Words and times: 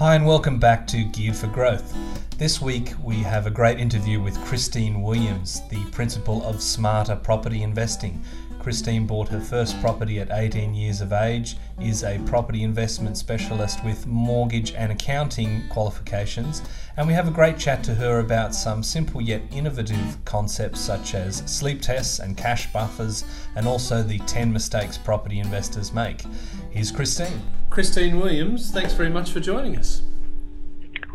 Hi, 0.00 0.14
and 0.16 0.26
welcome 0.26 0.58
back 0.58 0.86
to 0.88 1.04
Geared 1.04 1.36
for 1.36 1.46
Growth. 1.46 1.96
This 2.36 2.60
week 2.60 2.92
we 3.02 3.14
have 3.20 3.46
a 3.46 3.50
great 3.50 3.78
interview 3.78 4.20
with 4.20 4.36
Christine 4.44 5.00
Williams, 5.00 5.62
the 5.70 5.82
principal 5.86 6.44
of 6.44 6.60
Smarter 6.60 7.16
Property 7.16 7.62
Investing. 7.62 8.20
Christine 8.66 9.06
bought 9.06 9.28
her 9.28 9.38
first 9.38 9.80
property 9.80 10.18
at 10.18 10.32
18 10.32 10.74
years 10.74 11.00
of 11.00 11.12
age, 11.12 11.56
is 11.80 12.02
a 12.02 12.18
property 12.26 12.64
investment 12.64 13.16
specialist 13.16 13.84
with 13.84 14.08
mortgage 14.08 14.72
and 14.72 14.90
accounting 14.90 15.62
qualifications, 15.68 16.62
and 16.96 17.06
we 17.06 17.12
have 17.12 17.28
a 17.28 17.30
great 17.30 17.58
chat 17.58 17.84
to 17.84 17.94
her 17.94 18.18
about 18.18 18.56
some 18.56 18.82
simple 18.82 19.20
yet 19.20 19.40
innovative 19.52 20.18
concepts 20.24 20.80
such 20.80 21.14
as 21.14 21.44
sleep 21.46 21.80
tests 21.80 22.18
and 22.18 22.36
cash 22.36 22.72
buffers, 22.72 23.22
and 23.54 23.68
also 23.68 24.02
the 24.02 24.18
10 24.26 24.52
mistakes 24.52 24.98
property 24.98 25.38
investors 25.38 25.92
make. 25.92 26.24
Here's 26.72 26.90
Christine. 26.90 27.40
Christine 27.70 28.18
Williams, 28.18 28.72
thanks 28.72 28.94
very 28.94 29.10
much 29.10 29.30
for 29.30 29.38
joining 29.38 29.76
us. 29.76 30.02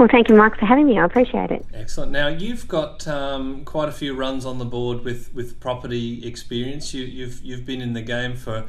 Well, 0.01 0.09
thank 0.11 0.29
you, 0.29 0.35
Mark, 0.35 0.57
for 0.57 0.65
having 0.65 0.87
me. 0.87 0.97
I 0.97 1.05
appreciate 1.05 1.51
it. 1.51 1.63
Excellent. 1.75 2.11
Now, 2.11 2.27
you've 2.27 2.67
got 2.67 3.07
um, 3.07 3.63
quite 3.65 3.87
a 3.87 3.91
few 3.91 4.15
runs 4.15 4.47
on 4.47 4.57
the 4.57 4.65
board 4.65 5.03
with, 5.03 5.31
with 5.31 5.59
property 5.59 6.25
experience. 6.25 6.91
You, 6.91 7.03
you've 7.03 7.39
you've 7.43 7.67
been 7.67 7.81
in 7.81 7.93
the 7.93 8.01
game 8.01 8.35
for 8.35 8.65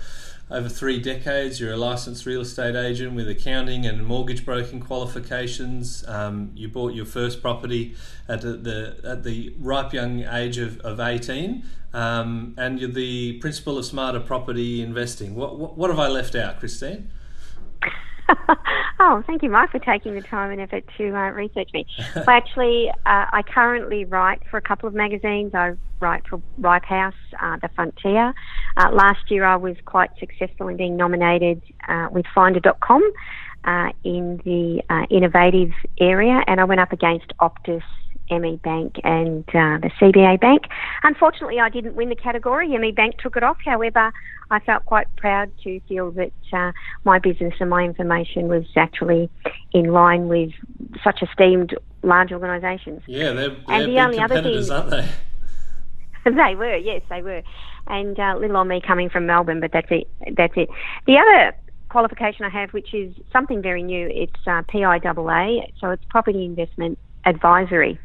over 0.51 0.69
three 0.69 1.01
decades. 1.01 1.59
You're 1.59 1.73
a 1.73 1.79
licensed 1.79 2.27
real 2.27 2.43
estate 2.43 2.77
agent 2.77 3.15
with 3.15 3.31
accounting 3.31 3.87
and 3.87 4.05
mortgage 4.05 4.45
broking 4.45 4.81
qualifications. 4.81 6.07
Um, 6.07 6.51
you 6.55 6.69
bought 6.69 6.93
your 6.93 7.07
first 7.07 7.41
property 7.41 7.97
at 8.29 8.43
the 8.43 9.01
at 9.03 9.25
the 9.25 9.55
ripe 9.59 9.95
young 9.95 10.25
age 10.25 10.59
of, 10.59 10.81
of 10.81 11.01
18, 11.01 11.65
um, 11.95 12.55
and 12.59 12.79
you're 12.79 12.91
the 12.91 13.39
principal 13.39 13.79
of 13.79 13.87
Smarter 13.87 14.21
Property 14.21 14.83
Investing. 14.83 15.35
What, 15.35 15.59
what, 15.59 15.79
what 15.79 15.89
have 15.89 15.99
I 15.99 16.09
left 16.09 16.35
out, 16.35 16.61
Christine? 16.61 17.09
oh, 19.01 19.23
thank 19.27 19.43
you, 19.43 19.51
Mike, 19.51 19.71
for 19.71 19.79
taking 19.79 20.15
the 20.15 20.23
time 20.23 20.51
and 20.51 20.61
effort 20.61 20.85
to 20.97 21.09
uh, 21.09 21.31
research 21.31 21.71
me. 21.73 21.87
well, 22.17 22.25
actually, 22.29 22.91
uh, 22.91 23.27
I 23.33 23.43
currently 23.47 24.05
write 24.05 24.43
for 24.51 24.57
a 24.57 24.63
couple 24.63 24.89
of 24.89 24.95
magazines. 24.95 25.53
I 25.55 25.73
write 26.01 26.27
for 26.29 26.41
Ripe 26.59 26.85
House, 26.85 27.15
uh, 27.41 27.57
The 27.61 27.69
Frontier. 27.75 28.35
Uh, 28.77 28.91
last 28.93 29.31
year, 29.31 29.45
I 29.45 29.57
was 29.57 29.77
quite 29.85 30.11
successful 30.19 30.69
in 30.69 30.77
being 30.77 30.97
nominated 30.97 31.63
uh, 31.89 32.09
with 32.11 32.27
Finder.com 32.35 33.03
uh, 33.65 33.89
in 34.05 34.41
the 34.45 34.83
innovative 35.11 35.71
area, 36.01 36.43
and 36.47 36.61
I 36.61 36.65
went 36.65 36.81
up 36.81 36.93
against 36.93 37.33
Optus 37.41 37.83
ME 38.41 38.57
Bank 38.63 38.97
and 39.05 39.45
uh, 39.49 39.79
the 39.79 39.91
CBA 40.01 40.41
Bank. 40.41 40.63
Unfortunately, 41.03 41.61
I 41.61 41.69
didn't 41.69 41.95
win 41.95 42.09
the 42.09 42.17
category. 42.17 42.69
ME 42.77 42.93
Bank 42.93 43.19
took 43.19 43.37
it 43.37 43.43
off. 43.43 43.59
However, 43.65 44.13
I 44.51 44.61
felt 44.61 44.85
quite 44.85 45.15
proud 45.17 45.51
to 45.65 45.81
feel 45.89 46.11
that 46.13 46.33
uh, 46.53 46.73
my 47.05 47.19
business 47.19 47.55
and 47.61 47.71
my 47.71 47.83
information 47.83 48.49
was 48.49 48.65
actually 48.77 49.31
in 49.73 49.93
line 49.93 50.29
with 50.29 50.51
such 51.03 51.23
esteemed 51.23 51.75
large 52.03 52.33
organisations. 52.33 53.03
Yeah, 53.07 53.33
they're, 53.33 53.49
they're 53.51 53.59
and 53.69 53.93
the 53.93 54.01
only 54.01 54.19
other 54.19 54.43
thing, 54.43 54.71
aren't 54.71 54.91
they? 54.91 55.09
they 56.25 56.55
were, 56.55 56.77
yes, 56.77 57.03
they 57.09 57.23
were. 57.23 57.43
And 57.87 58.19
uh, 58.19 58.37
little 58.39 58.57
on 58.57 58.69
me 58.69 58.81
coming 58.87 59.09
from 59.09 59.27
Melbourne, 59.27 59.61
but 59.61 59.73
that's 59.73 59.89
it. 59.91 60.09
That's 60.37 60.55
it. 60.57 60.69
The 61.07 61.17
other 61.17 61.57
qualification 61.89 62.45
I 62.45 62.49
have, 62.49 62.71
which 62.71 62.95
is 62.95 63.15
something 63.33 63.63
very 63.63 63.83
new, 63.83 64.09
it's 64.11 64.41
uh, 64.47 64.63
PIAA, 64.63 65.73
so 65.81 65.91
it's 65.91 66.05
Property 66.11 66.45
Investment 66.45 66.99
Advisory 67.25 67.99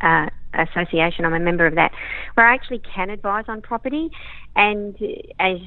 uh, 0.00 0.26
association. 0.54 1.24
I'm 1.24 1.34
a 1.34 1.40
member 1.40 1.66
of 1.66 1.74
that, 1.74 1.92
where 2.34 2.46
I 2.46 2.54
actually 2.54 2.80
can 2.94 3.10
advise 3.10 3.44
on 3.48 3.60
property. 3.60 4.10
And 4.56 4.96
as 5.38 5.58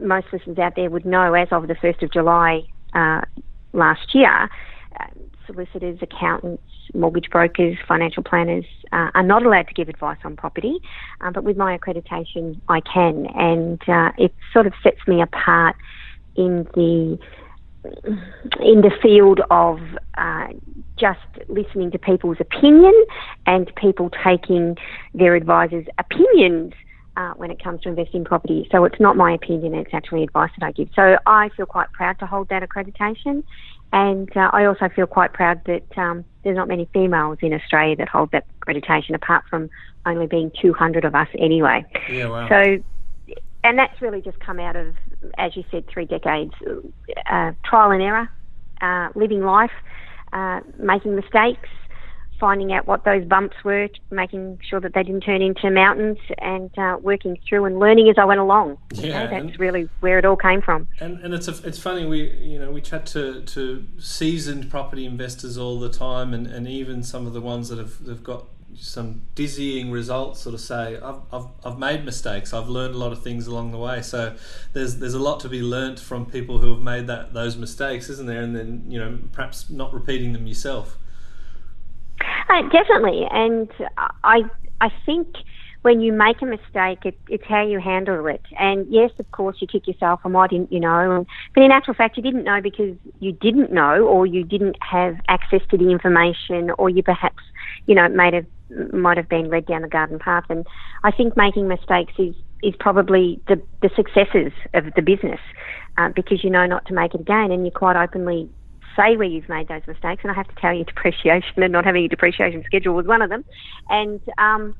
most 0.00 0.26
listeners 0.32 0.58
out 0.58 0.74
there 0.76 0.90
would 0.90 1.04
know, 1.04 1.34
as 1.34 1.48
of 1.50 1.68
the 1.68 1.74
1st 1.74 2.02
of 2.02 2.12
July 2.12 2.62
uh, 2.94 3.22
last 3.72 4.14
year, 4.14 4.48
uh, 5.00 5.04
solicitors, 5.46 5.98
accountants, 6.02 6.62
mortgage 6.94 7.30
brokers, 7.30 7.76
financial 7.86 8.22
planners 8.22 8.64
uh, 8.92 9.10
are 9.14 9.22
not 9.22 9.44
allowed 9.44 9.68
to 9.68 9.74
give 9.74 9.88
advice 9.88 10.18
on 10.24 10.36
property, 10.36 10.78
uh, 11.20 11.30
but 11.30 11.44
with 11.44 11.56
my 11.56 11.76
accreditation, 11.76 12.60
I 12.68 12.80
can, 12.80 13.26
and 13.34 13.80
uh, 13.88 14.12
it 14.18 14.34
sort 14.52 14.66
of 14.66 14.72
sets 14.82 15.00
me 15.06 15.22
apart 15.22 15.76
in 16.36 16.66
the 16.74 17.18
in 18.60 18.80
the 18.82 18.92
field 19.02 19.40
of 19.50 19.80
uh, 20.16 20.46
just 20.96 21.20
listening 21.48 21.90
to 21.90 21.98
people's 21.98 22.38
opinion 22.40 22.94
and 23.46 23.72
people 23.76 24.10
taking 24.24 24.76
their 25.14 25.34
advisors' 25.34 25.86
opinions 25.98 26.72
uh, 27.16 27.32
when 27.34 27.50
it 27.50 27.62
comes 27.62 27.80
to 27.82 27.88
investing 27.88 28.20
in 28.20 28.24
property. 28.24 28.68
So 28.72 28.84
it's 28.84 29.00
not 29.00 29.16
my 29.16 29.32
opinion, 29.32 29.74
it's 29.74 29.92
actually 29.92 30.22
advice 30.22 30.50
that 30.58 30.66
I 30.66 30.72
give. 30.72 30.88
So 30.94 31.18
I 31.26 31.50
feel 31.56 31.66
quite 31.66 31.92
proud 31.92 32.18
to 32.20 32.26
hold 32.26 32.48
that 32.48 32.62
accreditation. 32.62 33.44
And 33.92 34.34
uh, 34.34 34.50
I 34.52 34.64
also 34.64 34.88
feel 34.88 35.06
quite 35.06 35.34
proud 35.34 35.60
that 35.66 35.98
um, 35.98 36.24
there's 36.42 36.56
not 36.56 36.68
many 36.68 36.88
females 36.94 37.38
in 37.42 37.52
Australia 37.52 37.96
that 37.96 38.08
hold 38.08 38.30
that 38.32 38.46
accreditation, 38.60 39.14
apart 39.14 39.44
from 39.50 39.68
only 40.06 40.26
being 40.26 40.50
200 40.60 41.04
of 41.04 41.14
us 41.14 41.28
anyway. 41.38 41.84
Yeah, 42.10 42.28
wow. 42.28 42.48
So, 42.48 42.82
and 43.62 43.78
that's 43.78 44.00
really 44.00 44.22
just 44.22 44.40
come 44.40 44.58
out 44.58 44.76
of, 44.76 44.94
as 45.36 45.54
you 45.54 45.64
said, 45.70 45.84
three 45.92 46.06
decades 46.06 46.54
uh, 47.30 47.52
trial 47.64 47.90
and 47.90 48.02
error, 48.02 48.30
uh, 48.80 49.10
living 49.14 49.42
life, 49.42 49.70
uh, 50.32 50.60
making 50.78 51.14
mistakes, 51.16 51.68
finding 52.40 52.72
out 52.72 52.88
what 52.88 53.04
those 53.04 53.24
bumps 53.24 53.56
were, 53.64 53.88
making 54.10 54.58
sure 54.68 54.80
that 54.80 54.94
they 54.94 55.02
didn't 55.04 55.20
turn 55.20 55.40
into 55.40 55.70
mountains, 55.70 56.18
and 56.38 56.76
uh, 56.76 56.96
working 57.00 57.38
through 57.48 57.64
and 57.64 57.78
learning 57.78 58.08
as 58.08 58.16
I 58.18 58.24
went 58.24 58.40
along. 58.40 58.78
Yeah, 58.94 59.28
that's 59.28 59.60
really 59.60 59.88
where 60.00 60.18
it 60.18 60.24
all 60.24 60.36
came 60.36 60.60
from. 60.60 60.88
And, 60.98 61.18
and 61.20 61.32
it's 61.34 61.46
a, 61.46 61.66
it's 61.66 61.78
funny 61.78 62.04
we 62.04 62.30
you 62.38 62.58
know 62.58 62.72
we 62.72 62.80
chat 62.80 63.06
to, 63.06 63.42
to 63.42 63.86
seasoned 63.98 64.70
property 64.70 65.06
investors 65.06 65.56
all 65.56 65.78
the 65.78 65.88
time, 65.88 66.34
and, 66.34 66.46
and 66.48 66.66
even 66.66 67.04
some 67.04 67.28
of 67.28 67.32
the 67.32 67.40
ones 67.40 67.68
that 67.68 67.78
have, 67.78 67.98
have 68.06 68.24
got 68.24 68.46
some 68.76 69.22
dizzying 69.34 69.90
results 69.90 70.40
sort 70.40 70.54
of 70.54 70.60
say 70.60 70.98
I've, 71.02 71.20
I've, 71.32 71.46
I've 71.64 71.78
made 71.78 72.04
mistakes. 72.04 72.52
I've 72.52 72.68
learned 72.68 72.94
a 72.94 72.98
lot 72.98 73.12
of 73.12 73.22
things 73.22 73.46
along 73.46 73.72
the 73.72 73.78
way. 73.78 74.02
So 74.02 74.34
there's 74.72 74.98
there's 74.98 75.14
a 75.14 75.18
lot 75.18 75.40
to 75.40 75.48
be 75.48 75.62
learnt 75.62 75.98
from 76.00 76.26
people 76.26 76.58
who 76.58 76.72
have 76.74 76.82
made 76.82 77.06
that 77.06 77.32
those 77.34 77.56
mistakes 77.56 78.08
isn't 78.08 78.26
there? 78.26 78.42
And 78.42 78.54
then 78.54 78.84
you 78.88 78.98
know 78.98 79.18
perhaps 79.32 79.70
not 79.70 79.92
repeating 79.92 80.32
them 80.32 80.46
yourself. 80.46 80.98
Uh, 82.20 82.62
definitely. 82.68 83.26
And 83.30 83.70
I 84.24 84.42
I 84.80 84.90
think 85.06 85.28
when 85.82 86.00
you 86.00 86.12
make 86.12 86.40
a 86.42 86.46
mistake, 86.46 87.00
it, 87.04 87.18
it's 87.28 87.44
how 87.48 87.66
you 87.66 87.80
handle 87.80 88.26
it. 88.26 88.42
And 88.58 88.86
yes, 88.88 89.10
of 89.18 89.30
course, 89.32 89.56
you 89.60 89.66
kick 89.66 89.86
yourself, 89.86 90.20
and 90.24 90.32
why 90.32 90.46
didn't 90.46 90.72
you 90.72 90.80
know? 90.80 91.26
But 91.54 91.64
in 91.64 91.70
actual 91.70 91.94
fact, 91.94 92.16
you 92.16 92.22
didn't 92.22 92.44
know 92.44 92.60
because 92.62 92.96
you 93.20 93.32
didn't 93.32 93.72
know, 93.72 94.04
or 94.06 94.26
you 94.26 94.44
didn't 94.44 94.76
have 94.80 95.16
access 95.28 95.60
to 95.70 95.76
the 95.76 95.90
information, 95.90 96.70
or 96.78 96.88
you 96.88 97.02
perhaps, 97.02 97.42
you 97.86 97.94
know, 97.94 98.08
made 98.08 98.34
a 98.34 98.46
might 98.92 99.16
have 99.18 99.28
been 99.28 99.50
led 99.50 99.66
down 99.66 99.82
the 99.82 99.88
garden 99.88 100.18
path. 100.18 100.44
And 100.48 100.66
I 101.04 101.10
think 101.10 101.36
making 101.36 101.68
mistakes 101.68 102.14
is 102.18 102.34
is 102.62 102.74
probably 102.78 103.40
the 103.48 103.60
the 103.82 103.90
successes 103.96 104.52
of 104.74 104.84
the 104.94 105.02
business 105.02 105.40
uh, 105.98 106.10
because 106.14 106.44
you 106.44 106.50
know 106.50 106.66
not 106.66 106.86
to 106.86 106.94
make 106.94 107.14
it 107.14 107.20
again, 107.20 107.50
and 107.50 107.64
you 107.64 107.72
quite 107.72 107.96
openly 107.96 108.48
say 108.96 109.16
where 109.16 109.28
you've 109.28 109.48
made 109.48 109.68
those 109.68 109.82
mistakes. 109.86 110.20
And 110.22 110.30
I 110.30 110.34
have 110.34 110.48
to 110.48 110.54
tell 110.60 110.74
you, 110.74 110.84
depreciation 110.84 111.62
and 111.62 111.72
not 111.72 111.84
having 111.84 112.04
a 112.04 112.08
depreciation 112.08 112.62
schedule 112.66 112.94
was 112.94 113.06
one 113.06 113.22
of 113.22 113.30
them. 113.30 113.44
And 113.88 114.20
um, 114.38 114.74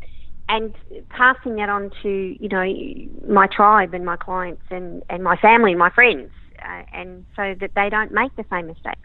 and 0.52 0.74
passing 1.08 1.56
that 1.56 1.70
on 1.70 1.90
to 2.02 2.36
you 2.38 2.48
know 2.48 2.64
my 3.26 3.46
tribe 3.46 3.94
and 3.94 4.04
my 4.04 4.16
clients 4.16 4.62
and 4.70 5.02
and 5.08 5.24
my 5.24 5.36
family 5.36 5.72
and 5.72 5.78
my 5.78 5.90
friends, 5.90 6.30
uh, 6.60 6.82
and 6.92 7.24
so 7.34 7.54
that 7.58 7.70
they 7.74 7.88
don't 7.88 8.12
make 8.12 8.36
the 8.36 8.44
same 8.50 8.66
mistakes. 8.66 9.00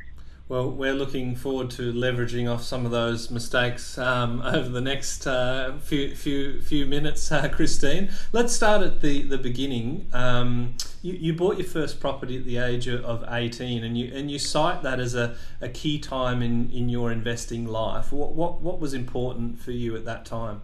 Well, 0.50 0.72
we're 0.72 0.94
looking 0.94 1.36
forward 1.36 1.70
to 1.72 1.92
leveraging 1.92 2.50
off 2.50 2.64
some 2.64 2.86
of 2.86 2.92
those 2.92 3.30
mistakes 3.30 3.98
um, 3.98 4.42
over 4.46 4.70
the 4.70 4.82
next 4.82 5.26
uh, 5.26 5.78
few 5.80 6.16
few 6.16 6.62
few 6.62 6.86
minutes, 6.86 7.32
uh, 7.32 7.48
Christine. 7.48 8.10
Let's 8.34 8.54
start 8.54 8.82
at 8.82 9.02
the 9.02 9.22
the 9.22 9.38
beginning. 9.38 10.08
Um, 10.12 10.76
you, 11.02 11.14
you 11.14 11.34
bought 11.34 11.58
your 11.58 11.68
first 11.68 12.02
property 12.02 12.38
at 12.38 12.44
the 12.44 12.58
age 12.58 12.90
of 12.90 13.24
eighteen, 13.30 13.86
and 13.86 13.98
you 13.98 14.12
and 14.14 14.30
you 14.30 14.38
cite 14.38 14.84
that 14.84 15.00
as 15.00 15.16
a, 15.16 15.38
a 15.62 15.70
key 15.70 15.98
time 15.98 16.42
in, 16.42 16.70
in 16.72 16.90
your 16.90 17.10
investing 17.10 17.66
life. 17.66 18.12
What, 18.12 18.34
what 18.34 18.62
what 18.62 18.82
was 18.82 18.94
important 18.94 19.60
for 19.60 19.72
you 19.72 19.96
at 19.96 20.04
that 20.04 20.26
time? 20.26 20.62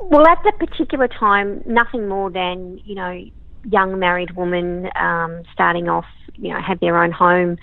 Well, 0.00 0.26
at 0.26 0.38
that 0.44 0.58
particular 0.58 1.08
time, 1.08 1.62
nothing 1.66 2.08
more 2.08 2.30
than 2.30 2.80
you 2.84 2.94
know 2.94 3.20
young 3.64 3.98
married 3.98 4.36
woman 4.36 4.88
um, 4.94 5.42
starting 5.52 5.88
off, 5.88 6.04
you 6.34 6.52
know, 6.52 6.60
had 6.60 6.78
their 6.80 7.02
own 7.02 7.10
home 7.10 7.56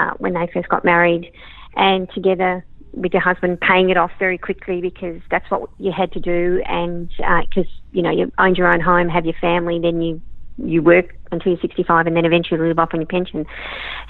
uh, 0.00 0.10
when 0.18 0.34
they 0.34 0.48
first 0.52 0.68
got 0.68 0.84
married, 0.84 1.30
and 1.76 2.08
together 2.14 2.64
with 2.92 3.12
your 3.12 3.22
husband 3.22 3.60
paying 3.60 3.90
it 3.90 3.96
off 3.96 4.10
very 4.18 4.38
quickly 4.38 4.80
because 4.80 5.20
that's 5.30 5.50
what 5.50 5.68
you 5.78 5.92
had 5.92 6.12
to 6.12 6.20
do, 6.20 6.62
and 6.66 7.08
because 7.08 7.66
uh, 7.66 7.82
you 7.92 8.02
know 8.02 8.10
you 8.10 8.30
owned 8.38 8.56
your 8.56 8.72
own 8.72 8.80
home, 8.80 9.08
have 9.08 9.24
your 9.24 9.34
family, 9.40 9.78
then 9.80 10.00
you 10.00 10.20
you 10.56 10.82
work 10.82 11.16
until 11.32 11.52
you're 11.52 11.60
65 11.60 12.06
and 12.06 12.16
then 12.16 12.24
eventually 12.24 12.60
live 12.60 12.78
off 12.78 12.90
on 12.92 13.00
your 13.00 13.08
pension. 13.08 13.44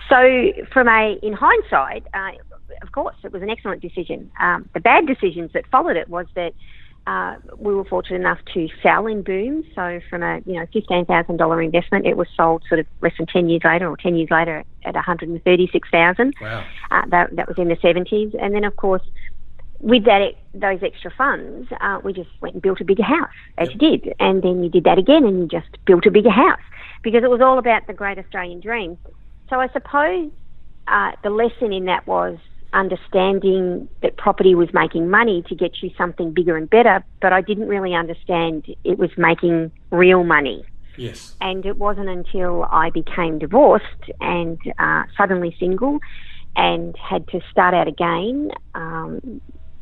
So, 0.08 0.16
from 0.72 0.88
a 0.88 1.16
in 1.22 1.32
hindsight, 1.32 2.06
uh, 2.12 2.32
of 2.82 2.92
course, 2.92 3.16
it 3.24 3.32
was 3.32 3.42
an 3.42 3.50
excellent 3.50 3.80
decision. 3.80 4.30
Um, 4.38 4.68
the 4.74 4.80
bad 4.80 5.06
decisions 5.06 5.50
that 5.54 5.64
followed 5.70 5.96
it 5.96 6.08
was 6.08 6.26
that 6.34 6.52
uh, 7.06 7.36
we 7.58 7.74
were 7.74 7.84
fortunate 7.84 8.20
enough 8.20 8.38
to 8.54 8.68
sell 8.82 9.06
in 9.06 9.22
boom. 9.22 9.64
So 9.74 10.00
from 10.08 10.22
a 10.22 10.40
you 10.46 10.54
know 10.54 10.66
fifteen 10.72 11.04
thousand 11.04 11.36
dollar 11.36 11.60
investment, 11.60 12.06
it 12.06 12.16
was 12.16 12.28
sold 12.36 12.64
sort 12.68 12.80
of 12.80 12.86
less 13.02 13.12
than 13.18 13.26
ten 13.26 13.48
years 13.48 13.62
later, 13.64 13.88
or 13.88 13.96
ten 13.96 14.16
years 14.16 14.30
later 14.30 14.64
at 14.84 14.94
one 14.94 15.04
hundred 15.04 15.28
and 15.28 15.42
thirty 15.44 15.68
six 15.72 15.88
thousand. 15.90 16.34
Wow. 16.40 16.64
Uh, 16.90 17.02
that 17.10 17.36
that 17.36 17.48
was 17.48 17.58
in 17.58 17.68
the 17.68 17.76
seventies, 17.80 18.34
and 18.40 18.54
then 18.54 18.64
of 18.64 18.76
course. 18.76 19.02
With 19.80 20.04
that, 20.04 20.32
those 20.54 20.82
extra 20.82 21.10
funds, 21.10 21.68
uh, 21.78 22.00
we 22.02 22.14
just 22.14 22.30
went 22.40 22.54
and 22.54 22.62
built 22.62 22.80
a 22.80 22.84
bigger 22.84 23.02
house, 23.02 23.28
as 23.58 23.68
yep. 23.68 23.74
you 23.74 23.98
did, 23.98 24.14
and 24.18 24.42
then 24.42 24.62
you 24.62 24.70
did 24.70 24.84
that 24.84 24.96
again, 24.96 25.26
and 25.26 25.40
you 25.40 25.46
just 25.46 25.68
built 25.84 26.06
a 26.06 26.10
bigger 26.10 26.30
house 26.30 26.60
because 27.02 27.22
it 27.22 27.28
was 27.28 27.42
all 27.42 27.58
about 27.58 27.86
the 27.86 27.92
great 27.92 28.16
Australian 28.18 28.60
dream. 28.60 28.96
So 29.50 29.60
I 29.60 29.68
suppose 29.68 30.30
uh, 30.86 31.12
the 31.22 31.28
lesson 31.28 31.70
in 31.74 31.84
that 31.84 32.06
was 32.06 32.38
understanding 32.74 33.88
that 34.02 34.16
property 34.16 34.54
was 34.54 34.68
making 34.74 35.08
money 35.08 35.42
to 35.48 35.54
get 35.54 35.82
you 35.82 35.90
something 35.96 36.32
bigger 36.32 36.56
and 36.56 36.68
better, 36.68 37.04
but 37.20 37.32
I 37.32 37.40
didn't 37.40 37.68
really 37.68 37.94
understand 37.94 38.66
it 38.84 38.98
was 38.98 39.10
making 39.16 39.70
real 39.90 40.24
money. 40.24 40.64
Yes. 40.96 41.34
And 41.40 41.64
it 41.64 41.76
wasn't 41.76 42.08
until 42.08 42.64
I 42.64 42.90
became 42.90 43.38
divorced 43.38 43.84
and 44.20 44.58
uh, 44.78 45.04
suddenly 45.16 45.56
single 45.58 45.98
and 46.56 46.96
had 46.96 47.26
to 47.28 47.40
start 47.50 47.74
out 47.74 47.88
again. 47.88 48.50
Um, 48.74 49.40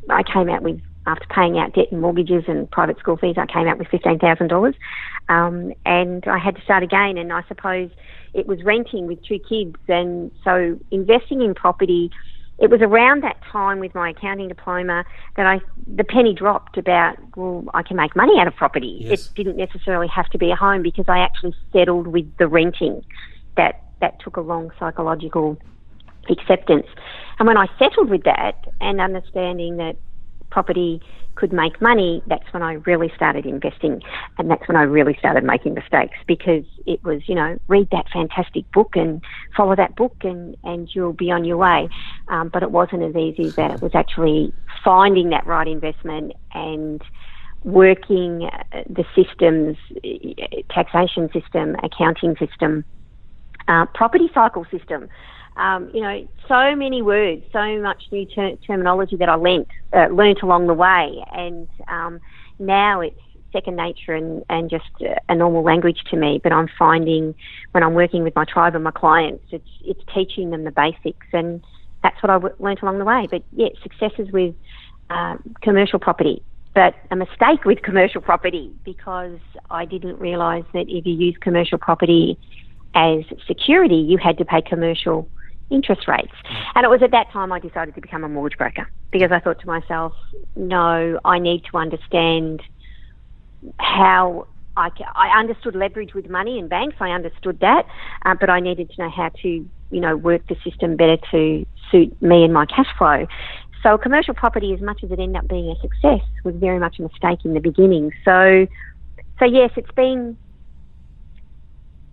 I 0.09 0.23
came 0.23 0.49
out 0.49 0.63
with, 0.63 0.81
after 1.05 1.25
paying 1.29 1.57
out 1.57 1.73
debt 1.73 1.91
and 1.91 2.01
mortgages 2.01 2.45
and 2.47 2.69
private 2.71 2.97
school 2.99 3.17
fees, 3.17 3.35
I 3.37 3.45
came 3.45 3.67
out 3.67 3.77
with 3.77 3.87
$15,000. 3.89 4.73
Um, 5.29 5.73
and 5.85 6.23
I 6.27 6.37
had 6.37 6.55
to 6.55 6.61
start 6.63 6.83
again. 6.83 7.17
And 7.17 7.31
I 7.31 7.43
suppose 7.47 7.91
it 8.33 8.47
was 8.47 8.63
renting 8.63 9.07
with 9.07 9.23
two 9.23 9.39
kids. 9.39 9.75
And 9.87 10.31
so 10.43 10.79
investing 10.91 11.41
in 11.41 11.53
property 11.53 12.09
it 12.59 12.69
was 12.69 12.81
around 12.81 13.23
that 13.23 13.37
time 13.51 13.79
with 13.79 13.93
my 13.95 14.11
accounting 14.11 14.47
diploma 14.47 15.03
that 15.35 15.45
I 15.45 15.59
the 15.87 16.03
penny 16.03 16.33
dropped 16.33 16.77
about 16.77 17.17
well 17.35 17.65
I 17.73 17.83
can 17.83 17.97
make 17.97 18.15
money 18.15 18.39
out 18.39 18.47
of 18.47 18.55
property. 18.55 18.99
Yes. 19.01 19.27
It 19.27 19.35
didn't 19.35 19.57
necessarily 19.57 20.07
have 20.07 20.29
to 20.29 20.37
be 20.37 20.51
a 20.51 20.55
home 20.55 20.83
because 20.83 21.05
I 21.07 21.19
actually 21.19 21.55
settled 21.71 22.07
with 22.07 22.25
the 22.37 22.47
renting. 22.47 23.03
That 23.57 23.83
that 24.01 24.19
took 24.19 24.37
a 24.37 24.41
long 24.41 24.71
psychological 24.79 25.57
acceptance. 26.29 26.87
And 27.39 27.47
when 27.47 27.57
I 27.57 27.67
settled 27.79 28.09
with 28.09 28.23
that 28.23 28.67
and 28.79 29.01
understanding 29.01 29.77
that 29.77 29.95
property 30.53 31.01
could 31.35 31.51
make 31.51 31.81
money, 31.81 32.21
that's 32.27 32.45
when 32.53 32.61
I 32.61 32.73
really 32.73 33.11
started 33.15 33.45
investing. 33.45 34.01
And 34.37 34.51
that's 34.51 34.67
when 34.67 34.77
I 34.77 34.83
really 34.83 35.15
started 35.17 35.43
making 35.43 35.73
mistakes 35.73 36.17
because 36.27 36.63
it 36.85 37.03
was, 37.03 37.27
you 37.27 37.33
know, 37.33 37.57
read 37.67 37.87
that 37.91 38.05
fantastic 38.13 38.71
book 38.71 38.91
and 38.95 39.21
follow 39.57 39.75
that 39.75 39.95
book 39.95 40.15
and, 40.21 40.55
and 40.63 40.87
you'll 40.93 41.13
be 41.13 41.31
on 41.31 41.43
your 41.43 41.57
way. 41.57 41.89
Um, 42.27 42.49
but 42.53 42.61
it 42.61 42.69
wasn't 42.69 43.01
as 43.01 43.15
easy 43.15 43.45
as 43.47 43.55
that. 43.55 43.71
It 43.71 43.81
was 43.81 43.95
actually 43.95 44.53
finding 44.83 45.31
that 45.31 45.47
right 45.47 45.67
investment 45.67 46.33
and 46.53 47.01
working 47.63 48.49
uh, 48.53 48.83
the 48.87 49.05
systems, 49.15 49.77
taxation 50.69 51.29
system, 51.33 51.75
accounting 51.81 52.35
system, 52.37 52.85
uh, 53.67 53.85
property 53.93 54.29
cycle 54.33 54.65
system 54.71 55.09
um, 55.55 55.91
you 55.93 56.01
know, 56.01 56.27
so 56.47 56.75
many 56.75 57.01
words, 57.01 57.43
so 57.51 57.79
much 57.81 58.03
new 58.11 58.25
ter- 58.25 58.55
terminology 58.65 59.15
that 59.17 59.29
I 59.29 59.35
learnt, 59.35 59.67
uh, 59.95 60.07
learnt 60.07 60.41
along 60.41 60.67
the 60.67 60.73
way, 60.73 61.23
and 61.31 61.67
um, 61.87 62.19
now 62.59 63.01
it's 63.01 63.19
second 63.51 63.75
nature 63.75 64.15
and, 64.15 64.43
and 64.49 64.67
just 64.67 64.85
a 65.29 65.35
normal 65.35 65.63
language 65.63 65.99
to 66.09 66.17
me. 66.17 66.39
But 66.41 66.53
I'm 66.53 66.67
finding 66.77 67.35
when 67.71 67.83
I'm 67.83 67.93
working 67.93 68.23
with 68.23 68.35
my 68.35 68.45
tribe 68.45 68.73
and 68.73 68.83
my 68.83 68.91
clients, 68.91 69.43
it's 69.51 69.69
it's 69.83 70.01
teaching 70.13 70.49
them 70.49 70.63
the 70.63 70.71
basics, 70.71 71.27
and 71.33 71.63
that's 72.01 72.21
what 72.23 72.31
I 72.31 72.35
w- 72.35 72.55
learnt 72.59 72.81
along 72.81 72.97
the 72.97 73.05
way. 73.05 73.27
But 73.29 73.43
yeah, 73.51 73.69
successes 73.83 74.31
with 74.33 74.55
uh, 75.11 75.37
commercial 75.61 75.99
property, 75.99 76.41
but 76.73 76.95
a 77.11 77.15
mistake 77.15 77.63
with 77.63 77.83
commercial 77.83 78.21
property 78.21 78.71
because 78.83 79.37
I 79.69 79.85
didn't 79.85 80.19
realise 80.19 80.65
that 80.73 80.85
if 80.89 81.05
you 81.05 81.13
use 81.13 81.35
commercial 81.41 81.77
property 81.77 82.39
as 82.93 83.23
security, 83.47 83.95
you 83.95 84.17
had 84.17 84.37
to 84.37 84.45
pay 84.45 84.61
commercial 84.61 85.29
interest 85.69 86.07
rates. 86.07 86.33
And 86.75 86.85
it 86.85 86.89
was 86.89 87.01
at 87.01 87.11
that 87.11 87.31
time 87.31 87.51
I 87.51 87.59
decided 87.59 87.95
to 87.95 88.01
become 88.01 88.23
a 88.23 88.29
mortgage 88.29 88.57
broker 88.57 88.89
because 89.11 89.31
I 89.31 89.39
thought 89.39 89.59
to 89.61 89.67
myself, 89.67 90.13
no, 90.55 91.19
I 91.25 91.39
need 91.39 91.63
to 91.71 91.77
understand 91.77 92.61
how 93.79 94.47
I, 94.75 94.89
I 95.15 95.39
understood 95.39 95.75
leverage 95.75 96.13
with 96.13 96.29
money 96.29 96.59
in 96.59 96.67
banks. 96.67 96.97
I 96.99 97.09
understood 97.09 97.59
that, 97.61 97.85
uh, 98.25 98.35
but 98.39 98.49
I 98.49 98.59
needed 98.59 98.91
to 98.91 99.03
know 99.03 99.09
how 99.09 99.29
to, 99.41 99.47
you 99.47 99.99
know, 99.99 100.15
work 100.15 100.47
the 100.47 100.55
system 100.63 100.95
better 100.95 101.17
to 101.31 101.65
suit 101.91 102.21
me 102.21 102.43
and 102.43 102.53
my 102.53 102.65
cash 102.65 102.87
flow. 102.97 103.25
So 103.83 103.97
commercial 103.97 104.33
property, 104.33 104.73
as 104.73 104.81
much 104.81 105.03
as 105.03 105.11
it 105.11 105.19
ended 105.19 105.35
up 105.35 105.47
being 105.47 105.69
a 105.69 105.79
success, 105.81 106.21
was 106.43 106.55
very 106.55 106.79
much 106.79 106.99
a 106.99 107.03
mistake 107.03 107.39
in 107.43 107.53
the 107.53 107.59
beginning. 107.59 108.11
So, 108.23 108.65
so 109.39 109.45
yes, 109.45 109.71
it's 109.75 109.91
been 109.91 110.37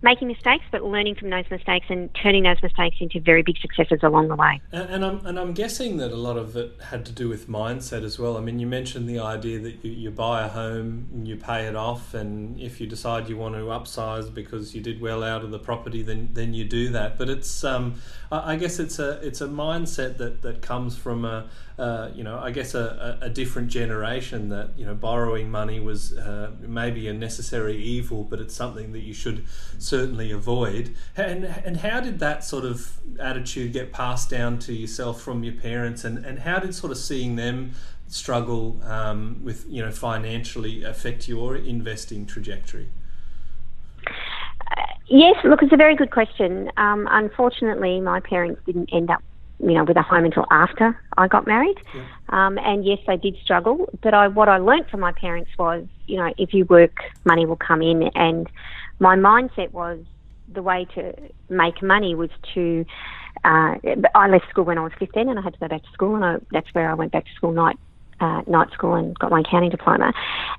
making 0.03 0.29
mistakes, 0.29 0.65
but 0.73 0.83
learning 0.83 1.15
from 1.15 1.31
those 1.31 1.45
mistakes 1.51 1.87
and 1.91 2.09
turning 2.23 2.45
those 2.45 2.63
mistakes 2.63 2.97
into 3.01 3.21
very 3.21 3.43
big 3.43 3.57
successes 3.59 4.01
along 4.03 4.29
the 4.29 4.37
way. 4.37 4.61
And, 4.73 4.91
and, 4.91 5.05
I'm, 5.05 5.27
and 5.27 5.39
I'm 5.39 5.53
guessing 5.53 5.99
that 5.99 6.11
a 6.11 6.17
lot 6.17 6.37
of 6.37 6.57
it 6.57 6.73
had 6.89 7.05
to 7.07 7.13
do 7.13 7.29
with 7.29 7.49
mindset 7.49 8.03
as 8.03 8.19
well. 8.19 8.37
I 8.37 8.41
mean, 8.41 8.59
you 8.59 8.67
mentioned 8.67 9.09
the 9.09 9.19
idea 9.19 9.59
that 9.59 9.85
you, 9.85 9.93
you 9.93 10.11
buy 10.11 10.45
a 10.45 10.49
home 10.49 11.09
and 11.13 11.29
you 11.29 11.37
pay 11.37 11.67
it 11.67 11.77
off, 11.77 12.15
and 12.15 12.59
if 12.59 12.81
you 12.81 12.87
decide 12.87 13.29
you 13.29 13.37
want 13.37 13.55
to 13.57 13.61
upsize 13.63 14.33
because 14.33 14.75
you 14.75 14.81
did 14.81 15.01
well 15.01 15.23
out 15.23 15.45
of 15.45 15.51
the 15.51 15.59
property, 15.59 16.03
then 16.03 16.31
then 16.33 16.55
you 16.55 16.65
do 16.65 16.89
that. 16.91 17.19
But 17.19 17.29
it's 17.29 17.65
um, 17.65 18.01
I, 18.33 18.53
I 18.53 18.57
guess 18.57 18.79
it's 18.79 18.99
a 18.99 19.21
it's 19.27 19.41
a 19.41 19.49
mindset 19.49 20.17
that, 20.19 20.43
that 20.43 20.63
comes 20.63 20.97
from 20.97 21.25
a 21.25 21.49
uh, 21.81 22.11
you 22.15 22.23
know, 22.23 22.39
I 22.39 22.51
guess 22.51 22.75
a, 22.75 23.19
a, 23.23 23.31
different 23.31 23.69
generation 23.69 24.51
that 24.51 24.69
you 24.77 24.85
know 24.85 24.95
borrowing 24.95 25.51
money 25.51 25.81
was 25.81 26.13
uh, 26.13 26.51
maybe 26.61 27.09
a 27.09 27.15
necessary 27.15 27.75
evil, 27.83 28.23
but 28.23 28.39
it's 28.39 28.55
something 28.55 28.93
that 28.93 29.01
you 29.01 29.15
should 29.15 29.47
certainly 29.79 30.31
avoid. 30.31 30.95
And 31.17 31.45
and 31.47 31.79
how 31.79 32.01
did 32.01 32.19
that 32.19 32.45
sort 32.45 32.67
of 32.67 32.99
attitude 33.19 33.73
get 33.73 33.93
passed 33.93 34.29
down 34.29 34.59
to 34.59 34.75
yourself 34.75 35.23
from 35.23 35.43
your 35.43 35.55
parents, 35.55 36.05
and 36.05 36.23
and 36.23 36.41
how 36.41 36.59
did 36.59 36.75
sort 36.75 36.93
of 36.93 36.99
seeing 36.99 37.37
them 37.37 37.73
struggle 38.09 38.79
um, 38.85 39.41
with 39.43 39.65
you 39.67 39.81
know 39.81 39.91
financially 39.91 40.85
affect 40.85 41.29
your 41.29 41.57
investing 41.57 42.27
trajectory? 42.27 42.91
Uh, 44.07 44.83
yes, 45.07 45.37
look, 45.45 45.63
it's 45.63 45.73
a 45.73 45.79
very 45.79 45.97
good 45.97 46.11
question. 46.11 46.71
Um, 46.77 47.09
unfortunately, 47.11 48.03
my 48.03 48.21
parents 48.21 48.61
didn't 48.67 48.91
end 48.93 49.09
up 49.09 49.23
you 49.63 49.75
know, 49.75 49.85
with 49.85 49.97
a 49.97 50.03
home 50.03 50.25
until 50.25 50.47
after 50.51 50.99
I 51.17 51.29
got 51.29 51.47
married. 51.47 51.77
Yeah. 51.95 52.05
Um, 52.31 52.59
and 52.59 52.85
yes, 52.85 52.99
they 53.07 53.17
did 53.17 53.37
struggle. 53.43 53.89
But 54.03 54.15
I, 54.15 54.29
what 54.29 54.49
I 54.49 54.59
learnt 54.59 54.91
from 54.91 55.01
my 55.01 55.13
parents 55.13 55.51
was, 55.59 55.87
you 56.07 56.17
know, 56.17 56.33
if 56.39 56.55
you 56.55 56.65
work, 56.65 56.99
money 57.25 57.47
will 57.47 57.57
come 57.57 57.83
in. 57.83 58.05
And 58.15 58.49
my 58.99 59.17
mindset 59.17 59.73
was 59.73 60.01
the 60.53 60.63
way 60.63 60.87
to 60.95 61.15
make 61.49 61.83
money 61.83 62.15
was 62.15 62.31
to. 62.55 62.85
Uh, 63.43 63.77
I 64.15 64.29
left 64.29 64.51
school 64.51 64.65
when 64.65 64.77
I 64.77 64.83
was 64.83 64.93
15, 64.99 65.29
and 65.29 65.39
I 65.39 65.43
had 65.43 65.55
to 65.55 65.61
go 65.61 65.69
back 65.69 65.83
to 65.83 65.91
school, 65.93 66.15
and 66.15 66.25
I, 66.25 66.37
that's 66.51 66.69
where 66.75 66.91
I 66.91 66.95
went 66.95 67.13
back 67.13 67.25
to 67.25 67.33
school 67.33 67.53
night 67.53 67.79
uh, 68.21 68.43
night 68.47 68.71
school 68.73 68.95
and 68.95 69.19
got 69.19 69.31
my 69.31 69.41
accounting 69.41 69.71
diploma. 69.71 70.13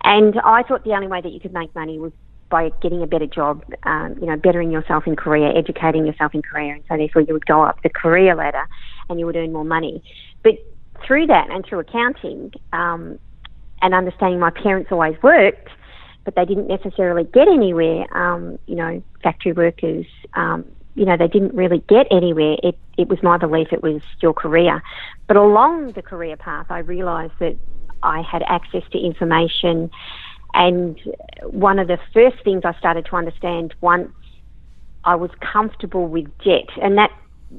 And 0.03 0.39
I 0.43 0.63
thought 0.63 0.83
the 0.83 0.93
only 0.93 1.07
way 1.07 1.21
that 1.21 1.31
you 1.31 1.39
could 1.39 1.53
make 1.53 1.73
money 1.75 1.99
was 1.99 2.11
by 2.51 2.69
getting 2.81 3.01
a 3.01 3.07
better 3.07 3.25
job, 3.25 3.63
um, 3.83 4.15
you 4.19 4.27
know, 4.27 4.35
bettering 4.35 4.69
yourself 4.69 5.07
in 5.07 5.15
career, 5.15 5.57
educating 5.57 6.05
yourself 6.05 6.35
in 6.35 6.43
career, 6.43 6.75
and 6.75 6.83
so 6.87 6.97
therefore 6.97 7.23
you 7.23 7.33
would 7.33 7.45
go 7.47 7.63
up 7.63 7.81
the 7.81 7.89
career 7.89 8.35
ladder 8.35 8.67
and 9.09 9.19
you 9.19 9.25
would 9.25 9.35
earn 9.35 9.51
more 9.51 9.65
money. 9.65 10.03
But 10.43 10.55
through 11.05 11.27
that 11.27 11.49
and 11.49 11.65
through 11.65 11.79
accounting 11.79 12.51
um, 12.73 13.17
and 13.81 13.93
understanding 13.93 14.39
my 14.39 14.51
parents 14.51 14.91
always 14.91 15.15
worked, 15.23 15.69
but 16.23 16.35
they 16.35 16.45
didn't 16.45 16.67
necessarily 16.67 17.23
get 17.23 17.47
anywhere. 17.47 18.05
Um, 18.15 18.59
you 18.67 18.75
know, 18.75 19.03
factory 19.23 19.53
workers, 19.53 20.05
um, 20.35 20.65
you 20.95 21.05
know, 21.05 21.17
they 21.17 21.27
didn't 21.27 21.55
really 21.55 21.83
get 21.89 22.05
anywhere. 22.11 22.57
It, 22.61 22.77
it 22.97 23.07
was 23.07 23.23
my 23.23 23.37
belief 23.37 23.69
it 23.71 23.81
was 23.81 24.01
your 24.21 24.33
career. 24.33 24.83
But 25.27 25.37
along 25.37 25.93
the 25.93 26.01
career 26.01 26.35
path, 26.37 26.67
I 26.69 26.79
realised 26.79 27.33
that 27.39 27.57
I 28.03 28.21
had 28.21 28.43
access 28.47 28.83
to 28.91 28.99
information 28.99 29.89
and 30.53 30.99
one 31.43 31.79
of 31.79 31.87
the 31.87 31.97
first 32.13 32.43
things 32.43 32.63
I 32.65 32.77
started 32.77 33.05
to 33.05 33.15
understand 33.15 33.73
once 33.81 34.11
I 35.03 35.15
was 35.15 35.31
comfortable 35.41 36.07
with 36.07 36.25
debt, 36.43 36.69
and 36.81 36.97
that 36.97 37.11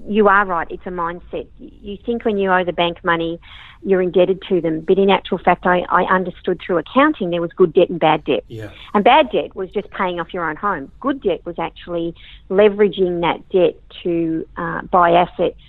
you 0.07 0.29
are 0.29 0.47
right, 0.47 0.67
it's 0.71 0.87
a 0.87 0.91
mindset. 0.91 1.47
You 1.59 1.99
think 2.05 2.25
when 2.25 2.39
you 2.39 2.51
owe 2.51 2.65
the 2.65 2.73
bank 2.73 3.05
money, 3.05 3.39
you're 3.85 4.01
indebted 4.01 4.43
to 4.49 4.61
them. 4.61 4.81
But 4.81 4.99
in 4.99 5.11
actual 5.11 5.39
fact, 5.39 5.67
I, 5.67 5.81
I 5.91 6.05
understood 6.05 6.61
through 6.65 6.79
accounting 6.79 7.31
there 7.31 7.41
was 7.41 7.51
good 7.53 7.73
debt 7.75 7.91
and 7.91 8.01
bad 8.01 8.25
debt. 8.25 8.45
Yeah. 8.49 8.71
And 8.95 9.05
bad 9.05 9.31
debt 9.31 9.55
was 9.55 9.71
just 9.71 9.91
paying 9.91 10.21
off 10.21 10.33
your 10.33 10.49
own 10.49 10.57
home. 10.57 10.91
Good 11.01 11.23
debt 11.23 11.45
was 11.45 11.59
actually 11.59 12.15
leveraging 12.49 13.21
that 13.21 13.47
debt 13.51 13.75
to 14.03 14.47
uh, 14.57 14.83
buy 14.83 15.11
assets 15.11 15.61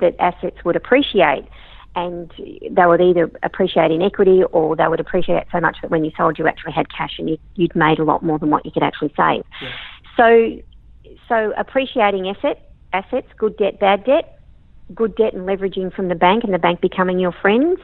that 0.00 0.16
assets 0.18 0.56
would 0.64 0.76
appreciate 0.76 1.46
and 1.96 2.30
they 2.38 2.86
would 2.86 3.00
either 3.00 3.30
appreciate 3.42 3.90
in 3.90 4.02
equity 4.02 4.42
or 4.52 4.76
they 4.76 4.86
would 4.86 5.00
appreciate 5.00 5.44
so 5.50 5.60
much 5.60 5.76
that 5.82 5.90
when 5.90 6.04
you 6.04 6.12
sold 6.16 6.38
you 6.38 6.46
actually 6.46 6.72
had 6.72 6.86
cash 6.92 7.18
and 7.18 7.28
you, 7.28 7.38
would 7.56 7.74
made 7.74 7.98
a 7.98 8.04
lot 8.04 8.22
more 8.22 8.38
than 8.38 8.50
what 8.50 8.64
you 8.64 8.70
could 8.70 8.82
actually 8.82 9.12
save. 9.16 9.42
Yeah. 9.60 9.72
So, 10.16 10.62
so 11.28 11.52
appreciating 11.56 12.28
asset, 12.28 12.70
assets, 12.92 13.26
good 13.36 13.56
debt, 13.56 13.80
bad 13.80 14.04
debt, 14.04 14.38
good 14.94 15.16
debt 15.16 15.34
and 15.34 15.46
leveraging 15.46 15.92
from 15.94 16.08
the 16.08 16.14
bank 16.14 16.44
and 16.44 16.54
the 16.54 16.58
bank 16.58 16.80
becoming 16.80 17.18
your 17.18 17.32
friends, 17.32 17.80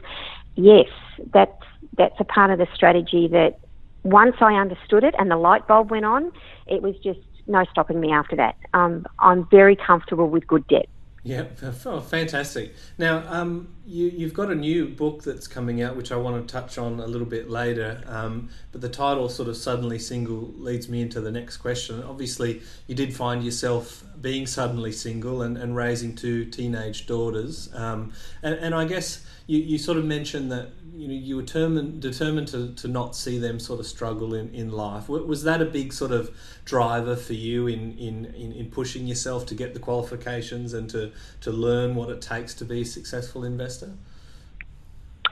yes, 0.55 0.87
that's 1.33 1.51
that's 1.97 2.15
a 2.19 2.23
part 2.23 2.51
of 2.51 2.59
the 2.59 2.67
strategy 2.73 3.27
that 3.27 3.59
once 4.03 4.35
I 4.39 4.53
understood 4.53 5.03
it 5.03 5.15
and 5.17 5.31
the 5.31 5.37
light 5.37 5.67
bulb 5.67 5.89
went 5.91 6.05
on, 6.05 6.31
it 6.67 6.81
was 6.81 6.95
just 7.03 7.19
no 7.47 7.65
stopping 7.71 7.99
me 7.99 8.11
after 8.11 8.35
that. 8.35 8.55
Um, 8.73 9.05
I'm 9.19 9.47
very 9.49 9.75
comfortable 9.75 10.29
with 10.29 10.45
good 10.47 10.67
debt. 10.67 10.87
Yeah, 11.27 11.47
oh, 11.61 11.99
fantastic. 11.99 12.73
Now, 12.97 13.21
um, 13.27 13.75
you, 13.85 14.25
have 14.25 14.33
got 14.33 14.49
a 14.49 14.55
new 14.55 14.87
book 14.87 15.23
that's 15.23 15.45
coming 15.45 15.81
out, 15.81 15.97
which 15.97 16.09
I 16.13 16.15
want 16.15 16.47
to 16.47 16.49
touch 16.49 16.77
on 16.77 17.01
a 17.01 17.05
little 17.05 17.27
bit 17.27 17.49
later. 17.49 18.01
Um, 18.07 18.47
but 18.71 18.79
the 18.79 18.87
title, 18.87 19.27
sort 19.27 19.49
of 19.49 19.57
suddenly 19.57 19.99
single, 19.99 20.53
leads 20.55 20.87
me 20.87 21.01
into 21.01 21.19
the 21.19 21.29
next 21.29 21.57
question. 21.57 22.01
Obviously, 22.01 22.61
you 22.87 22.95
did 22.95 23.13
find 23.13 23.43
yourself 23.43 24.05
being 24.21 24.47
suddenly 24.47 24.93
single 24.93 25.41
and, 25.41 25.57
and 25.57 25.75
raising 25.75 26.15
two 26.15 26.45
teenage 26.45 27.07
daughters. 27.07 27.73
Um, 27.73 28.13
and, 28.41 28.55
and 28.55 28.73
I 28.73 28.85
guess 28.85 29.25
you, 29.47 29.59
you 29.59 29.77
sort 29.77 29.97
of 29.97 30.05
mentioned 30.05 30.49
that 30.53 30.69
you 30.97 31.07
know 31.07 31.13
you 31.13 31.35
were 31.35 31.43
determined 31.43 32.01
determined 32.01 32.47
to, 32.49 32.73
to 32.73 32.87
not 32.87 33.15
see 33.15 33.37
them 33.37 33.59
sort 33.59 33.79
of 33.79 33.85
struggle 33.85 34.33
in, 34.33 34.53
in 34.53 34.71
life. 34.71 35.07
Was 35.07 35.43
that 35.43 35.61
a 35.61 35.65
big 35.65 35.93
sort 35.93 36.11
of 36.11 36.35
driver 36.65 37.15
for 37.15 37.33
you 37.33 37.67
in, 37.67 37.97
in, 37.97 38.25
in, 38.25 38.51
in 38.51 38.71
pushing 38.71 39.05
yourself 39.05 39.45
to 39.47 39.55
get 39.55 39.73
the 39.73 39.79
qualifications 39.79 40.73
and 40.73 40.89
to, 40.89 41.11
to 41.41 41.51
learn 41.51 41.95
what 41.95 42.09
it 42.09 42.21
takes 42.21 42.53
to 42.55 42.65
be 42.65 42.81
a 42.81 42.85
successful 42.85 43.43
investor? 43.43 43.91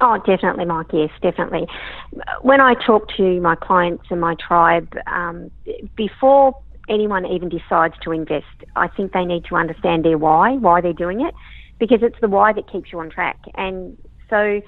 Oh, 0.02 0.18
definitely, 0.18 0.66
Mike. 0.66 0.88
Yes, 0.94 1.10
definitely. 1.22 1.68
When 2.42 2.62
I 2.62 2.74
talk 2.74 3.10
to 3.16 3.40
my 3.40 3.56
clients 3.56 4.06
and 4.10 4.20
my 4.20 4.36
tribe, 4.36 4.94
um, 5.08 5.50
before 5.96 6.56
anyone 6.90 7.26
even 7.26 7.50
decides 7.50 7.96
to 8.04 8.12
invest, 8.12 8.46
I 8.76 8.88
think 8.88 9.14
they 9.14 9.26
need 9.26 9.46
to 9.46 9.56
understand 9.56 10.06
their 10.06 10.18
why, 10.18 10.54
why 10.58 10.82
they're 10.82 10.94
doing 10.94 11.22
it, 11.22 11.34
because 11.80 12.04
it's 12.04 12.20
the 12.20 12.28
why 12.28 12.54
that 12.54 12.70
keeps 12.70 12.92
you 12.92 13.00
on 13.00 13.10
track. 13.10 13.38
And 13.56 13.98
so, 14.30 14.62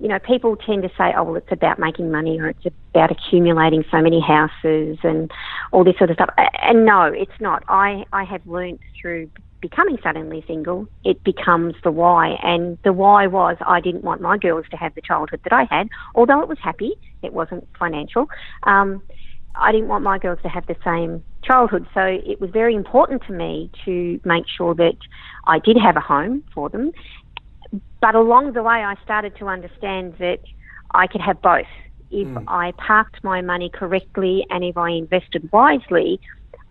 you 0.00 0.08
know, 0.08 0.18
people 0.18 0.56
tend 0.56 0.82
to 0.82 0.88
say, 0.90 1.12
oh, 1.16 1.24
well, 1.24 1.36
it's 1.36 1.50
about 1.50 1.78
making 1.78 2.10
money 2.10 2.38
or 2.38 2.48
it's 2.48 2.66
about 2.94 3.10
accumulating 3.10 3.84
so 3.90 4.00
many 4.00 4.20
houses 4.20 4.98
and 5.02 5.30
all 5.72 5.84
this 5.84 5.96
sort 5.98 6.10
of 6.10 6.16
stuff. 6.16 6.30
And 6.62 6.84
no, 6.84 7.04
it's 7.04 7.40
not. 7.40 7.64
I, 7.68 8.04
I 8.12 8.24
have 8.24 8.46
learnt 8.46 8.80
through 9.00 9.30
becoming 9.60 9.96
suddenly 10.02 10.44
single, 10.46 10.86
it 11.04 11.22
becomes 11.24 11.74
the 11.82 11.90
why. 11.90 12.36
And 12.42 12.78
the 12.84 12.92
why 12.92 13.26
was 13.26 13.56
I 13.66 13.80
didn't 13.80 14.04
want 14.04 14.20
my 14.20 14.38
girls 14.38 14.66
to 14.70 14.76
have 14.76 14.94
the 14.94 15.00
childhood 15.00 15.40
that 15.44 15.52
I 15.52 15.64
had, 15.70 15.88
although 16.14 16.40
it 16.40 16.48
was 16.48 16.58
happy, 16.62 16.92
it 17.22 17.32
wasn't 17.32 17.66
financial. 17.78 18.26
Um, 18.64 19.02
I 19.54 19.72
didn't 19.72 19.88
want 19.88 20.04
my 20.04 20.18
girls 20.18 20.38
to 20.42 20.48
have 20.48 20.66
the 20.66 20.76
same 20.84 21.24
childhood. 21.42 21.86
So 21.94 22.00
it 22.02 22.40
was 22.40 22.50
very 22.50 22.74
important 22.74 23.22
to 23.26 23.32
me 23.32 23.70
to 23.86 24.20
make 24.24 24.44
sure 24.56 24.74
that 24.74 24.96
I 25.46 25.58
did 25.58 25.78
have 25.78 25.96
a 25.96 26.00
home 26.00 26.44
for 26.54 26.68
them 26.68 26.92
but 28.00 28.14
along 28.14 28.52
the 28.52 28.62
way, 28.62 28.84
I 28.84 28.94
started 29.04 29.36
to 29.38 29.46
understand 29.48 30.14
that 30.18 30.40
I 30.92 31.06
could 31.06 31.20
have 31.20 31.40
both. 31.42 31.66
If 32.10 32.28
mm. 32.28 32.44
I 32.46 32.72
parked 32.72 33.22
my 33.24 33.40
money 33.40 33.68
correctly 33.68 34.46
and 34.50 34.62
if 34.64 34.76
I 34.76 34.90
invested 34.90 35.50
wisely, 35.52 36.20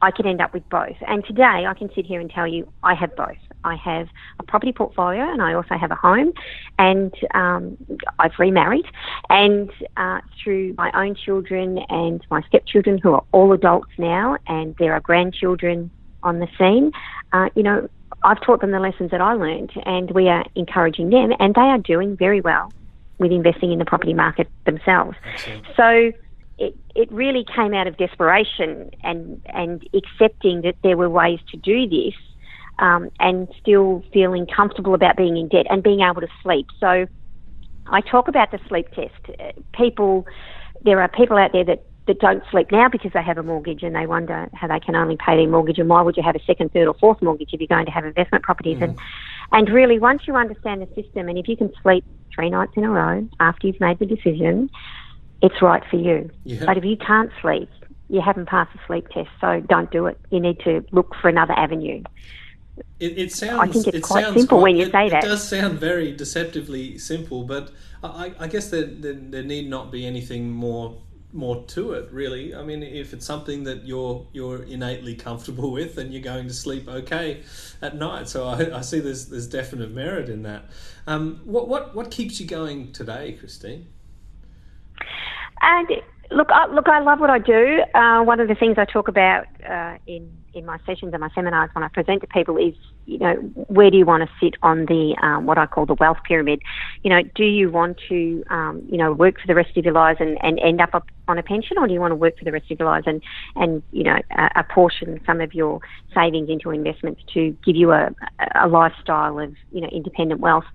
I 0.02 0.12
could 0.12 0.26
end 0.26 0.42
up 0.42 0.54
with 0.54 0.68
both. 0.70 0.96
And 1.08 1.26
today, 1.26 1.66
I 1.68 1.74
can 1.74 1.90
sit 1.96 2.06
here 2.06 2.20
and 2.20 2.30
tell 2.30 2.48
you 2.48 2.72
I 2.84 2.94
have 2.94 3.16
both. 3.16 3.38
I 3.64 3.76
have 3.76 4.08
a 4.40 4.44
property 4.44 4.72
portfolio 4.72 5.24
and 5.24 5.42
I 5.42 5.54
also 5.54 5.76
have 5.76 5.90
a 5.92 5.96
home, 5.96 6.32
and 6.78 7.14
um, 7.34 7.78
I've 8.20 8.38
remarried. 8.38 8.86
And 9.30 9.72
uh, 9.98 10.22
through 10.44 10.76
my 10.78 10.92
own 10.94 11.16
children 11.16 11.80
and 11.90 12.26
my 12.30 12.42
stepchildren, 12.44 13.00
who 13.00 13.14
are 13.14 13.24
all 13.32 13.52
adults 13.54 13.90
now, 13.98 14.38
and 14.48 14.76
there 14.78 14.94
are 14.94 15.00
grandchildren 15.00 15.90
on 16.22 16.40
the 16.40 16.48
scene, 16.58 16.92
uh, 17.34 17.50
you 17.56 17.64
know, 17.64 17.90
I've 18.26 18.42
taught 18.42 18.62
them 18.62 18.72
the 18.72 18.80
lessons 18.80 19.12
that 19.12 19.22
I 19.22 19.34
learned, 19.34 19.72
and 19.86 20.10
we 20.12 20.28
are 20.30 20.44
encouraging 20.56 21.12
them, 21.12 21.32
and 21.40 21.54
they 21.54 21.62
are 21.62 21.78
doing 21.78 22.18
very 22.18 22.42
well 22.42 22.74
with 23.20 23.32
investing 23.32 23.72
in 23.72 23.80
the 23.80 23.86
property 23.86 24.14
market 24.14 24.50
themselves. 24.66 25.16
Excellent. 25.34 25.66
So 25.78 26.12
it, 26.58 26.76
it 26.96 27.12
really 27.12 27.46
came 27.56 27.74
out 27.74 27.88
of 27.88 27.98
desperation 27.98 28.92
and, 29.04 29.42
and 29.46 29.88
accepting 29.94 30.62
that 30.62 30.76
there 30.84 30.98
were 30.98 31.10
ways 31.10 31.40
to 31.52 31.58
do 31.58 31.88
this 31.88 32.16
um, 32.80 33.10
and 33.20 33.48
still 33.62 34.04
feeling 34.12 34.48
comfortable 34.48 34.96
about 34.96 35.16
being 35.16 35.38
in 35.38 35.48
debt 35.48 35.68
and 35.70 35.84
being 35.84 36.02
able 36.02 36.22
to 36.22 36.28
sleep. 36.42 36.68
So 36.80 37.06
I 37.88 38.02
talk 38.02 38.28
about 38.28 38.52
the 38.52 38.60
sleep 38.68 38.88
test. 38.92 39.14
People, 39.74 40.26
there 40.82 41.00
are 41.00 41.08
people 41.08 41.38
out 41.38 41.52
there 41.54 41.64
that 41.66 41.84
that 42.08 42.20
don't 42.20 42.44
sleep 42.52 42.72
now 42.72 42.88
because 42.88 43.12
they 43.14 43.24
have 43.24 43.38
a 43.38 43.44
mortgage 43.44 43.82
and 43.82 43.96
they 43.96 44.06
wonder 44.06 44.48
how 44.54 44.68
they 44.68 44.80
can 44.80 44.96
only 44.96 45.18
pay 45.18 45.36
their 45.36 45.50
mortgage 45.50 45.80
and 45.80 45.90
why 45.90 46.02
would 46.02 46.16
you 46.16 46.24
have 46.24 46.36
a 46.36 46.44
second, 46.46 46.72
third 46.72 46.88
or 46.88 46.94
fourth 46.96 47.22
mortgage 47.22 47.50
if 47.52 47.60
you're 47.60 47.68
going 47.68 47.86
to 47.86 47.92
have 47.92 48.06
investment 48.06 48.44
properties 48.44 48.78
mm. 48.78 48.84
and 48.84 49.00
and 49.52 49.70
really 49.70 50.00
once 50.00 50.24
you 50.28 50.36
understand 50.36 50.82
the 50.82 51.02
system 51.02 51.30
and 51.30 51.38
if 51.38 51.48
you 51.48 51.56
can 51.56 51.72
sleep 51.82 52.04
three 52.34 52.50
nights 52.50 52.74
in 52.76 52.84
a 52.84 52.90
row 52.90 53.28
after 53.40 53.68
you've 53.68 53.80
made 53.80 54.00
the 54.00 54.06
decision, 54.06 54.70
it's 55.42 55.62
right 55.62 55.84
for 55.90 55.98
you. 55.98 56.30
Yeah. 56.44 56.66
But 56.66 56.78
if 56.78 56.84
you 56.84 56.98
can't 56.98 57.32
sleep, 57.42 57.70
you 58.10 58.22
haven't 58.22 58.48
passed 58.48 58.74
the 58.74 58.80
sleep 58.88 59.08
test, 59.10 59.30
so 59.40 59.62
don't 59.62 59.90
do 59.92 60.08
it. 60.08 60.20
You 60.32 60.40
need 60.40 60.60
to 60.62 60.84
look 60.92 61.16
for 61.22 61.30
another 61.30 61.54
avenue. 61.54 62.04
It, 63.00 63.18
it 63.18 63.32
sounds. 63.32 63.60
I 63.60 63.72
think 63.72 63.88
it's 63.88 63.98
it 63.98 64.04
quite 64.04 64.26
simple 64.26 64.60
quite, 64.60 64.62
when 64.62 64.76
you 64.76 64.88
it, 64.88 64.92
say 64.92 65.10
that. 65.10 65.24
It 65.24 65.28
does 65.28 65.48
sound 65.48 65.80
very 65.80 66.12
deceptively 66.12 66.98
simple, 66.98 67.44
but 67.44 67.72
I, 68.04 68.34
I 68.40 68.48
guess 68.48 68.70
there, 68.70 68.86
there, 68.86 69.14
there 69.14 69.44
need 69.44 69.70
not 69.70 69.92
be 69.92 70.06
anything 70.06 70.52
more 70.52 70.98
more 71.36 71.64
to 71.68 71.94
it 71.94 72.12
really. 72.12 72.56
I 72.56 72.64
mean 72.64 72.82
if 72.82 73.14
it's 73.14 73.26
something 73.26 73.64
that 73.66 73.86
you're 73.86 74.26
you're 74.34 74.64
innately 74.64 75.16
comfortable 75.16 75.72
with 75.72 75.98
and 75.98 76.14
you're 76.14 76.24
going 76.24 76.48
to 76.48 76.54
sleep 76.54 76.88
okay 76.88 77.44
at 77.82 77.96
night. 77.96 78.30
So 78.30 78.48
i, 78.48 78.78
I 78.78 78.82
see 78.82 79.00
there's 79.00 79.28
there's 79.28 79.48
definite 79.48 79.92
merit 79.92 80.30
in 80.30 80.44
that. 80.44 80.66
Um, 81.08 81.42
what 81.44 81.68
what 81.68 81.96
what 81.96 82.10
keeps 82.12 82.40
you 82.40 82.48
going 82.48 82.92
today 82.92 83.34
christine? 83.40 83.88
And 85.62 85.90
look 86.32 86.50
I, 86.52 86.68
look 86.68 86.88
i 86.88 87.00
love 87.00 87.20
what 87.20 87.30
i 87.30 87.40
do 87.40 87.82
uh, 87.94 88.24
one 88.24 88.40
of 88.40 88.48
the 88.48 88.56
things 88.56 88.76
i 88.78 88.86
talk 88.86 89.08
about 89.08 89.46
uh, 89.68 89.98
in 90.08 90.30
in 90.56 90.66
my 90.66 90.80
sessions 90.86 91.14
and 91.14 91.20
my 91.20 91.30
seminars 91.36 91.70
when 91.74 91.84
I 91.84 91.90
present 91.90 92.22
to 92.22 92.28
people 92.28 92.58
is, 92.58 92.74
you 93.06 93.20
know, 93.20 93.34
where 93.68 93.92
do 93.92 93.98
you 93.98 94.06
want 94.06 94.24
to 94.24 94.30
sit 94.42 94.56
on 94.64 94.86
the 94.86 95.16
um, 95.22 95.46
what 95.46 95.58
I 95.58 95.66
call 95.68 95.86
the 95.86 95.96
wealth 95.96 96.18
pyramid? 96.26 96.62
You 97.04 97.10
know, 97.10 97.22
do 97.36 97.44
you 97.44 97.70
want 97.70 98.00
to, 98.10 98.44
um, 98.50 98.82
you 98.90 98.98
know, 98.98 99.12
work 99.12 99.36
for 99.40 99.48
the 99.48 99.54
rest 99.54 99.76
of 99.76 99.84
your 99.84 99.94
lives 99.94 100.18
and, 100.22 100.38
and 100.42 100.58
end 100.60 100.82
up 100.82 101.06
on 101.28 101.38
a 101.38 101.44
pension, 101.44 101.78
or 101.78 101.88
do 101.88 101.94
you 101.94 102.00
want 102.00 102.12
to 102.12 102.16
work 102.16 102.40
for 102.40 102.46
the 102.46 102.52
rest 102.52 102.72
of 102.72 102.80
your 102.80 102.88
lives 102.88 103.06
and 103.06 103.22
and 103.56 103.84
you 103.92 104.04
know 104.04 104.18
apportion 104.56 105.20
some 105.26 105.42
of 105.42 105.54
your 105.54 105.82
savings 106.14 106.50
into 106.50 106.72
investments 106.72 107.22
to 107.34 107.56
give 107.66 107.76
you 107.76 107.92
a, 107.92 108.10
a 108.56 108.68
lifestyle 108.68 109.38
of 109.40 109.54
you 109.72 109.82
know 109.82 109.90
independent 109.92 110.40
wealth? 110.40 110.66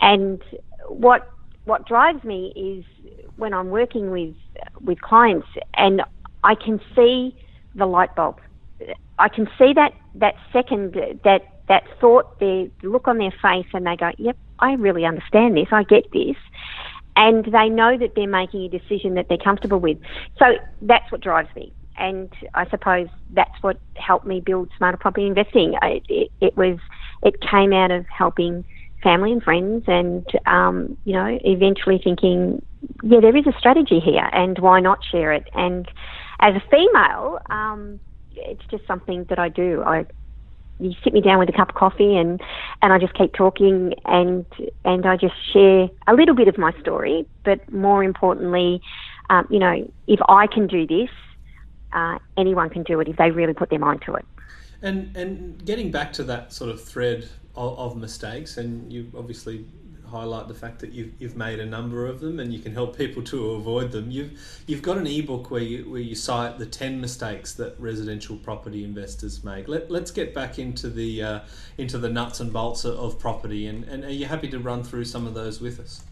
And 0.00 0.42
what 0.88 1.32
what 1.66 1.86
drives 1.86 2.24
me 2.24 2.52
is 2.56 2.84
when 3.36 3.52
I'm 3.52 3.68
working 3.68 4.10
with 4.10 4.34
with 4.80 5.00
clients 5.02 5.46
and 5.74 6.02
I 6.42 6.54
can 6.54 6.80
see 6.94 7.36
the 7.74 7.86
light 7.86 8.14
bulb 8.16 8.40
I 9.18 9.28
can 9.28 9.48
see 9.58 9.72
that 9.74 9.92
that 10.16 10.34
second 10.52 10.94
that 11.24 11.42
that 11.68 11.84
thought, 12.00 12.38
the 12.38 12.70
look 12.82 13.08
on 13.08 13.18
their 13.18 13.34
face, 13.42 13.66
and 13.72 13.86
they 13.86 13.96
go, 13.96 14.12
"Yep, 14.18 14.36
I 14.58 14.74
really 14.74 15.04
understand 15.04 15.56
this. 15.56 15.68
I 15.72 15.82
get 15.82 16.10
this." 16.12 16.36
And 17.16 17.46
they 17.46 17.68
know 17.70 17.96
that 17.96 18.14
they're 18.14 18.28
making 18.28 18.62
a 18.62 18.68
decision 18.68 19.14
that 19.14 19.28
they're 19.28 19.38
comfortable 19.38 19.80
with. 19.80 19.98
So 20.38 20.56
that's 20.82 21.10
what 21.10 21.22
drives 21.22 21.48
me. 21.56 21.72
And 21.96 22.30
I 22.52 22.68
suppose 22.68 23.08
that's 23.32 23.62
what 23.62 23.78
helped 23.94 24.26
me 24.26 24.40
build 24.40 24.68
smarter 24.76 24.98
property 24.98 25.26
investing. 25.26 25.78
It, 25.82 26.02
it, 26.10 26.30
it 26.42 26.56
was, 26.58 26.78
it 27.22 27.40
came 27.40 27.72
out 27.72 27.90
of 27.90 28.04
helping 28.06 28.66
family 29.06 29.30
and 29.30 29.40
friends, 29.40 29.84
and 29.86 30.26
um, 30.46 30.96
you 31.04 31.12
know, 31.12 31.38
eventually 31.44 32.00
thinking, 32.02 32.60
yeah, 33.04 33.20
there 33.20 33.36
is 33.36 33.46
a 33.46 33.52
strategy 33.56 34.00
here, 34.00 34.28
and 34.32 34.58
why 34.58 34.80
not 34.80 34.98
share 35.04 35.32
it? 35.32 35.48
And 35.54 35.88
as 36.40 36.54
a 36.56 36.62
female, 36.68 37.38
um, 37.48 38.00
it's 38.34 38.64
just 38.68 38.84
something 38.86 39.24
that 39.28 39.38
I 39.38 39.48
do. 39.48 39.82
I 39.86 40.06
you 40.78 40.92
sit 41.02 41.12
me 41.12 41.20
down 41.20 41.38
with 41.38 41.48
a 41.48 41.52
cup 41.52 41.70
of 41.70 41.74
coffee 41.76 42.16
and 42.16 42.40
and 42.82 42.92
I 42.92 42.98
just 42.98 43.14
keep 43.14 43.32
talking 43.32 43.94
and 44.04 44.44
and 44.84 45.06
I 45.06 45.16
just 45.16 45.34
share 45.52 45.88
a 46.08 46.14
little 46.14 46.34
bit 46.34 46.48
of 46.48 46.58
my 46.58 46.72
story, 46.80 47.26
but 47.44 47.72
more 47.72 48.02
importantly, 48.02 48.82
um, 49.30 49.46
you 49.50 49.60
know, 49.60 49.90
if 50.08 50.20
I 50.28 50.48
can 50.48 50.66
do 50.66 50.86
this, 50.86 51.10
uh, 51.92 52.18
anyone 52.36 52.70
can 52.70 52.82
do 52.82 53.00
it 53.00 53.08
if 53.08 53.16
they 53.16 53.30
really 53.30 53.54
put 53.54 53.70
their 53.70 53.78
mind 53.78 54.02
to 54.06 54.14
it. 54.16 54.26
And 54.82 55.16
and 55.16 55.64
getting 55.64 55.92
back 55.92 56.12
to 56.14 56.24
that 56.24 56.52
sort 56.52 56.70
of 56.70 56.82
thread 56.82 57.30
of, 57.56 57.78
of 57.78 57.96
mistakes, 57.96 58.56
and 58.56 58.92
you 58.92 59.10
obviously 59.16 59.64
highlight 60.06 60.48
the 60.48 60.54
fact 60.54 60.78
that 60.80 60.92
you've, 60.92 61.12
you've 61.18 61.36
made 61.36 61.58
a 61.60 61.66
number 61.66 62.06
of 62.06 62.20
them 62.20 62.38
and 62.40 62.52
you 62.52 62.60
can 62.60 62.72
help 62.72 62.96
people 62.96 63.22
to 63.22 63.52
avoid 63.52 63.90
them. 63.90 64.10
You've 64.10 64.62
you've 64.66 64.82
got 64.82 64.98
an 64.98 65.06
ebook 65.06 65.50
where 65.50 65.62
you 65.62 65.90
where 65.90 66.00
you 66.00 66.14
cite 66.14 66.58
the 66.58 66.66
ten 66.66 67.00
mistakes 67.00 67.54
that 67.54 67.78
residential 67.78 68.36
property 68.36 68.84
investors 68.84 69.44
make. 69.44 69.68
Let 69.68 69.90
let's 69.90 70.10
get 70.10 70.34
back 70.34 70.58
into 70.58 70.88
the 70.88 71.22
uh, 71.22 71.40
into 71.78 71.98
the 71.98 72.08
nuts 72.08 72.40
and 72.40 72.52
bolts 72.52 72.84
of 72.84 73.18
property 73.18 73.66
and, 73.66 73.84
and 73.84 74.04
are 74.04 74.10
you 74.10 74.26
happy 74.26 74.48
to 74.48 74.58
run 74.58 74.82
through 74.82 75.04
some 75.04 75.26
of 75.26 75.34
those 75.34 75.60
with 75.60 75.80
us? 75.80 76.02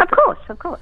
Of 0.00 0.10
course, 0.10 0.38
of 0.48 0.58
course. 0.58 0.80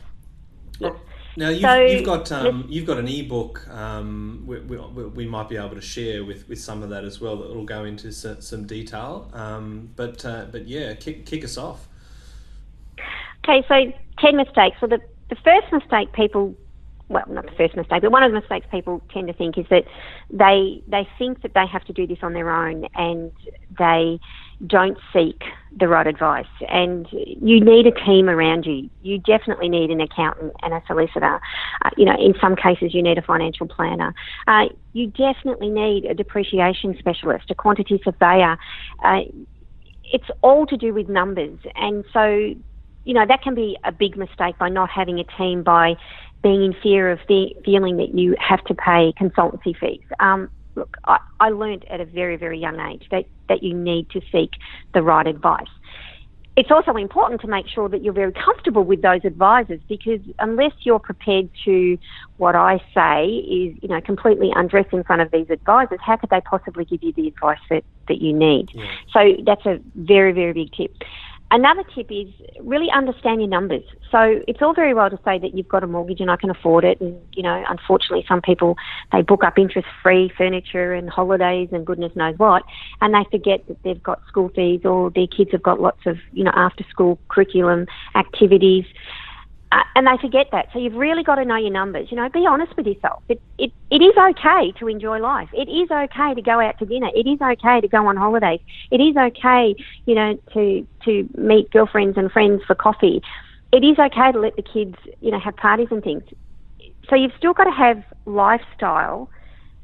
Yes. 0.78 0.94
Now 1.36 1.48
you've, 1.48 1.62
so, 1.62 1.80
you've 1.80 2.04
got 2.04 2.32
um, 2.32 2.66
you've 2.68 2.86
got 2.86 2.98
an 2.98 3.08
ebook. 3.08 3.68
Um, 3.68 4.44
we, 4.46 4.60
we, 4.60 4.76
we, 4.78 5.26
might 5.26 5.48
be 5.48 5.56
able 5.56 5.76
to 5.76 5.80
share 5.80 6.24
with, 6.24 6.48
with 6.48 6.60
some 6.60 6.82
of 6.82 6.90
that 6.90 7.04
as 7.04 7.20
well. 7.20 7.36
That 7.36 7.54
will 7.54 7.64
go 7.64 7.84
into 7.84 8.12
some, 8.12 8.40
some 8.40 8.66
detail. 8.66 9.30
Um, 9.32 9.90
but 9.96 10.24
uh, 10.24 10.46
but 10.50 10.66
yeah, 10.66 10.94
kick 10.94 11.26
kick 11.26 11.44
us 11.44 11.56
off. 11.56 11.86
Okay, 13.44 13.64
so 13.68 13.92
10 14.18 14.36
mistakes. 14.36 14.76
Well, 14.82 14.90
the, 14.90 15.00
the 15.30 15.36
first 15.36 15.72
mistake 15.72 16.12
people 16.12 16.54
well, 17.10 17.24
not 17.28 17.44
the 17.44 17.52
first 17.56 17.74
mistake, 17.74 18.02
but 18.02 18.12
one 18.12 18.22
of 18.22 18.30
the 18.30 18.38
mistakes 18.38 18.66
people 18.70 19.02
tend 19.12 19.26
to 19.26 19.32
think 19.32 19.58
is 19.58 19.66
that 19.68 19.84
they 20.30 20.82
they 20.86 21.08
think 21.18 21.42
that 21.42 21.54
they 21.54 21.66
have 21.66 21.84
to 21.84 21.92
do 21.92 22.06
this 22.06 22.18
on 22.22 22.32
their 22.32 22.48
own 22.50 22.86
and 22.94 23.32
they 23.78 24.20
don't 24.66 24.98
seek 25.12 25.42
the 25.78 25.88
right 25.88 26.06
advice. 26.06 26.46
And 26.68 27.06
you 27.12 27.60
need 27.60 27.86
a 27.86 27.92
team 27.92 28.28
around 28.28 28.66
you. 28.66 28.90
You 29.02 29.18
definitely 29.18 29.68
need 29.68 29.90
an 29.90 30.00
accountant 30.00 30.52
and 30.62 30.74
a 30.74 30.82
solicitor. 30.86 31.40
Uh, 31.84 31.90
you 31.96 32.04
know, 32.04 32.16
in 32.18 32.34
some 32.40 32.56
cases, 32.56 32.94
you 32.94 33.02
need 33.02 33.18
a 33.18 33.22
financial 33.22 33.66
planner. 33.66 34.14
Uh, 34.46 34.66
you 34.92 35.06
definitely 35.08 35.70
need 35.70 36.04
a 36.04 36.14
depreciation 36.14 36.96
specialist, 36.98 37.50
a 37.50 37.54
quantity 37.54 38.00
surveyor. 38.04 38.58
Uh, 39.04 39.20
it's 40.12 40.28
all 40.42 40.66
to 40.66 40.76
do 40.76 40.92
with 40.92 41.08
numbers, 41.08 41.58
and 41.76 42.04
so 42.12 42.54
you 43.04 43.14
know, 43.14 43.24
that 43.26 43.42
can 43.42 43.54
be 43.54 43.78
a 43.84 43.92
big 43.92 44.16
mistake 44.16 44.58
by 44.58 44.68
not 44.68 44.90
having 44.90 45.18
a 45.18 45.24
team, 45.38 45.62
by 45.62 45.94
being 46.42 46.62
in 46.62 46.74
fear 46.82 47.10
of 47.10 47.18
the, 47.28 47.54
feeling 47.64 47.96
that 47.96 48.14
you 48.14 48.34
have 48.38 48.62
to 48.64 48.74
pay 48.74 49.12
consultancy 49.20 49.76
fees. 49.78 50.02
Um, 50.20 50.50
look, 50.74 50.96
I, 51.04 51.18
I 51.40 51.48
learned 51.50 51.84
at 51.90 52.00
a 52.00 52.04
very, 52.04 52.36
very 52.36 52.58
young 52.58 52.80
age 52.80 53.06
that, 53.10 53.24
that 53.48 53.62
you 53.62 53.74
need 53.74 54.08
to 54.10 54.20
seek 54.32 54.50
the 54.94 55.02
right 55.02 55.26
advice. 55.26 55.66
It's 56.56 56.70
also 56.70 56.96
important 56.96 57.40
to 57.42 57.46
make 57.46 57.66
sure 57.68 57.88
that 57.88 58.02
you're 58.02 58.12
very 58.12 58.32
comfortable 58.32 58.82
with 58.82 59.02
those 59.02 59.24
advisors 59.24 59.80
because 59.88 60.20
unless 60.40 60.72
you're 60.82 60.98
prepared 60.98 61.48
to, 61.64 61.96
what 62.36 62.54
I 62.54 62.78
say 62.92 63.26
is, 63.26 63.78
you 63.80 63.88
know, 63.88 64.00
completely 64.00 64.50
undress 64.54 64.86
in 64.92 65.04
front 65.04 65.22
of 65.22 65.30
these 65.30 65.48
advisors, 65.48 66.00
how 66.04 66.16
could 66.16 66.28
they 66.30 66.40
possibly 66.40 66.84
give 66.84 67.02
you 67.02 67.12
the 67.12 67.28
advice 67.28 67.60
that, 67.70 67.84
that 68.08 68.20
you 68.20 68.32
need? 68.32 68.70
Yeah. 68.74 68.84
So 69.12 69.36
that's 69.46 69.64
a 69.64 69.80
very, 69.94 70.32
very 70.32 70.52
big 70.52 70.72
tip. 70.72 70.94
Another 71.52 71.82
tip 71.94 72.06
is 72.10 72.28
really 72.60 72.88
understand 72.94 73.40
your 73.40 73.50
numbers. 73.50 73.82
So 74.12 74.40
it's 74.46 74.62
all 74.62 74.72
very 74.72 74.94
well 74.94 75.10
to 75.10 75.18
say 75.24 75.38
that 75.38 75.52
you've 75.54 75.68
got 75.68 75.82
a 75.82 75.86
mortgage 75.86 76.20
and 76.20 76.30
I 76.30 76.36
can 76.36 76.48
afford 76.48 76.84
it. 76.84 77.00
And, 77.00 77.18
you 77.32 77.42
know, 77.42 77.64
unfortunately, 77.68 78.24
some 78.28 78.40
people, 78.40 78.76
they 79.10 79.22
book 79.22 79.42
up 79.42 79.58
interest 79.58 79.88
free 80.00 80.32
furniture 80.38 80.94
and 80.94 81.10
holidays 81.10 81.68
and 81.72 81.84
goodness 81.84 82.14
knows 82.14 82.38
what. 82.38 82.62
And 83.00 83.14
they 83.14 83.24
forget 83.30 83.66
that 83.66 83.82
they've 83.82 84.02
got 84.02 84.20
school 84.28 84.50
fees 84.54 84.82
or 84.84 85.10
their 85.10 85.26
kids 85.26 85.50
have 85.50 85.62
got 85.62 85.80
lots 85.80 86.06
of, 86.06 86.18
you 86.32 86.44
know, 86.44 86.52
after 86.54 86.84
school 86.88 87.18
curriculum 87.28 87.86
activities. 88.14 88.84
Uh, 89.72 89.84
and 89.94 90.06
they 90.06 90.16
forget 90.20 90.48
that. 90.50 90.66
So 90.72 90.80
you've 90.80 90.94
really 90.94 91.22
got 91.22 91.36
to 91.36 91.44
know 91.44 91.56
your 91.56 91.70
numbers. 91.70 92.08
You 92.10 92.16
know, 92.16 92.28
be 92.28 92.44
honest 92.44 92.76
with 92.76 92.86
yourself. 92.86 93.22
It, 93.28 93.40
it, 93.56 93.72
it 93.90 94.02
is 94.02 94.14
okay 94.18 94.72
to 94.80 94.88
enjoy 94.88 95.20
life. 95.20 95.48
It 95.52 95.68
is 95.68 95.88
okay 95.90 96.34
to 96.34 96.42
go 96.42 96.60
out 96.60 96.76
to 96.80 96.86
dinner. 96.86 97.08
It 97.14 97.28
is 97.28 97.38
okay 97.40 97.80
to 97.80 97.86
go 97.86 98.06
on 98.08 98.16
holidays. 98.16 98.60
It 98.90 98.96
is 98.96 99.16
okay, 99.16 99.76
you 100.06 100.14
know, 100.16 100.36
to, 100.54 100.86
to 101.04 101.28
meet 101.38 101.70
girlfriends 101.70 102.18
and 102.18 102.32
friends 102.32 102.62
for 102.66 102.74
coffee. 102.74 103.22
It 103.72 103.84
is 103.84 103.96
okay 103.96 104.32
to 104.32 104.40
let 104.40 104.56
the 104.56 104.62
kids, 104.62 104.96
you 105.20 105.30
know, 105.30 105.38
have 105.38 105.54
parties 105.56 105.88
and 105.92 106.02
things. 106.02 106.24
So 107.08 107.14
you've 107.14 107.32
still 107.38 107.52
got 107.52 107.64
to 107.64 107.70
have 107.70 108.02
lifestyle 108.26 109.30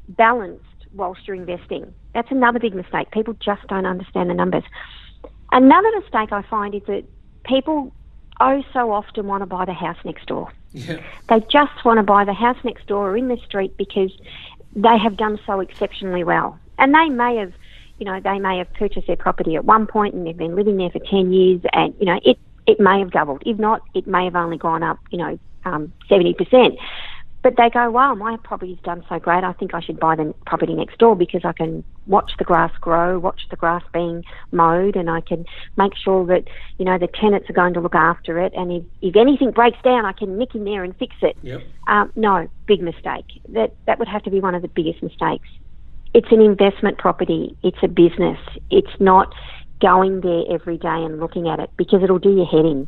balanced 0.09 0.63
whilst 0.93 1.21
you're 1.27 1.35
investing. 1.37 1.93
That's 2.13 2.31
another 2.31 2.59
big 2.59 2.75
mistake. 2.75 3.11
People 3.11 3.35
just 3.35 3.65
don't 3.69 3.85
understand 3.85 4.29
the 4.29 4.33
numbers. 4.33 4.63
Another 5.51 5.89
mistake 6.01 6.33
I 6.33 6.43
find 6.49 6.75
is 6.75 6.81
that 6.87 7.03
people 7.45 7.93
oh 8.39 8.63
so 8.73 8.91
often 8.91 9.27
want 9.27 9.41
to 9.41 9.45
buy 9.45 9.65
the 9.65 9.73
house 9.73 9.97
next 10.03 10.25
door. 10.27 10.51
Yeah. 10.73 11.01
They 11.29 11.39
just 11.51 11.83
want 11.85 11.97
to 11.97 12.03
buy 12.03 12.25
the 12.25 12.33
house 12.33 12.57
next 12.63 12.87
door 12.87 13.11
or 13.11 13.17
in 13.17 13.27
the 13.27 13.37
street 13.45 13.75
because 13.77 14.11
they 14.75 14.97
have 14.97 15.17
done 15.17 15.39
so 15.45 15.59
exceptionally 15.59 16.23
well. 16.23 16.59
And 16.77 16.93
they 16.93 17.09
may 17.09 17.37
have, 17.37 17.53
you 17.99 18.05
know, 18.05 18.19
they 18.19 18.39
may 18.39 18.59
have 18.59 18.71
purchased 18.73 19.07
their 19.07 19.15
property 19.15 19.55
at 19.55 19.65
one 19.65 19.87
point 19.87 20.13
and 20.13 20.25
they've 20.25 20.37
been 20.37 20.55
living 20.55 20.77
there 20.77 20.91
for 20.91 20.99
10 20.99 21.33
years 21.33 21.61
and, 21.73 21.95
you 21.99 22.05
know, 22.05 22.19
it, 22.23 22.37
it 22.67 22.79
may 22.79 22.99
have 22.99 23.11
doubled. 23.11 23.41
If 23.45 23.57
not, 23.57 23.81
it 23.95 24.05
may 24.05 24.25
have 24.25 24.35
only 24.35 24.57
gone 24.57 24.83
up, 24.83 24.99
you 25.09 25.17
know, 25.17 25.39
um, 25.65 25.91
70% 26.09 26.77
but 27.43 27.55
they 27.55 27.69
go, 27.69 27.89
wow, 27.91 28.15
my 28.15 28.37
property's 28.43 28.79
done 28.83 29.03
so 29.07 29.19
great. 29.19 29.43
I 29.43 29.53
think 29.53 29.73
I 29.73 29.79
should 29.79 29.99
buy 29.99 30.15
the 30.15 30.33
property 30.45 30.73
next 30.73 30.97
door 30.97 31.15
because 31.15 31.41
I 31.45 31.53
can 31.53 31.83
watch 32.07 32.31
the 32.37 32.43
grass 32.43 32.71
grow, 32.81 33.19
watch 33.19 33.41
the 33.49 33.55
grass 33.55 33.83
being 33.93 34.23
mowed, 34.51 34.95
and 34.95 35.09
I 35.09 35.21
can 35.21 35.45
make 35.77 35.93
sure 35.95 36.25
that, 36.25 36.45
you 36.77 36.85
know, 36.85 36.97
the 36.97 37.07
tenants 37.07 37.49
are 37.49 37.53
going 37.53 37.73
to 37.75 37.79
look 37.79 37.95
after 37.95 38.39
it. 38.39 38.53
And 38.55 38.71
if, 38.71 38.83
if 39.01 39.15
anything 39.15 39.51
breaks 39.51 39.77
down, 39.83 40.05
I 40.05 40.13
can 40.13 40.37
nick 40.37 40.55
in 40.55 40.63
there 40.65 40.83
and 40.83 40.95
fix 40.97 41.15
it. 41.21 41.37
Yep. 41.43 41.61
Um, 41.87 42.11
no, 42.15 42.47
big 42.65 42.81
mistake. 42.81 43.25
That, 43.49 43.73
that 43.85 43.99
would 43.99 44.07
have 44.07 44.23
to 44.23 44.31
be 44.31 44.39
one 44.39 44.55
of 44.55 44.61
the 44.61 44.67
biggest 44.67 45.03
mistakes. 45.03 45.47
It's 46.13 46.31
an 46.31 46.41
investment 46.41 46.97
property. 46.97 47.55
It's 47.63 47.77
a 47.83 47.87
business. 47.87 48.39
It's 48.71 48.99
not 48.99 49.33
going 49.79 50.21
there 50.21 50.43
every 50.49 50.77
day 50.77 50.87
and 50.87 51.19
looking 51.19 51.47
at 51.47 51.59
it 51.59 51.69
because 51.77 52.01
it'll 52.03 52.19
do 52.19 52.35
your 52.35 52.47
head 52.47 52.65
in. 52.65 52.87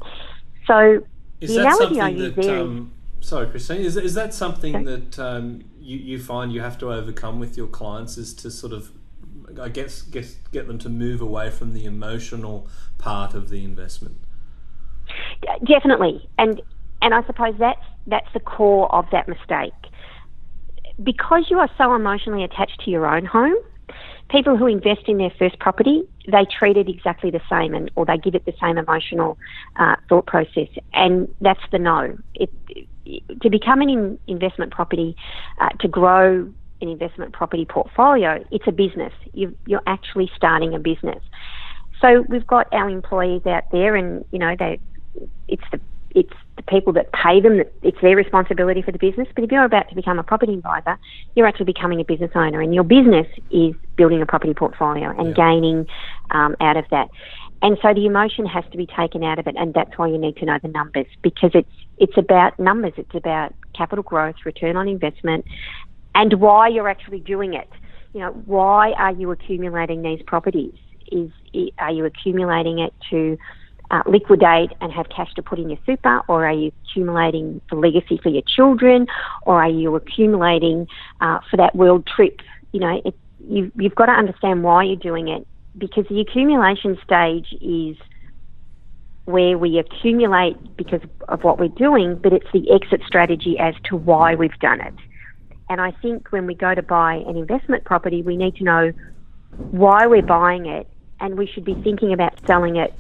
So 0.66 1.06
is 1.40 1.54
the 1.54 1.62
analogy 1.62 2.02
I 2.02 2.10
use 2.10 2.36
that, 2.36 2.42
there 2.42 2.60
um, 2.60 2.92
Sorry, 3.30 3.46
Christine. 3.46 3.82
Is, 3.82 3.96
is 3.96 4.15
that 4.15 4.34
something 4.34 4.76
okay. 4.76 4.86
that 4.86 5.20
um, 5.20 5.63
you, 5.80 6.00
you 6.00 6.20
find 6.20 6.52
you 6.52 6.62
have 6.62 6.80
to 6.80 6.92
overcome 6.92 7.39
with 7.39 7.58
your 7.58 7.68
clients? 7.68 8.18
Is 8.18 8.34
to 8.34 8.50
sort 8.50 8.74
of, 8.74 8.89
I 9.62 9.70
guess, 9.70 10.02
get 10.02 10.36
get 10.52 10.65
them 10.65 10.80
to 10.80 10.89
move 10.89 11.22
away 11.22 11.52
from 11.52 11.76
the 11.76 11.86
emotional 11.86 12.68
part 12.98 13.36
of 13.36 13.50
the 13.50 13.63
investment. 13.63 14.18
Definitely, 15.63 16.28
and 16.39 16.60
and 17.04 17.13
I 17.13 17.24
suppose 17.28 17.54
that's 17.60 17.86
that's 18.08 18.34
the 18.34 18.39
core 18.39 18.92
of 18.92 19.06
that 19.12 19.28
mistake. 19.28 19.74
Because 21.04 21.52
you 21.52 21.60
are 21.60 21.70
so 21.78 21.94
emotionally 21.94 22.44
attached 22.44 22.82
to 22.86 22.89
your 22.89 23.06
own 23.06 23.26
home, 23.26 23.58
people 24.30 24.58
who 24.58 24.68
invest 24.68 25.02
in 25.08 25.18
their 25.18 25.32
first 25.38 25.60
property, 25.60 26.04
they 26.32 26.46
treat 26.46 26.78
it 26.78 26.88
exactly 26.88 27.32
the 27.32 27.42
same, 27.50 27.74
and 27.74 27.92
or 27.96 28.06
they 28.06 28.18
give 28.18 28.36
it 28.36 28.46
the 28.46 28.54
same 28.62 28.78
emotional 28.78 29.38
uh, 29.78 29.96
thought 30.08 30.28
process, 30.28 30.68
and 30.94 31.28
that's 31.42 31.63
the 31.72 31.80
no. 31.80 32.18
It, 32.36 32.50
to 33.42 33.50
become 33.50 33.82
an 33.82 34.20
investment 34.28 34.72
property, 34.72 35.15
uh, 35.60 35.70
to 35.80 35.88
grow 35.88 36.48
an 36.82 36.88
investment 36.88 37.34
property 37.34 37.65
portfolio, 37.65 38.44
it's 38.52 38.68
a 38.68 38.72
business. 38.72 39.13
you 39.34 39.56
you're 39.65 39.84
actually 39.88 40.32
starting 40.36 40.74
a 40.76 40.80
business. 40.80 41.22
So 42.02 42.24
we've 42.30 42.48
got 42.48 42.68
our 42.72 42.89
employees 42.89 43.46
out 43.46 43.63
there, 43.72 43.96
and 43.96 44.24
you 44.32 44.39
know 44.39 44.56
they, 44.58 44.80
it's 45.48 45.63
the 45.72 45.80
it's 46.15 46.34
the 46.60 46.72
people 46.72 46.91
that 46.93 47.12
pay 47.13 47.39
them, 47.39 47.62
it's 47.82 47.98
their 48.02 48.17
responsibility 48.17 48.82
for 48.82 48.91
the 48.91 48.98
business. 48.98 49.28
But 49.34 49.45
if 49.45 49.52
you're 49.52 49.63
about 49.63 49.88
to 49.89 49.95
become 49.95 50.19
a 50.19 50.24
property 50.24 50.54
advisor, 50.56 50.98
you're 51.36 51.48
actually 51.48 51.65
becoming 51.65 52.02
a 52.02 52.04
business 52.04 52.32
owner, 52.36 52.62
and 52.62 52.76
your 52.76 52.84
business 52.84 53.28
is 53.50 53.74
building 53.95 54.22
a 54.22 54.26
property 54.26 54.54
portfolio 54.54 55.10
and 55.17 55.30
yeah. 55.30 55.34
gaining 55.34 55.88
um, 56.32 56.56
out 56.60 56.76
of 56.76 56.86
that. 56.91 57.08
And 57.62 57.78
so 57.82 57.93
the 57.93 58.06
emotion 58.06 58.45
has 58.45 58.63
to 58.72 58.78
be 58.78 58.86
taken 58.86 59.24
out 59.24 59.39
of 59.39 59.48
it, 59.48 59.56
and 59.58 59.74
that's 59.74 59.98
why 59.98 60.08
you 60.08 60.17
need 60.17 60.36
to 60.38 60.45
know 60.45 60.60
the 60.62 60.67
numbers 60.67 61.08
because 61.22 61.52
it's 61.54 61.72
it's 61.98 62.17
about 62.17 62.60
numbers. 62.60 62.93
It's 62.98 63.15
about 63.15 63.54
capital 63.74 64.04
growth, 64.04 64.36
return 64.45 64.76
on 64.76 64.88
investment, 64.88 65.45
and 66.15 66.34
why 66.41 66.67
you're 66.67 66.89
actually 66.89 67.19
doing 67.19 67.54
it. 67.54 67.69
You 68.13 68.22
know, 68.22 68.32
why 68.45 68.91
are 68.93 69.12
you 69.12 69.32
accumulating 69.32 70.02
these 70.02 70.22
properties? 70.26 70.74
Is 71.12 71.32
are 71.78 71.91
you 71.91 72.06
accumulating 72.06 72.80
it 72.80 72.93
to 73.10 73.38
uh, 73.91 74.04
liquidate 74.06 74.71
and 74.82 74.91
have 74.91 75.08
cash 75.10 75.34
to 75.36 75.41
put 75.41 75.60
in 75.60 75.69
your 75.69 75.80
super, 75.86 76.21
or 76.28 76.45
are 76.45 76.54
you 76.54 76.71
accumulating 76.84 77.62
the 77.69 77.75
legacy 77.75 78.19
for 78.21 78.30
your 78.30 78.43
children, 78.56 79.08
or 79.43 79.62
are 79.62 79.69
you 79.69 79.95
accumulating 79.95 80.88
uh, 81.21 81.39
for 81.49 81.58
that 81.58 81.75
world 81.75 82.08
trip? 82.08 82.41
You 82.71 82.82
know, 82.82 83.02
it, 83.04 83.15
you've, 83.47 83.71
you've 83.75 83.95
got 83.95 84.08
to 84.08 84.12
understand 84.13 84.63
why 84.63 84.84
you're 84.84 84.95
doing 84.95 85.28
it 85.28 85.47
because 85.78 86.06
the 86.10 86.19
accumulation 86.19 86.97
stage 87.04 87.47
is 87.62 87.97
where 89.25 89.58
we 89.58 89.78
accumulate 89.78 90.56
because 90.75 91.02
of 91.28 91.43
what 91.43 91.60
we're 91.60 91.67
doing, 91.67 92.15
but 92.15 92.34
it's 92.34 92.47
the 92.52 92.71
exit 92.71 93.02
strategy 93.06 93.58
as 93.60 93.75
to 93.84 93.95
why 93.95 94.36
we've 94.36 94.58
done 94.60 94.82
it. 94.82 94.93
And 95.69 95.80
I 95.80 95.91
think 96.02 96.32
when 96.32 96.47
we 96.47 96.56
go 96.56 96.73
to 96.73 96.82
buy 96.82 97.15
an 97.28 97.38
investment 97.38 97.86
property, 97.86 98.23
we 98.23 98.36
need 98.36 98.56
to 98.56 98.63
know 98.63 98.91
why 99.52 100.08
we're 100.08 100.23
buying 100.23 100.65
it, 100.65 100.88
and 101.19 101.38
we 101.38 101.45
should 101.45 101.63
be 101.63 101.75
thinking 101.75 102.12
about 102.12 102.34
selling 102.47 102.78
it. 102.78 102.93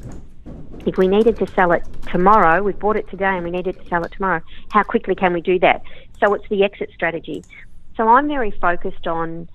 If 0.85 0.97
we 0.97 1.07
needed 1.07 1.37
to 1.37 1.47
sell 1.47 1.71
it 1.71 1.83
tomorrow, 2.11 2.63
we've 2.63 2.79
bought 2.79 2.95
it 2.95 3.09
today 3.09 3.25
and 3.35 3.43
we 3.43 3.51
needed 3.51 3.79
to 3.79 3.87
sell 3.87 4.03
it 4.03 4.11
tomorrow, 4.11 4.41
how 4.71 4.83
quickly 4.83 5.15
can 5.15 5.33
we 5.33 5.41
do 5.41 5.59
that? 5.59 5.83
So 6.19 6.33
it's 6.33 6.47
the 6.49 6.63
exit 6.63 6.91
strategy. 6.93 7.43
So 7.95 8.07
I'm 8.07 8.27
very 8.27 8.51
focused 8.51 9.07
on 9.07 9.49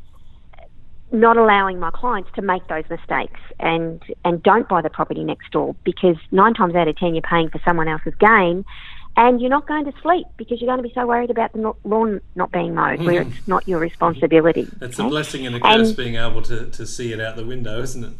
not 1.12 1.36
allowing 1.36 1.78
my 1.78 1.90
clients 1.90 2.30
to 2.34 2.42
make 2.42 2.66
those 2.66 2.84
mistakes 2.90 3.40
and 3.60 4.02
and 4.24 4.42
don't 4.42 4.68
buy 4.68 4.82
the 4.82 4.90
property 4.90 5.22
next 5.22 5.50
door 5.52 5.76
because 5.84 6.16
nine 6.32 6.54
times 6.54 6.74
out 6.74 6.88
of 6.88 6.96
ten 6.96 7.14
you're 7.14 7.22
paying 7.22 7.48
for 7.50 7.60
someone 7.64 7.86
else's 7.86 8.14
gain 8.18 8.64
and 9.16 9.40
you're 9.40 9.50
not 9.50 9.66
going 9.68 9.84
to 9.84 9.92
sleep 10.02 10.26
because 10.36 10.60
you're 10.60 10.66
going 10.66 10.82
to 10.82 10.88
be 10.88 10.92
so 10.94 11.06
worried 11.06 11.30
about 11.30 11.52
the 11.52 11.72
lawn 11.84 12.20
not 12.34 12.50
being 12.50 12.74
mowed 12.74 13.00
where 13.02 13.22
mm-hmm. 13.22 13.32
it's 13.32 13.48
not 13.48 13.66
your 13.68 13.78
responsibility. 13.78 14.68
It's 14.80 14.98
okay? 14.98 15.06
a 15.06 15.10
blessing 15.10 15.46
and 15.46 15.54
a 15.54 15.60
curse 15.60 15.88
and, 15.88 15.96
being 15.96 16.16
able 16.16 16.42
to, 16.42 16.68
to 16.70 16.86
see 16.86 17.12
it 17.12 17.20
out 17.20 17.36
the 17.36 17.46
window, 17.46 17.80
isn't 17.80 18.02
it? 18.02 18.12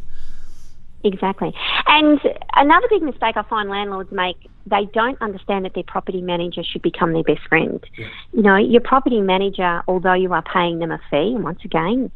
Exactly. 1.05 1.53
And 1.87 2.19
another 2.55 2.87
big 2.89 3.03
mistake 3.03 3.37
I 3.37 3.43
find 3.43 3.69
landlords 3.69 4.11
make, 4.11 4.37
they 4.67 4.89
don't 4.95 5.21
understand 5.21 5.67
that 5.67 5.75
their 5.75 5.85
property 5.87 6.23
manager 6.23 6.63
should 6.65 6.81
become 6.81 7.13
their 7.13 7.23
best 7.23 7.43
friend. 7.47 7.79
Yeah. 7.99 8.09
You 8.33 8.43
know, 8.43 8.57
your 8.57 8.81
property 8.81 9.21
manager, 9.21 9.83
although 9.87 10.15
you 10.15 10.33
are 10.33 10.43
paying 10.43 10.79
them 10.79 10.91
a 10.91 10.99
fee, 11.11 11.35
and 11.35 11.45
once 11.45 11.61
again, 11.63 12.11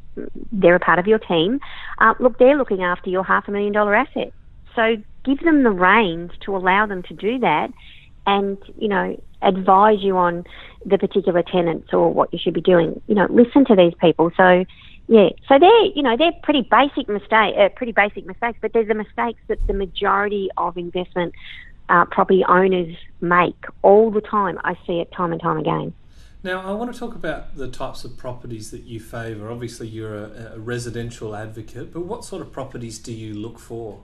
they're 0.51 0.75
a 0.75 0.81
part 0.81 0.99
of 0.99 1.07
your 1.07 1.19
team, 1.19 1.61
uh, 1.99 2.15
look, 2.19 2.39
they're 2.39 2.57
looking 2.57 2.83
after 2.83 3.11
your 3.11 3.23
half 3.23 3.47
a 3.47 3.51
million 3.51 3.73
dollar 3.73 3.95
asset. 3.95 4.33
So 4.75 4.97
give 5.25 5.41
them 5.41 5.63
the 5.65 5.71
reins 5.71 6.31
to 6.47 6.57
allow 6.57 6.87
them 6.87 7.03
to 7.05 7.15
do 7.15 7.39
that 7.41 7.71
and 8.27 8.59
you 8.77 8.89
know 8.89 9.21
advise 9.43 9.99
you 10.01 10.17
on 10.17 10.45
the 10.85 10.99
particular 10.99 11.43
tenants 11.43 11.89
or 11.93 12.13
what 12.13 12.33
you 12.33 12.39
should 12.43 12.55
be 12.55 12.61
doing. 12.61 13.01
You 13.07 13.15
know, 13.15 13.27
listen 13.31 13.65
to 13.67 13.77
these 13.77 13.93
people. 14.01 14.31
So 14.37 14.65
yeah, 15.09 15.31
so 15.49 15.59
they're 15.59 15.85
you 15.95 16.03
know 16.03 16.17
they're 16.17 16.33
pretty 16.43 16.69
basic 16.71 17.09
mistake, 17.09 17.55
uh, 17.59 17.71
pretty 17.75 17.93
basic 17.93 18.27
mistakes, 18.27 18.59
but 18.61 18.73
they're 18.75 18.85
the 18.85 18.95
mistakes 18.95 19.41
that 19.49 19.59
the 19.67 19.73
majority 19.73 20.51
of 20.59 20.77
investment 20.77 21.35
uh, 21.89 22.05
property 22.05 22.45
owners 22.47 22.95
make 23.23 23.57
all 23.83 24.11
the 24.11 24.21
time. 24.21 24.59
I 24.65 24.75
see 24.87 25.01
it 25.01 25.11
time 25.13 25.33
and 25.33 25.41
time 25.41 25.57
again. 25.57 25.95
Now, 26.43 26.61
I 26.61 26.73
want 26.73 26.93
to 26.93 26.99
talk 26.99 27.15
about 27.15 27.57
the 27.57 27.69
types 27.69 28.05
of 28.05 28.17
properties 28.17 28.71
that 28.71 28.83
you 28.83 29.01
favour. 29.01 29.51
Obviously, 29.51 29.89
you're 29.89 30.15
a, 30.15 30.53
a 30.55 30.59
residential 30.59 31.35
advocate, 31.35 31.93
but 31.93 32.03
what 32.03 32.25
sort 32.25 32.43
of 32.43 32.53
properties 32.53 32.99
do 32.99 33.13
you 33.13 33.35
look 33.35 33.59
for? 33.59 34.03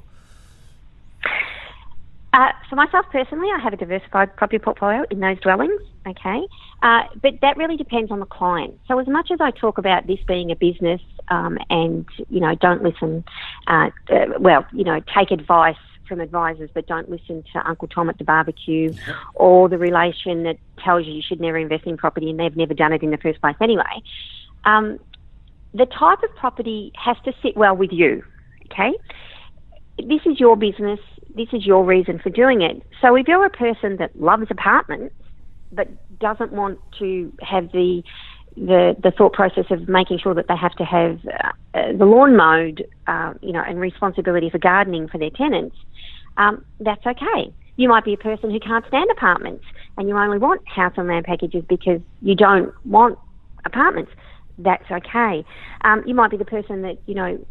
Uh, 2.35 2.51
for 2.69 2.75
myself 2.75 3.07
personally, 3.13 3.49
I 3.57 3.61
have 3.63 3.73
a 3.73 3.77
diversified 3.77 4.35
property 4.37 4.59
portfolio 4.59 5.05
in 5.09 5.21
those 5.21 5.39
dwellings, 5.39 5.81
okay? 6.05 6.43
Uh, 6.83 7.03
but 7.23 7.35
that 7.43 7.57
really 7.57 7.77
depends 7.77 8.11
on 8.11 8.19
the 8.19 8.27
client. 8.27 8.77
So, 8.89 8.99
as 8.99 9.07
much 9.07 9.31
as 9.31 9.41
I 9.41 9.53
talk 9.53 9.79
about 9.79 10.09
this 10.09 10.19
being 10.27 10.51
a 10.51 10.57
business 10.57 11.01
um, 11.29 11.59
and, 11.71 12.05
you 12.29 12.41
know, 12.41 12.57
don't 12.57 12.83
listen, 12.83 13.23
uh, 13.69 13.91
uh 14.13 14.27
well, 14.41 14.67
you 14.73 14.83
know, 14.83 15.01
take 15.17 15.31
advice 15.31 15.77
from 16.09 16.21
advisors, 16.21 16.71
but 16.75 16.89
don't 16.89 17.09
listen 17.09 17.45
to 17.53 17.69
Uncle 17.69 17.87
Tom 17.87 18.11
at 18.11 18.19
the 18.19 18.25
barbecue 18.25 18.93
or 19.35 19.69
the 19.69 19.79
relation 19.79 20.43
that 20.43 20.57
tells 20.85 21.07
you 21.07 21.13
you 21.13 21.23
should 21.23 21.41
never 21.41 21.57
invest 21.57 21.85
in 21.85 21.97
property 21.97 22.31
and 22.31 22.41
they've 22.41 22.57
never 22.57 22.75
done 22.75 22.93
it 22.93 23.05
in 23.05 23.13
the 23.13 23.17
first 23.17 23.41
place 23.41 23.57
anyway. 23.61 24.03
Um, 24.65 24.99
the 25.73 25.87
type 25.87 26.19
of 26.25 26.35
property 26.35 26.91
has 26.97 27.17
to 27.27 27.33
sit 27.45 27.57
well 27.57 27.77
with 27.77 27.93
you, 27.93 28.25
okay? 28.73 28.93
This 29.99 30.21
is 30.27 30.41
your 30.41 30.57
business 30.57 30.99
this 31.35 31.49
is 31.53 31.67
your 31.67 31.85
reason 31.85 32.21
for 32.23 32.31
doing 32.31 32.63
it. 32.63 32.83
So 33.01 33.15
if 33.17 33.27
you're 33.29 33.45
a 33.45 33.51
person 33.51 33.97
that 33.99 34.15
loves 34.15 34.47
apartments 34.51 35.15
but 35.73 35.89
doesn't 36.21 36.53
want 36.53 36.79
to 36.99 37.33
have 37.41 37.71
the 37.73 38.03
the, 38.57 38.95
the 39.03 39.11
thought 39.11 39.33
process 39.33 39.65
of 39.71 39.89
making 39.89 40.21
sure 40.23 40.33
that 40.33 40.47
they 40.49 40.57
have 40.57 40.75
to 40.77 40.85
have 40.85 41.19
uh, 41.75 41.93
the 41.99 42.05
lawn 42.05 42.37
mowed, 42.37 42.85
uh, 43.09 43.33
you 43.43 43.53
know, 43.53 43.63
and 43.67 43.81
responsibility 43.81 44.49
for 44.49 44.59
gardening 44.59 45.09
for 45.09 45.19
their 45.19 45.31
tenants, 45.31 45.75
um, 46.37 46.65
that's 46.79 47.05
okay. 47.05 47.53
You 47.77 47.89
might 47.89 48.05
be 48.05 48.15
a 48.15 48.19
person 48.19 48.51
who 48.51 48.61
can't 48.61 48.87
stand 48.87 49.11
apartments 49.11 49.65
and 49.97 50.09
you 50.09 50.17
only 50.17 50.39
want 50.39 50.61
house 50.69 50.93
and 50.97 51.09
land 51.09 51.25
packages 51.25 51.65
because 51.69 52.01
you 52.21 52.37
don't 52.37 52.73
want 52.85 53.19
apartments. 53.65 54.13
That's 54.57 54.89
okay. 54.89 55.45
Um, 55.83 56.05
you 56.07 56.15
might 56.15 56.31
be 56.31 56.37
the 56.37 56.45
person 56.45 56.83
that, 56.83 56.99
you 57.07 57.15
know, 57.15 57.45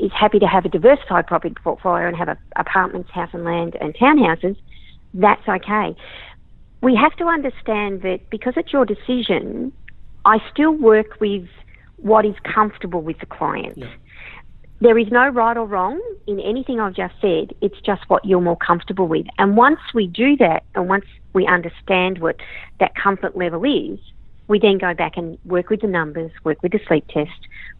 is 0.00 0.12
happy 0.12 0.38
to 0.38 0.46
have 0.46 0.64
a 0.64 0.68
diversified 0.68 1.26
property 1.26 1.54
portfolio 1.62 2.08
and 2.08 2.16
have 2.16 2.28
a, 2.28 2.38
apartments, 2.56 3.10
house 3.10 3.30
and 3.32 3.44
land, 3.44 3.76
and 3.80 3.94
townhouses, 3.94 4.56
that's 5.14 5.46
okay. 5.48 5.96
We 6.82 6.94
have 6.94 7.16
to 7.16 7.24
understand 7.24 8.02
that 8.02 8.28
because 8.30 8.54
it's 8.56 8.72
your 8.72 8.84
decision, 8.84 9.72
I 10.24 10.38
still 10.52 10.72
work 10.72 11.20
with 11.20 11.46
what 11.96 12.24
is 12.26 12.34
comfortable 12.44 13.00
with 13.00 13.18
the 13.20 13.26
client. 13.26 13.78
Yeah. 13.78 13.88
There 14.80 14.98
is 14.98 15.06
no 15.10 15.28
right 15.28 15.56
or 15.56 15.64
wrong 15.64 16.00
in 16.26 16.38
anything 16.40 16.80
I've 16.80 16.94
just 16.94 17.14
said. 17.20 17.54
It's 17.62 17.80
just 17.80 18.02
what 18.08 18.24
you're 18.26 18.42
more 18.42 18.58
comfortable 18.58 19.08
with. 19.08 19.26
And 19.38 19.56
once 19.56 19.80
we 19.94 20.06
do 20.06 20.36
that, 20.36 20.64
and 20.74 20.88
once 20.88 21.06
we 21.32 21.46
understand 21.46 22.18
what 22.18 22.36
that 22.78 22.94
comfort 22.94 23.36
level 23.36 23.64
is, 23.64 23.98
we 24.48 24.58
then 24.58 24.76
go 24.76 24.92
back 24.92 25.16
and 25.16 25.38
work 25.46 25.70
with 25.70 25.80
the 25.80 25.86
numbers, 25.86 26.30
work 26.44 26.62
with 26.62 26.72
the 26.72 26.80
sleep 26.86 27.06
test, 27.08 27.30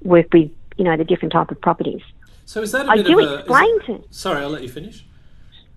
work 0.03 0.27
with 0.33 0.51
you 0.77 0.85
know 0.85 0.97
the 0.97 1.05
different 1.05 1.33
type 1.33 1.51
of 1.51 1.61
properties. 1.61 2.03
So 2.45 2.63
is 2.63 2.73
that 2.73 2.87
a 2.87 2.91
I 2.91 3.03
do 3.03 3.19
a, 3.19 3.35
explain 3.39 3.81
to. 3.87 4.05
Sorry, 4.11 4.43
I'll 4.43 4.51
let 4.51 4.63
you 4.63 4.69
finish. 4.69 5.05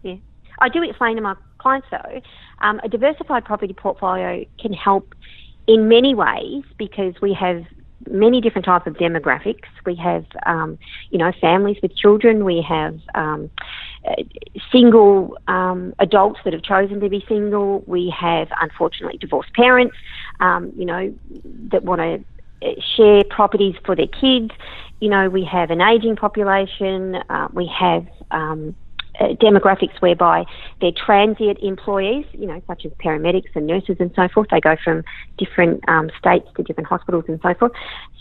Yeah, 0.04 0.16
I 0.60 0.70
do 0.70 0.84
explain 0.84 1.16
to 1.16 1.22
my 1.22 1.36
clients 1.58 1.88
though. 1.92 2.22
Um, 2.62 2.80
a 2.84 2.90
diversified 2.90 3.46
property 3.46 3.74
portfolio 3.74 4.46
can 4.60 4.74
help 4.74 5.16
in 5.68 5.88
many 5.88 6.16
ways 6.16 6.64
because 6.78 7.16
we 7.22 7.34
have 7.34 7.66
many 8.10 8.42
different 8.42 8.66
types 8.66 8.88
of 8.88 8.94
demographics. 8.96 9.68
We 9.86 9.96
have, 9.96 10.26
um, 10.46 10.78
you 11.10 11.18
know, 11.18 11.32
families 11.40 11.78
with 11.82 11.96
children. 11.96 12.46
We 12.46 12.62
have 12.68 13.00
um, 13.14 13.50
single 14.72 15.38
um, 15.48 15.94
adults 16.00 16.40
that 16.44 16.54
have 16.54 16.64
chosen 16.64 17.00
to 17.02 17.10
be 17.10 17.24
single. 17.28 17.84
We 17.88 18.14
have, 18.18 18.48
unfortunately, 18.60 19.18
divorced 19.18 19.54
parents, 19.54 19.96
um, 20.40 20.72
you 20.76 20.86
know, 20.86 21.14
that 21.72 21.84
want 21.84 22.00
to 22.02 22.24
share 22.95 23.24
properties 23.30 23.76
for 23.86 23.95
their 23.95 24.08
kids. 24.08 24.52
You 25.00 25.10
know, 25.10 25.30
we 25.30 25.45
have 25.45 25.72
an 25.72 25.82
aging 25.82 26.15
population. 26.15 27.15
Uh, 27.30 27.48
we 27.54 27.67
have 27.67 28.06
um, 28.32 28.76
uh, 29.19 29.34
demographics 29.41 30.00
whereby 30.02 30.45
they're 30.82 30.91
transient 30.91 31.60
employees, 31.60 32.26
you 32.32 32.48
know, 32.48 32.62
such 32.67 32.86
as 32.86 32.91
paramedics 33.04 33.50
and 33.56 33.67
nurses 33.67 33.98
and 34.00 34.12
so 34.15 34.28
forth. 34.34 34.48
They 34.50 34.60
go 34.60 34.76
from 34.84 35.04
different 35.38 35.88
um, 35.89 36.10
states 36.17 36.48
to 36.56 36.63
different 36.63 36.88
hospitals 36.88 37.26
and 37.28 37.39
so 37.41 37.54
forth. 37.54 37.72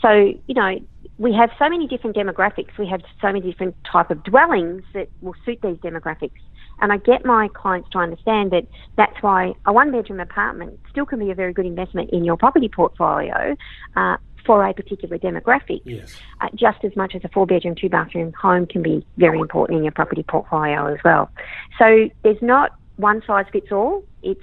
So, 0.00 0.32
you 0.46 0.54
know, 0.54 0.78
we 1.18 1.32
have 1.34 1.50
so 1.58 1.68
many 1.68 1.86
different 1.86 2.16
demographics. 2.16 2.76
We 2.78 2.86
have 2.88 3.02
so 3.20 3.28
many 3.28 3.40
different 3.40 3.76
type 3.84 4.10
of 4.10 4.22
dwellings 4.24 4.82
that 4.94 5.08
will 5.20 5.34
suit 5.44 5.58
these 5.62 5.76
demographics. 5.76 6.30
And 6.80 6.92
I 6.92 6.98
get 6.98 7.24
my 7.24 7.48
clients 7.48 7.88
to 7.90 7.98
understand 7.98 8.52
that 8.52 8.66
that's 8.96 9.20
why 9.22 9.54
a 9.66 9.72
one 9.72 9.90
bedroom 9.90 10.20
apartment 10.20 10.78
still 10.90 11.06
can 11.06 11.18
be 11.18 11.30
a 11.30 11.34
very 11.34 11.52
good 11.52 11.66
investment 11.66 12.10
in 12.10 12.24
your 12.24 12.36
property 12.36 12.68
portfolio. 12.68 13.56
Uh, 13.96 14.16
for 14.46 14.64
a 14.64 14.72
particular 14.72 15.18
demographic, 15.18 15.82
yes. 15.84 16.16
uh, 16.40 16.48
just 16.54 16.82
as 16.82 16.96
much 16.96 17.14
as 17.14 17.22
a 17.22 17.28
four 17.28 17.44
bedroom, 17.44 17.74
two 17.74 17.90
bathroom 17.90 18.32
home 18.32 18.64
can 18.64 18.82
be 18.82 19.04
very 19.18 19.38
important 19.38 19.76
in 19.76 19.84
your 19.84 19.92
property 19.92 20.22
portfolio 20.22 20.86
as 20.86 20.98
well. 21.04 21.30
So 21.78 22.08
there's 22.22 22.40
not 22.40 22.72
one 22.96 23.22
size 23.26 23.44
fits 23.52 23.70
all, 23.70 24.04
it's 24.22 24.40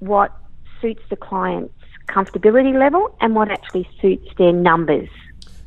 what 0.00 0.36
suits 0.82 1.02
the 1.08 1.16
client's 1.16 1.72
comfortability 2.06 2.78
level 2.78 3.16
and 3.20 3.34
what 3.34 3.50
actually 3.50 3.88
suits 4.02 4.28
their 4.36 4.52
numbers 4.52 5.08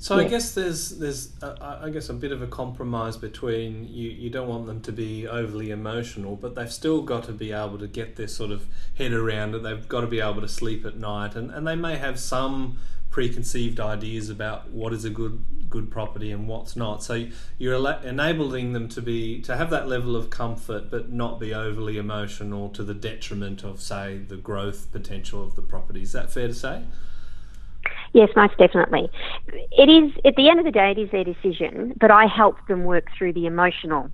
so 0.04 0.20
yeah. 0.20 0.26
I 0.26 0.28
guess 0.28 0.54
there's 0.54 0.90
there's 0.90 1.32
uh, 1.42 1.78
I 1.82 1.90
guess 1.90 2.10
a 2.10 2.14
bit 2.14 2.34
of 2.34 2.42
a 2.42 2.48
compromise 2.48 3.16
between 3.16 3.88
you 3.88 4.10
you 4.10 4.30
don't 4.30 4.50
want 4.50 4.66
them 4.66 4.82
to 4.82 4.92
be 4.92 5.26
overly 5.30 5.72
emotional, 5.72 6.36
but 6.36 6.56
they've 6.56 6.74
still 6.74 7.04
got 7.04 7.24
to 7.24 7.32
be 7.32 7.54
able 7.54 7.78
to 7.78 7.88
get 7.88 8.18
their 8.18 8.28
sort 8.28 8.52
of 8.52 8.66
head 8.96 9.14
around 9.14 9.56
it. 9.56 9.64
They've 9.64 9.88
got 9.88 10.02
to 10.02 10.08
be 10.08 10.20
able 10.20 10.42
to 10.42 10.50
sleep 10.50 10.86
at 10.86 10.98
night, 10.98 11.36
and, 11.36 11.52
and 11.52 11.66
they 11.66 11.78
may 11.78 11.96
have 11.96 12.20
some 12.20 12.80
preconceived 13.12 13.80
ideas 13.80 14.30
about 14.30 14.72
what 14.72 14.92
is 14.92 15.06
a 15.06 15.10
good 15.10 15.46
good 15.70 15.90
property 15.90 16.34
and 16.34 16.50
what's 16.50 16.76
not. 16.76 17.02
So 17.02 17.28
you're 17.58 17.98
enabling 18.04 18.74
them 18.74 18.90
to 18.90 19.02
be 19.02 19.40
to 19.44 19.56
have 19.56 19.70
that 19.70 19.88
level 19.88 20.18
of 20.18 20.30
comfort, 20.30 20.92
but 20.92 21.14
not 21.14 21.40
be 21.40 21.54
overly 21.54 21.98
emotional 21.98 22.68
to 22.72 22.84
the 22.84 22.94
detriment 22.94 23.64
of, 23.64 23.80
say, 23.80 24.18
the 24.18 24.36
growth 24.36 24.92
potential 24.92 25.42
of 25.42 25.56
the 25.56 25.62
property. 25.62 26.02
Is 26.02 26.12
that 26.12 26.30
fair 26.30 26.50
to 26.50 26.54
say? 26.54 26.84
Yes, 28.14 28.30
most 28.36 28.58
definitely. 28.58 29.10
It 29.72 29.90
is, 29.90 30.12
at 30.24 30.36
the 30.36 30.50
end 30.50 30.60
of 30.60 30.66
the 30.66 30.72
day, 30.72 30.92
it 30.92 31.00
is 31.00 31.10
their 31.12 31.24
decision, 31.24 31.94
but 32.00 32.12
I 32.12 32.28
help 32.28 32.56
them 32.68 32.84
work 32.84 33.08
through 33.18 33.34
the 33.34 33.48
emotional. 33.48 34.10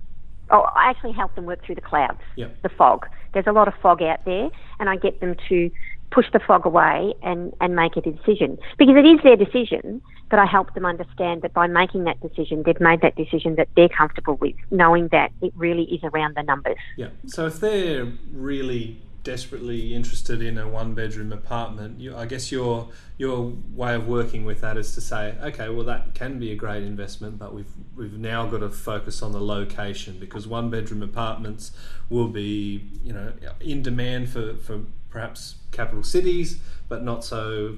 Oh, 0.50 0.62
I 0.74 0.88
actually 0.90 1.12
help 1.12 1.34
them 1.34 1.44
work 1.44 1.64
through 1.64 1.76
the 1.76 1.80
clouds, 1.82 2.20
yep. 2.34 2.56
the 2.62 2.70
fog. 2.70 3.06
There's 3.34 3.46
a 3.46 3.52
lot 3.52 3.68
of 3.68 3.74
fog 3.82 4.02
out 4.02 4.24
there, 4.24 4.48
and 4.80 4.88
I 4.88 4.96
get 4.96 5.20
them 5.20 5.36
to 5.48 5.70
push 6.10 6.26
the 6.32 6.40
fog 6.40 6.66
away 6.66 7.14
and, 7.22 7.52
and 7.60 7.76
make 7.76 7.96
a 7.96 8.00
decision. 8.00 8.58
Because 8.78 8.96
it 8.96 9.06
is 9.06 9.20
their 9.22 9.36
decision, 9.36 10.02
but 10.28 10.38
I 10.38 10.46
help 10.46 10.74
them 10.74 10.84
understand 10.84 11.42
that 11.42 11.52
by 11.52 11.66
making 11.66 12.04
that 12.04 12.20
decision, 12.20 12.62
they've 12.64 12.80
made 12.80 13.00
that 13.02 13.16
decision 13.16 13.56
that 13.56 13.68
they're 13.76 13.88
comfortable 13.88 14.36
with, 14.36 14.56
knowing 14.70 15.08
that 15.12 15.30
it 15.40 15.52
really 15.56 15.84
is 15.84 16.00
around 16.02 16.36
the 16.36 16.42
numbers. 16.42 16.78
Yeah. 16.96 17.08
So 17.26 17.46
if 17.46 17.60
they're 17.60 18.10
really 18.32 19.00
desperately 19.22 19.94
interested 19.94 20.42
in 20.42 20.58
a 20.58 20.68
one 20.68 20.94
bedroom 20.94 21.32
apartment, 21.32 22.00
you, 22.00 22.16
I 22.16 22.26
guess 22.26 22.50
your 22.50 22.88
your 23.18 23.52
way 23.72 23.94
of 23.94 24.06
working 24.06 24.44
with 24.44 24.60
that 24.62 24.76
is 24.76 24.94
to 24.94 25.00
say, 25.00 25.36
okay, 25.42 25.68
well 25.68 25.84
that 25.84 26.14
can 26.14 26.38
be 26.38 26.52
a 26.52 26.56
great 26.56 26.82
investment, 26.82 27.38
but 27.38 27.54
we've 27.54 27.72
we've 27.96 28.18
now 28.18 28.46
got 28.46 28.58
to 28.58 28.70
focus 28.70 29.22
on 29.22 29.32
the 29.32 29.40
location 29.40 30.18
because 30.18 30.46
one 30.46 30.70
bedroom 30.70 31.02
apartments 31.02 31.72
will 32.08 32.28
be 32.28 32.88
you 33.04 33.12
know 33.12 33.32
in 33.60 33.82
demand 33.82 34.28
for, 34.30 34.54
for 34.56 34.80
perhaps 35.10 35.56
capital 35.72 36.02
cities, 36.02 36.58
but 36.88 37.02
not 37.02 37.24
so 37.24 37.76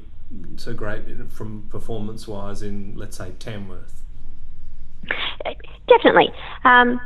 so 0.56 0.72
great 0.72 1.30
from 1.30 1.68
performance 1.68 2.26
wise 2.26 2.62
in 2.62 2.94
let's 2.96 3.16
say 3.16 3.32
Tamworth. 3.38 4.02
Definitely. 5.88 6.32
Um, 6.64 7.00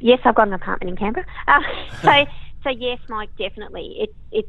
yes, 0.00 0.20
I've 0.24 0.34
got 0.34 0.48
an 0.48 0.54
apartment 0.54 0.90
in 0.90 0.96
Canberra. 0.96 1.26
Uh, 1.46 1.60
so 2.02 2.26
so 2.62 2.70
yes, 2.70 2.98
Mike, 3.08 3.30
definitely. 3.38 3.96
It, 3.98 4.10
it, 4.32 4.44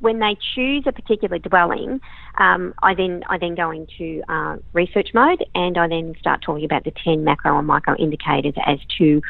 when 0.00 0.20
they 0.20 0.36
choose 0.54 0.84
a 0.86 0.92
particular 0.92 1.38
dwelling, 1.38 2.00
um, 2.38 2.72
I 2.82 2.94
then 2.94 3.22
I 3.28 3.38
then 3.38 3.54
go 3.54 3.70
into 3.70 4.22
uh, 4.28 4.56
research 4.72 5.08
mode 5.12 5.44
and 5.54 5.76
I 5.76 5.88
then 5.88 6.14
start 6.20 6.40
talking 6.42 6.64
about 6.64 6.84
the 6.84 6.92
ten 7.04 7.24
macro 7.24 7.58
and 7.58 7.66
micro 7.66 7.96
indicators 7.96 8.54
as 8.64 8.78
to 8.98 9.20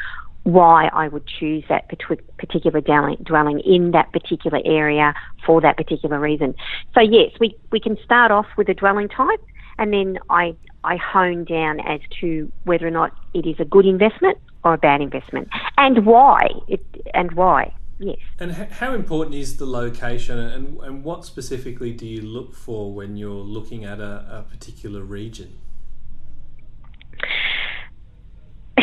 why 0.43 0.87
I 0.93 1.07
would 1.07 1.25
choose 1.39 1.63
that 1.69 1.89
particular 1.89 2.81
dwelling 2.81 3.59
in 3.59 3.91
that 3.91 4.11
particular 4.11 4.59
area 4.65 5.13
for 5.45 5.61
that 5.61 5.77
particular 5.77 6.19
reason. 6.19 6.55
So 6.93 7.01
yes, 7.01 7.31
we, 7.39 7.55
we 7.71 7.79
can 7.79 7.97
start 8.03 8.31
off 8.31 8.45
with 8.57 8.69
a 8.69 8.73
dwelling 8.73 9.09
type 9.09 9.41
and 9.77 9.93
then 9.93 10.17
I, 10.29 10.55
I 10.83 10.97
hone 10.97 11.43
down 11.43 11.79
as 11.81 11.99
to 12.21 12.51
whether 12.63 12.87
or 12.87 12.91
not 12.91 13.11
it 13.33 13.45
is 13.45 13.55
a 13.59 13.65
good 13.65 13.85
investment 13.85 14.37
or 14.63 14.73
a 14.73 14.77
bad 14.77 15.01
investment 15.01 15.49
and 15.77 16.05
why 16.05 16.47
it, 16.67 16.83
and 17.13 17.31
why. 17.33 17.73
Yes. 17.99 18.17
And 18.39 18.51
how 18.51 18.93
important 18.93 19.35
is 19.35 19.57
the 19.57 19.65
location, 19.65 20.39
and, 20.39 20.79
and 20.79 21.03
what 21.03 21.25
specifically 21.25 21.93
do 21.93 22.07
you 22.07 22.21
look 22.21 22.55
for 22.55 22.93
when 22.93 23.17
you're 23.17 23.31
looking 23.31 23.85
at 23.85 23.99
a, 23.99 24.45
a 24.45 24.45
particular 24.49 25.01
region? 25.01 25.59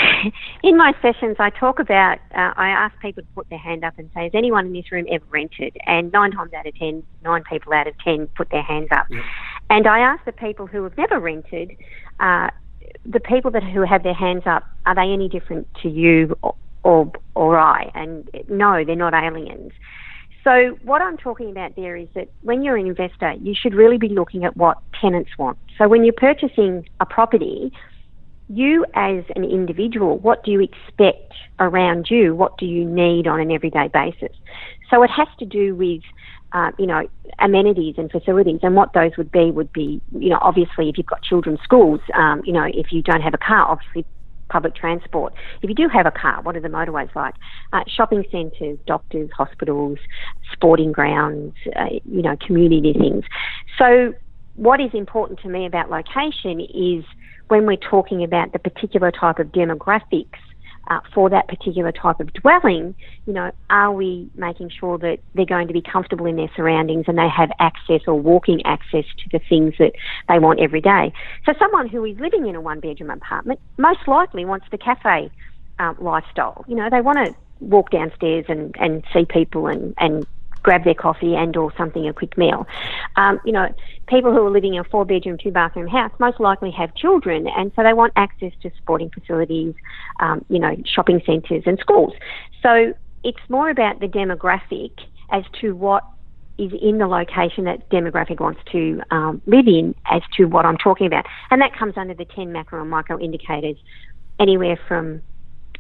in 0.63 0.77
my 0.77 0.93
sessions, 1.03 1.37
I 1.39 1.51
talk 1.51 1.79
about, 1.79 2.19
uh, 2.35 2.53
I 2.57 2.69
ask 2.69 2.99
people 3.01 3.23
to 3.23 3.29
put 3.35 3.49
their 3.51 3.59
hand 3.59 3.85
up 3.85 3.95
and 3.99 4.11
say, 4.15 4.25
has 4.25 4.33
anyone 4.35 4.67
in 4.67 4.73
this 4.73 4.91
room 4.91 5.07
ever 5.11 5.25
rented? 5.31 5.77
And 5.87 6.13
nine 6.13 6.33
times 6.33 6.53
out 6.53 6.67
of 6.67 6.75
ten, 6.77 7.03
nine 7.23 7.45
people 7.45 7.73
out 7.73 7.87
of 7.87 7.95
ten 7.99 8.27
put 8.29 8.51
their 8.51 8.63
hands 8.63 8.89
up. 8.91 9.07
And 9.71 9.87
I 9.87 10.01
ask 10.01 10.25
the 10.25 10.33
people 10.33 10.67
who 10.67 10.85
have 10.85 10.97
never 10.97 11.19
rented, 11.19 11.73
uh, 12.21 12.51
the 13.05 13.21
people 13.21 13.51
that 13.53 13.63
who 13.63 13.83
have 13.83 14.03
their 14.03 14.15
hands 14.15 14.43
up, 14.47 14.65
are 14.85 14.95
they 14.95 15.13
any 15.13 15.29
different 15.29 15.67
to 15.83 15.89
you 15.89 16.37
or, 16.43 16.55
or, 16.87 17.13
or 17.35 17.59
I? 17.59 17.91
And 17.95 18.31
no, 18.49 18.85
they're 18.85 18.95
not 18.95 19.13
aliens. 19.13 19.73
So 20.45 20.79
what 20.85 21.03
I'm 21.03 21.17
talking 21.17 21.51
about 21.51 21.75
there 21.75 21.97
is 21.97 22.07
that 22.15 22.29
when 22.43 22.63
you're 22.63 22.77
an 22.77 22.87
investor, 22.87 23.33
you 23.43 23.55
should 23.61 23.75
really 23.75 23.99
be 23.99 24.09
looking 24.09 24.45
at 24.45 24.57
what 24.57 24.79
tenants 25.01 25.31
want. 25.37 25.59
So 25.77 25.89
when 25.89 26.05
you're 26.05 26.15
purchasing 26.15 26.89
a 27.01 27.07
property, 27.07 27.73
you 28.49 28.85
as 28.95 29.25
an 29.35 29.43
individual, 29.43 30.19
what 30.19 30.45
do 30.45 30.53
you 30.53 30.61
expect 30.61 31.35
around 31.59 32.07
you? 32.09 32.37
What 32.37 32.57
do 32.59 32.67
you 32.67 32.85
need 32.85 33.27
on 33.27 33.41
an 33.41 33.51
everyday 33.51 33.89
basis? 33.89 34.37
So 34.89 35.03
it 35.03 35.11
has 35.11 35.27
to 35.41 35.45
do 35.45 35.75
with, 35.75 36.03
uh, 36.53 36.71
you 36.79 36.87
know, 36.87 37.09
amenities 37.41 37.97
and 37.99 38.09
facilities, 38.09 38.61
and 38.63 38.77
what 38.77 38.93
those 38.93 39.17
would 39.19 39.33
be 39.33 39.51
would 39.51 39.73
be, 39.73 40.01
you 40.17 40.29
know, 40.29 40.39
obviously 40.41 40.89
if 40.89 40.97
you've 40.97 41.07
got 41.07 41.23
children's 41.23 41.61
schools, 41.65 42.01
um, 42.15 42.41
you 42.45 42.53
know, 42.53 42.67
if 42.73 42.93
you 42.93 43.03
don't 43.03 43.21
have 43.21 43.35
a 43.35 43.39
car, 43.39 43.69
obviously 43.69 44.07
public 44.49 44.75
transport. 44.75 45.33
If 45.63 45.69
you 45.69 45.75
do 45.75 45.89
have 45.93 46.07
a 46.07 46.11
car, 46.11 46.43
what 46.43 46.57
are 46.57 46.61
the 46.61 46.69
motorways 46.69 47.15
like? 47.15 47.35
Uh, 47.73 47.81
shopping 47.89 48.25
centres, 48.31 48.79
doctors, 48.87 49.31
hospitals, 49.37 49.99
sporting 50.53 50.93
grounds, 50.93 51.55
uh, 51.75 51.87
you 52.05 52.23
know, 52.23 52.37
community 52.45 52.93
things. 52.93 53.25
So 53.79 54.15
what 54.55 54.81
is 54.81 54.91
important 54.95 55.41
to 55.41 55.49
me 55.49 55.67
about 55.67 55.91
location 55.91 56.61
is 56.61 57.05
when 57.49 57.67
we're 57.67 57.77
talking 57.77 58.25
about 58.25 58.53
the 58.53 58.59
particular 58.59 59.13
type 59.13 59.39
of 59.39 59.49
demographics 59.49 60.41
uh, 60.89 61.01
for 61.13 61.29
that 61.31 61.49
particular 61.49 61.93
type 61.93 62.21
of 62.21 62.33
dwelling, 62.35 62.95
you 63.27 63.33
know, 63.33 63.51
are 63.71 63.93
we 63.93 64.31
making 64.37 64.71
sure 64.71 64.99
that 64.99 65.19
they're 65.35 65.45
going 65.45 65.67
to 65.67 65.73
be 65.73 65.83
comfortable 65.83 66.27
in 66.27 66.37
their 66.37 66.51
surroundings 66.55 67.05
and 67.09 67.19
they 67.19 67.29
have 67.29 67.51
access 67.59 68.01
or 68.07 68.15
walking 68.15 68.61
access 68.65 69.05
to 69.19 69.29
the 69.33 69.41
things 69.49 69.75
that 69.79 69.93
they 70.29 70.39
want 70.39 70.61
every 70.61 70.81
day? 70.81 71.13
So, 71.45 71.53
someone 71.59 71.89
who 71.89 72.05
is 72.05 72.19
living 72.19 72.47
in 72.47 72.55
a 72.55 72.61
one 72.61 72.81
bedroom 72.81 73.11
apartment 73.11 73.61
most 73.79 74.01
likely 74.07 74.45
wants 74.45 74.67
the 74.71 74.79
cafe 74.79 75.31
um, 75.79 75.97
lifestyle. 76.01 76.65
You 76.69 76.77
know, 76.77 76.89
they 76.91 77.01
want 77.01 77.19
to 77.19 77.35
walk 77.61 77.91
downstairs 77.91 78.45
and, 78.49 78.75
and 78.79 79.05
see 79.13 79.25
people 79.25 79.67
and, 79.67 79.95
and 79.99 80.27
grab 80.67 80.83
their 80.83 80.95
coffee 80.95 81.37
and 81.37 81.57
or 81.57 81.73
something, 81.79 82.09
a 82.09 82.13
quick 82.13 82.37
meal. 82.37 82.67
Um, 83.15 83.39
you 83.45 83.53
know, 83.53 83.73
people 84.09 84.33
who 84.33 84.45
are 84.45 84.51
living 84.51 84.75
in 84.75 84.81
a 84.81 84.85
four 84.85 85.05
bedroom, 85.05 85.39
two 85.41 85.53
bathroom 85.53 85.87
house 85.87 86.11
most 86.19 86.41
likely 86.41 86.73
have 86.73 86.93
children 86.97 87.47
and 87.47 87.71
so 87.77 87.85
they 87.85 87.93
want 87.93 88.13
access 88.17 88.53
to 88.63 88.73
sporting 88.77 89.09
facilities, 89.11 89.75
um, 90.19 90.45
you 90.49 90.59
know, 90.59 90.75
shopping 90.85 91.23
centres 91.25 91.63
and 91.67 91.79
schools. 91.79 92.15
So 92.65 92.93
it's 93.23 93.39
more 93.49 93.71
about 93.71 94.01
the 94.01 94.09
demographic 94.09 94.91
as 95.31 95.45
to 95.61 95.77
what 95.77 96.03
is 96.59 96.73
in 96.83 96.99
the 96.99 97.07
location 97.07 97.63
that 97.65 97.89
demographic 97.91 98.41
wants 98.41 98.61
to 98.73 99.01
um, 99.13 99.41
live 99.47 99.69
in 99.69 99.95
as 100.07 100.23
to 100.37 100.47
what 100.47 100.67
I'm 100.67 100.79
talking 100.79 101.07
about. 101.07 101.27
And 101.53 101.63
that 101.63 101.77
comes 101.77 101.95
under 101.97 102.15
the 102.15 102.25
10 102.25 102.51
macro 102.51 102.81
and 102.81 102.91
micro 102.91 103.21
indicators, 103.21 103.77
anywhere 104.41 104.81
from 104.89 105.23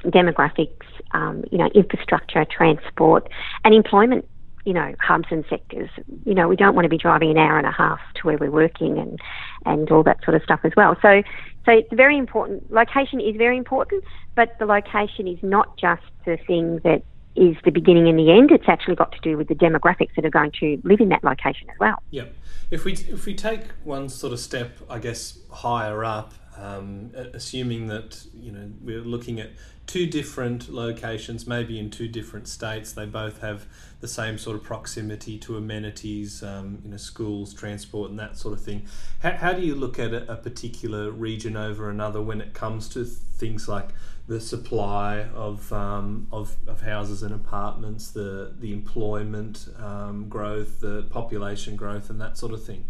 demographics, 0.05 0.87
um, 1.11 1.45
you 1.51 1.59
know, 1.59 1.67
infrastructure, 1.75 2.45
transport, 2.45 3.29
and 3.65 3.75
employment 3.75 4.29
you 4.67 4.73
know, 4.73 4.95
hubs 5.01 5.29
and 5.31 5.45
sectors. 5.49 5.89
You 6.25 6.35
know, 6.35 6.49
we 6.49 6.57
don't 6.57 6.75
want 6.75 6.85
to 6.85 6.89
be 6.91 6.99
driving 6.99 7.31
an 7.31 7.39
hour 7.39 7.57
and 7.57 7.67
a 7.67 7.73
half 7.73 8.01
to 8.17 8.27
where 8.27 8.37
we're 8.37 8.51
working 8.51 8.99
and, 8.99 9.19
and 9.65 9.89
all 9.93 10.03
that 10.03 10.23
sort 10.25 10.35
of 10.35 10.43
stuff 10.43 10.61
as 10.65 10.73
well. 10.77 10.97
So, 11.01 11.23
so 11.65 11.73
it's 11.73 11.93
very 11.93 12.19
important. 12.19 12.71
Location 12.71 13.21
is 13.21 13.37
very 13.37 13.57
important, 13.57 14.03
but 14.35 14.59
the 14.59 14.67
location 14.67 15.29
is 15.29 15.39
not 15.41 15.79
just 15.79 16.03
the 16.25 16.37
thing 16.49 16.81
that 16.83 17.05
is 17.37 17.55
the 17.65 17.71
beginning 17.71 18.09
and 18.09 18.19
the 18.19 18.33
end. 18.33 18.51
It's 18.51 18.69
actually 18.69 18.97
got 18.97 19.13
to 19.13 19.21
do 19.21 19.37
with 19.37 19.47
the 19.47 19.55
demographics 19.55 20.17
that 20.17 20.25
are 20.25 20.31
going 20.31 20.51
to 20.61 20.81
live 20.83 21.01
in 21.01 21.11
that 21.11 21.23
location 21.23 21.71
as 21.71 21.77
well. 21.79 22.03
Yep. 22.11 22.35
If 22.73 22.85
we 22.85 22.95
if 22.95 23.25
we 23.25 23.35
take 23.35 23.63
one 23.85 24.09
sort 24.09 24.33
of 24.33 24.41
step, 24.41 24.79
I 24.91 24.99
guess 24.99 25.39
higher 25.51 26.05
up, 26.05 26.35
um, 26.57 27.13
assuming 27.15 27.87
that 27.87 28.27
you 28.35 28.51
know 28.51 28.73
we're 28.81 29.03
looking 29.03 29.39
at 29.39 29.51
two 29.87 30.07
different 30.07 30.69
locations, 30.69 31.47
maybe 31.47 31.79
in 31.79 31.91
two 31.91 32.09
different 32.09 32.49
states. 32.49 32.93
They 32.93 33.07
both 33.07 33.41
have 33.41 33.67
the 34.01 34.09
same 34.09 34.37
sort 34.39 34.57
of 34.57 34.63
proximity 34.63 35.39
to 35.39 35.57
amenities, 35.57 36.43
um, 36.43 36.81
you 36.85 36.91
know, 36.91 36.97
schools, 36.97 37.55
transport, 37.55 38.11
and 38.11 38.19
that 38.19 38.37
sort 38.37 38.53
of 38.53 38.63
thing. 38.63 38.87
How, 39.21 39.33
how 39.33 39.53
do 39.53 39.63
you 39.63 39.75
look 39.75 39.99
at 39.99 40.13
a, 40.13 40.31
a, 40.31 40.37
particular 40.37 41.11
region 41.11 41.57
over 41.57 41.89
another 41.89 42.21
when 42.21 42.41
it 42.41 42.53
comes 42.53 42.89
to 42.91 43.05
things 43.05 43.69
like 43.69 43.89
the 44.29 44.41
supply 44.41 45.23
of, 45.35 45.73
um, 45.73 46.27
of, 46.31 46.57
of 46.67 46.83
houses 46.83 47.23
and 47.23 47.35
apartments, 47.35 48.11
the, 48.11 48.53
the 48.59 48.73
employment 48.73 49.69
um, 49.79 50.29
growth, 50.29 50.81
the 50.81 51.03
population 51.05 51.75
growth, 51.75 52.11
and 52.11 52.21
that 52.21 52.37
sort 52.37 52.53
of 52.53 52.63
thing? 52.63 52.85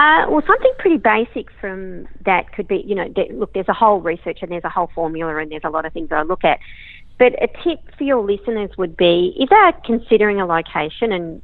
Uh, 0.00 0.24
well, 0.30 0.42
something 0.46 0.72
pretty 0.78 0.96
basic 0.96 1.48
from 1.60 2.08
that 2.24 2.50
could 2.52 2.66
be, 2.66 2.82
you 2.86 2.94
know, 2.94 3.12
look, 3.34 3.52
there's 3.52 3.68
a 3.68 3.74
whole 3.74 4.00
research 4.00 4.38
and 4.40 4.50
there's 4.50 4.64
a 4.64 4.70
whole 4.70 4.90
formula 4.94 5.36
and 5.36 5.52
there's 5.52 5.62
a 5.62 5.68
lot 5.68 5.84
of 5.84 5.92
things 5.92 6.08
that 6.08 6.18
I 6.18 6.22
look 6.22 6.42
at. 6.42 6.58
But 7.20 7.34
a 7.34 7.48
tip 7.62 7.80
for 7.98 8.04
your 8.04 8.22
listeners 8.22 8.70
would 8.78 8.96
be 8.96 9.34
if 9.38 9.50
they're 9.50 9.72
considering 9.84 10.40
a 10.40 10.46
location 10.46 11.12
and 11.12 11.38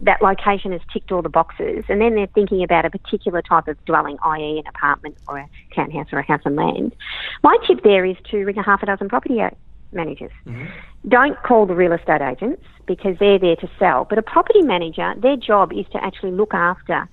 that 0.00 0.22
location 0.22 0.70
has 0.70 0.80
ticked 0.92 1.10
all 1.10 1.20
the 1.20 1.28
boxes, 1.28 1.84
and 1.88 2.00
then 2.00 2.14
they're 2.14 2.28
thinking 2.28 2.62
about 2.62 2.84
a 2.84 2.90
particular 2.90 3.42
type 3.42 3.66
of 3.66 3.76
dwelling, 3.86 4.18
i.e., 4.22 4.62
an 4.64 4.66
apartment 4.68 5.16
or 5.26 5.38
a 5.38 5.48
townhouse 5.74 6.06
or 6.12 6.20
a 6.20 6.22
house 6.22 6.42
on 6.46 6.54
land, 6.54 6.94
my 7.42 7.58
tip 7.66 7.82
there 7.82 8.04
is 8.04 8.16
to 8.30 8.44
ring 8.44 8.56
a 8.56 8.62
half 8.62 8.84
a 8.84 8.86
dozen 8.86 9.08
property 9.08 9.40
managers. 9.90 10.30
Mm-hmm. 10.46 10.66
Don't 11.08 11.42
call 11.42 11.66
the 11.66 11.74
real 11.74 11.92
estate 11.92 12.22
agents 12.22 12.62
because 12.86 13.16
they're 13.18 13.40
there 13.40 13.56
to 13.56 13.68
sell. 13.80 14.06
But 14.08 14.18
a 14.18 14.22
property 14.22 14.62
manager, 14.62 15.12
their 15.18 15.36
job 15.36 15.72
is 15.72 15.86
to 15.90 16.04
actually 16.04 16.30
look 16.30 16.54
after 16.54 17.08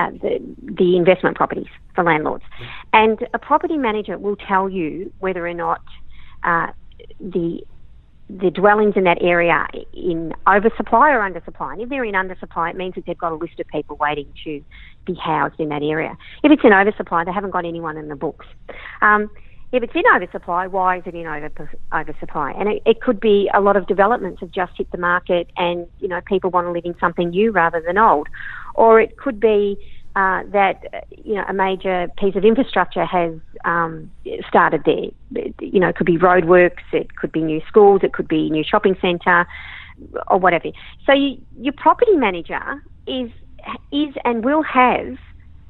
uh, 0.00 0.10
the, 0.10 0.40
the 0.58 0.96
investment 0.96 1.36
properties 1.36 1.68
for 1.94 2.02
landlords. 2.02 2.42
And 2.92 3.24
a 3.32 3.38
property 3.38 3.76
manager 3.76 4.18
will 4.18 4.34
tell 4.34 4.68
you 4.68 5.12
whether 5.20 5.46
or 5.46 5.54
not 5.54 5.82
uh, 6.42 6.72
the 7.20 7.60
the 8.28 8.50
dwellings 8.50 8.94
in 8.96 9.04
that 9.04 9.18
area 9.20 9.66
in 9.92 10.32
oversupply 10.46 11.10
or 11.10 11.20
undersupply. 11.20 11.74
And 11.74 11.82
if 11.82 11.88
they're 11.90 12.04
in 12.04 12.14
undersupply, 12.14 12.70
it 12.70 12.76
means 12.76 12.94
that 12.94 13.04
they've 13.06 13.18
got 13.18 13.32
a 13.32 13.36
list 13.36 13.60
of 13.60 13.66
people 13.68 13.96
waiting 14.00 14.32
to 14.44 14.64
be 15.04 15.14
housed 15.14 15.60
in 15.60 15.68
that 15.68 15.82
area. 15.82 16.16
If 16.42 16.50
it's 16.50 16.62
in 16.64 16.72
oversupply, 16.72 17.24
they 17.24 17.32
haven't 17.32 17.50
got 17.50 17.66
anyone 17.66 17.98
in 17.98 18.08
the 18.08 18.16
books. 18.16 18.46
Um, 19.02 19.28
if 19.72 19.82
it's 19.82 19.94
in 19.94 20.02
oversupply, 20.14 20.66
why 20.66 20.98
is 20.98 21.02
it 21.06 21.14
in 21.14 21.26
over, 21.26 21.70
oversupply? 21.92 22.52
And 22.52 22.68
it, 22.68 22.82
it 22.84 23.00
could 23.00 23.20
be 23.20 23.50
a 23.54 23.60
lot 23.60 23.76
of 23.76 23.86
developments 23.86 24.40
have 24.40 24.50
just 24.50 24.72
hit 24.76 24.90
the 24.92 24.98
market, 24.98 25.50
and 25.56 25.86
you 25.98 26.08
know 26.08 26.20
people 26.26 26.50
want 26.50 26.66
to 26.66 26.72
live 26.72 26.84
in 26.84 26.94
something 27.00 27.30
new 27.30 27.50
rather 27.50 27.82
than 27.84 27.98
old, 27.98 28.28
or 28.74 29.00
it 29.00 29.16
could 29.16 29.40
be 29.40 29.78
uh, 30.14 30.42
that 30.48 31.06
you 31.24 31.34
know 31.34 31.44
a 31.48 31.52
major 31.52 32.08
piece 32.18 32.36
of 32.36 32.44
infrastructure 32.44 33.04
has 33.04 33.32
um, 33.64 34.10
started 34.48 34.82
there. 34.84 35.44
You 35.60 35.80
know, 35.80 35.88
it 35.88 35.96
could 35.96 36.06
be 36.06 36.18
roadworks, 36.18 36.82
it 36.92 37.16
could 37.16 37.32
be 37.32 37.40
new 37.40 37.62
schools, 37.66 38.00
it 38.02 38.12
could 38.12 38.28
be 38.28 38.50
new 38.50 38.64
shopping 38.64 38.96
centre, 39.00 39.46
or 40.26 40.38
whatever. 40.38 40.68
So 41.06 41.12
you, 41.12 41.40
your 41.58 41.72
property 41.72 42.16
manager 42.16 42.82
is 43.06 43.30
is 43.90 44.14
and 44.24 44.44
will 44.44 44.62
have 44.62 45.16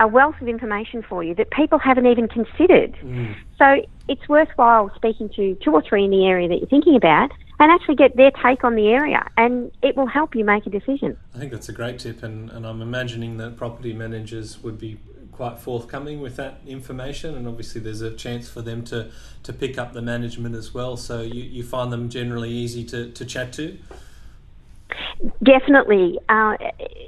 a 0.01 0.09
wealth 0.09 0.35
of 0.41 0.49
information 0.49 1.05
for 1.09 1.23
you 1.23 1.35
that 1.37 1.51
people 1.51 1.79
haven't 1.79 2.07
even 2.07 2.27
considered. 2.27 2.97
Mm. 3.05 3.37
So 3.57 3.87
it's 4.09 4.29
worthwhile 4.29 4.91
speaking 4.97 5.29
to 5.37 5.57
two 5.63 5.71
or 5.73 5.83
three 5.83 6.05
in 6.05 6.11
the 6.11 6.27
area 6.27 6.49
that 6.49 6.59
you're 6.59 6.69
thinking 6.69 6.97
about 6.97 7.31
and 7.63 7.71
actually 7.71 7.95
get 7.95 8.17
their 8.17 8.33
take 8.33 8.65
on 8.65 8.75
the 8.75 8.89
area, 8.89 9.25
and 9.37 9.71
it 9.83 9.97
will 9.97 10.09
help 10.09 10.35
you 10.35 10.45
make 10.45 10.67
a 10.67 10.71
decision. 10.71 11.17
I 11.33 11.39
think 11.39 11.53
that's 11.53 11.69
a 11.69 11.73
great 11.73 12.01
tip, 12.01 12.25
and, 12.25 12.51
and 12.51 12.67
I'm 12.67 12.83
imagining 12.83 13.37
that 13.37 13.57
property 13.57 13.93
managers 13.93 14.61
would 14.65 14.81
be 14.81 14.99
quite 15.31 15.61
forthcoming 15.61 16.21
with 16.21 16.35
that 16.37 16.59
information, 16.67 17.37
and 17.37 17.47
obviously 17.47 17.81
there's 17.81 18.01
a 18.01 18.13
chance 18.17 18.49
for 18.49 18.63
them 18.63 18.83
to, 18.87 19.13
to 19.45 19.53
pick 19.53 19.79
up 19.79 19.93
the 19.93 20.03
management 20.03 20.57
as 20.57 20.75
well. 20.75 20.97
So 20.97 21.23
you, 21.23 21.45
you 21.45 21.63
find 21.63 21.93
them 21.93 22.09
generally 22.09 22.51
easy 22.51 22.83
to, 22.87 23.13
to 23.13 23.25
chat 23.25 23.53
to. 23.53 23.79
Definitely, 25.41 26.19
uh, 26.29 26.57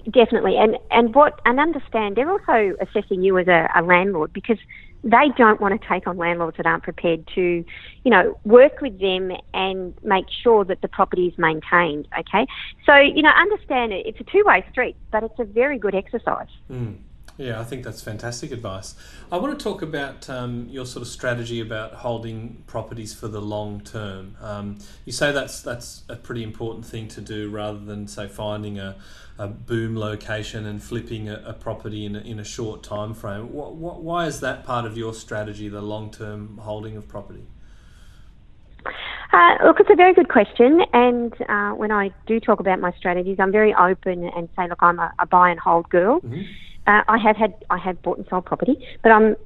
definitely, 0.09 0.57
and 0.57 0.79
and 0.91 1.15
what 1.15 1.41
and 1.45 1.61
understand 1.61 2.17
they're 2.17 2.31
also 2.31 2.77
assessing 2.81 3.23
you 3.23 3.37
as 3.39 3.49
a, 3.49 3.69
a 3.75 3.83
landlord 3.83 4.33
because 4.33 4.57
they 5.05 5.29
don't 5.37 5.61
want 5.61 5.81
to 5.81 5.89
take 5.89 6.07
on 6.07 6.17
landlords 6.17 6.57
that 6.57 6.67
aren't 6.67 6.83
prepared 6.83 7.29
to, 7.35 7.65
you 8.05 8.11
know, 8.11 8.39
work 8.45 8.81
with 8.81 8.99
them 8.99 9.31
and 9.53 9.95
make 10.03 10.25
sure 10.43 10.65
that 10.65 10.81
the 10.81 10.89
property 10.89 11.27
is 11.27 11.39
maintained. 11.39 12.09
Okay, 12.19 12.47
so 12.87 12.97
you 12.97 13.23
know, 13.23 13.31
understand 13.31 13.93
it. 13.93 14.07
It's 14.07 14.19
a 14.21 14.25
two-way 14.25 14.65
street, 14.71 14.97
but 15.13 15.23
it's 15.23 15.39
a 15.39 15.45
very 15.45 15.79
good 15.79 15.95
exercise. 15.95 16.49
Mm. 16.71 16.97
Yeah, 17.37 17.61
I 17.61 17.65
think 17.65 17.83
that's 17.83 18.01
fantastic 18.01 18.53
advice. 18.53 18.95
I 19.33 19.39
want 19.39 19.59
to 19.59 19.63
talk 19.63 19.83
about 19.83 20.31
um, 20.31 20.69
your 20.71 20.87
sort 20.87 21.03
of 21.03 21.09
strategy 21.09 21.61
about 21.61 21.95
holding 21.95 22.63
properties 22.69 23.13
for 23.13 23.27
the 23.27 23.41
long 23.41 23.81
term. 23.81 24.37
Um, 24.41 24.79
you 25.05 25.13
say 25.13 25.33
that's 25.33 25.61
that's 25.61 26.05
a 26.09 26.15
pretty 26.15 26.45
important 26.45 26.87
thing 26.87 27.09
to 27.09 27.21
do, 27.21 27.51
rather 27.51 27.81
than 27.81 28.07
say 28.07 28.29
finding 28.29 28.79
a, 28.79 28.95
a 29.37 29.49
boom 29.49 29.97
location 29.97 30.65
and 30.65 30.81
flipping 30.81 31.29
a, 31.29 31.43
a 31.45 31.53
property 31.53 32.07
in 32.07 32.15
a, 32.15 32.21
in 32.21 32.39
a 32.39 32.45
short 32.45 32.85
time 32.85 33.15
frame. 33.15 33.53
What, 33.53 33.75
what, 33.75 34.01
why 34.01 34.27
is 34.27 34.39
that 34.39 34.65
part 34.65 34.85
of 34.85 34.97
your 34.97 35.13
strategy, 35.13 35.69
the 35.69 35.83
long 35.83 36.13
term 36.13 36.59
holding 36.59 36.97
of 36.97 37.09
property? 37.09 37.47
Uh, 39.33 39.57
look, 39.65 39.81
it's 39.81 39.91
a 39.91 39.97
very 39.97 40.15
good 40.15 40.29
question. 40.29 40.83
And 40.93 41.35
uh, 41.49 41.71
when 41.71 41.91
I 41.91 42.13
do 42.29 42.39
talk 42.39 42.61
about 42.61 42.79
my 42.79 42.93
strategies, 42.93 43.39
I'm 43.41 43.51
very 43.51 43.75
open 43.75 44.29
and 44.29 44.49
say, 44.57 44.69
look, 44.69 44.79
I'm 44.81 45.01
a, 45.01 45.13
a 45.19 45.27
buy 45.27 45.51
and 45.51 45.59
hold 45.59 45.89
girl. 45.89 46.21
Mm-hmm. 46.21 46.43
Uh, 46.87 47.03
I 47.09 47.19
have 47.19 47.37
had, 47.37 47.55
I 47.71 47.79
have 47.79 48.01
bought 48.03 48.19
and 48.19 48.27
sold 48.29 48.45
property, 48.45 48.77
but 49.03 49.11
I'm 49.11 49.37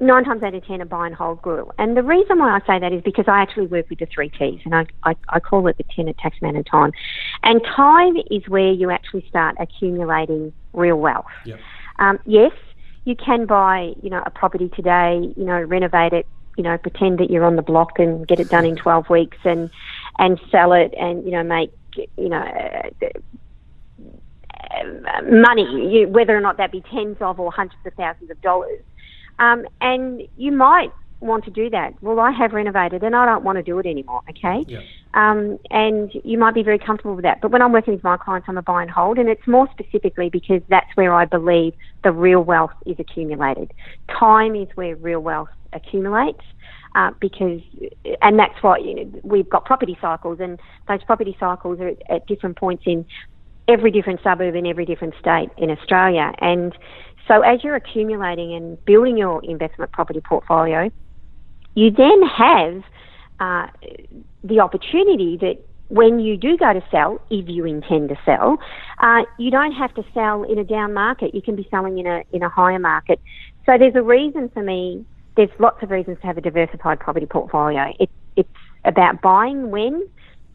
nine 0.00 0.24
times 0.24 0.42
out 0.42 0.54
of 0.54 0.66
ten 0.66 0.80
a 0.80 0.86
buy 0.86 1.06
and 1.06 1.14
hold 1.14 1.40
girl. 1.42 1.72
And 1.78 1.96
the 1.96 2.02
reason 2.02 2.38
why 2.38 2.56
I 2.56 2.66
say 2.66 2.78
that 2.78 2.92
is 2.92 3.02
because 3.02 3.26
I 3.28 3.40
actually 3.40 3.66
work 3.66 3.88
with 3.88 3.98
the 3.98 4.06
three 4.06 4.28
T's, 4.28 4.60
and 4.64 4.74
I, 4.74 4.86
I, 5.04 5.16
I 5.28 5.40
call 5.40 5.66
it 5.68 5.78
the 5.78 5.84
tenant, 5.84 6.18
tax 6.18 6.40
man, 6.42 6.56
and 6.56 6.66
time. 6.66 6.92
And 7.42 7.62
time 7.64 8.16
is 8.30 8.46
where 8.48 8.72
you 8.72 8.90
actually 8.90 9.26
start 9.28 9.56
accumulating 9.58 10.52
real 10.72 10.96
wealth. 10.96 11.26
Yep. 11.44 11.60
Um, 11.98 12.18
yes, 12.26 12.52
you 13.04 13.16
can 13.16 13.46
buy, 13.46 13.94
you 14.02 14.10
know, 14.10 14.22
a 14.26 14.30
property 14.30 14.68
today, 14.68 15.32
you 15.36 15.44
know, 15.44 15.60
renovate 15.62 16.12
it, 16.12 16.26
you 16.56 16.64
know, 16.64 16.76
pretend 16.76 17.18
that 17.20 17.30
you're 17.30 17.44
on 17.44 17.56
the 17.56 17.62
block 17.62 17.98
and 17.98 18.26
get 18.26 18.40
it 18.40 18.50
done 18.50 18.66
in 18.66 18.76
12 18.76 19.08
weeks 19.08 19.38
and 19.44 19.70
and 20.18 20.40
sell 20.50 20.72
it 20.72 20.94
and 20.98 21.24
you 21.24 21.30
know 21.30 21.42
make 21.42 21.70
you 22.16 22.28
know 22.28 22.38
uh, 22.38 23.08
money, 25.24 26.06
whether 26.06 26.36
or 26.36 26.40
not 26.40 26.56
that 26.58 26.72
be 26.72 26.82
tens 26.92 27.16
of 27.20 27.40
or 27.40 27.50
hundreds 27.52 27.80
of 27.86 27.92
thousands 27.94 28.30
of 28.30 28.40
dollars. 28.40 28.80
Um, 29.38 29.66
and 29.80 30.22
you 30.36 30.52
might 30.52 30.92
want 31.20 31.44
to 31.44 31.50
do 31.50 31.70
that. 31.70 31.94
Well, 32.02 32.20
I 32.20 32.30
have 32.30 32.52
renovated 32.52 33.02
and 33.02 33.16
I 33.16 33.24
don't 33.24 33.42
want 33.42 33.56
to 33.56 33.62
do 33.62 33.78
it 33.78 33.86
anymore, 33.86 34.22
okay? 34.30 34.64
Yeah. 34.68 34.80
Um, 35.14 35.58
and 35.70 36.10
you 36.24 36.38
might 36.38 36.54
be 36.54 36.62
very 36.62 36.78
comfortable 36.78 37.14
with 37.14 37.22
that. 37.24 37.40
But 37.40 37.50
when 37.50 37.62
I'm 37.62 37.72
working 37.72 37.94
with 37.94 38.04
my 38.04 38.16
clients, 38.16 38.46
I'm 38.48 38.58
a 38.58 38.62
buy 38.62 38.82
and 38.82 38.90
hold, 38.90 39.18
and 39.18 39.28
it's 39.28 39.46
more 39.46 39.68
specifically 39.72 40.28
because 40.28 40.60
that's 40.68 40.94
where 40.94 41.14
I 41.14 41.24
believe 41.24 41.72
the 42.04 42.12
real 42.12 42.42
wealth 42.42 42.72
is 42.84 42.96
accumulated. 42.98 43.72
Time 44.08 44.54
is 44.54 44.68
where 44.74 44.94
real 44.96 45.20
wealth 45.20 45.48
accumulates. 45.72 46.44
Uh, 46.94 47.10
because, 47.20 47.60
and 48.22 48.38
that's 48.38 48.54
why 48.62 48.78
you 48.78 49.04
know, 49.04 49.20
we've 49.22 49.50
got 49.50 49.66
property 49.66 49.98
cycles, 50.00 50.38
and 50.40 50.58
those 50.88 51.02
property 51.04 51.36
cycles 51.38 51.78
are 51.78 51.88
at, 51.88 52.02
at 52.08 52.26
different 52.26 52.56
points 52.56 52.84
in 52.86 53.04
every 53.68 53.90
different 53.90 54.20
suburb 54.22 54.54
in 54.54 54.66
every 54.66 54.84
different 54.84 55.14
state 55.20 55.50
in 55.56 55.70
Australia. 55.70 56.32
And 56.40 56.76
so, 57.28 57.42
as 57.42 57.64
you're 57.64 57.74
accumulating 57.74 58.54
and 58.54 58.82
building 58.84 59.16
your 59.16 59.44
investment 59.44 59.92
property 59.92 60.20
portfolio, 60.20 60.90
you 61.74 61.90
then 61.90 62.22
have 62.22 62.82
uh, 63.40 63.66
the 64.44 64.60
opportunity 64.60 65.36
that 65.40 65.56
when 65.88 66.18
you 66.18 66.36
do 66.36 66.56
go 66.56 66.72
to 66.72 66.82
sell, 66.90 67.20
if 67.30 67.48
you 67.48 67.64
intend 67.64 68.08
to 68.08 68.16
sell, 68.24 68.58
uh, 68.98 69.22
you 69.38 69.50
don't 69.50 69.72
have 69.72 69.94
to 69.94 70.04
sell 70.14 70.42
in 70.42 70.58
a 70.58 70.64
down 70.64 70.92
market. 70.92 71.34
You 71.34 71.42
can 71.42 71.54
be 71.54 71.66
selling 71.70 71.98
in 71.98 72.06
a 72.06 72.22
in 72.32 72.42
a 72.42 72.48
higher 72.48 72.78
market. 72.78 73.20
So 73.66 73.76
there's 73.78 73.94
a 73.94 74.02
reason 74.02 74.50
for 74.52 74.62
me. 74.62 75.04
There's 75.36 75.50
lots 75.58 75.82
of 75.82 75.90
reasons 75.90 76.18
to 76.20 76.26
have 76.26 76.38
a 76.38 76.40
diversified 76.40 76.98
property 76.98 77.26
portfolio. 77.26 77.92
It, 78.00 78.08
it's 78.36 78.48
about 78.84 79.20
buying 79.20 79.70
when 79.70 80.08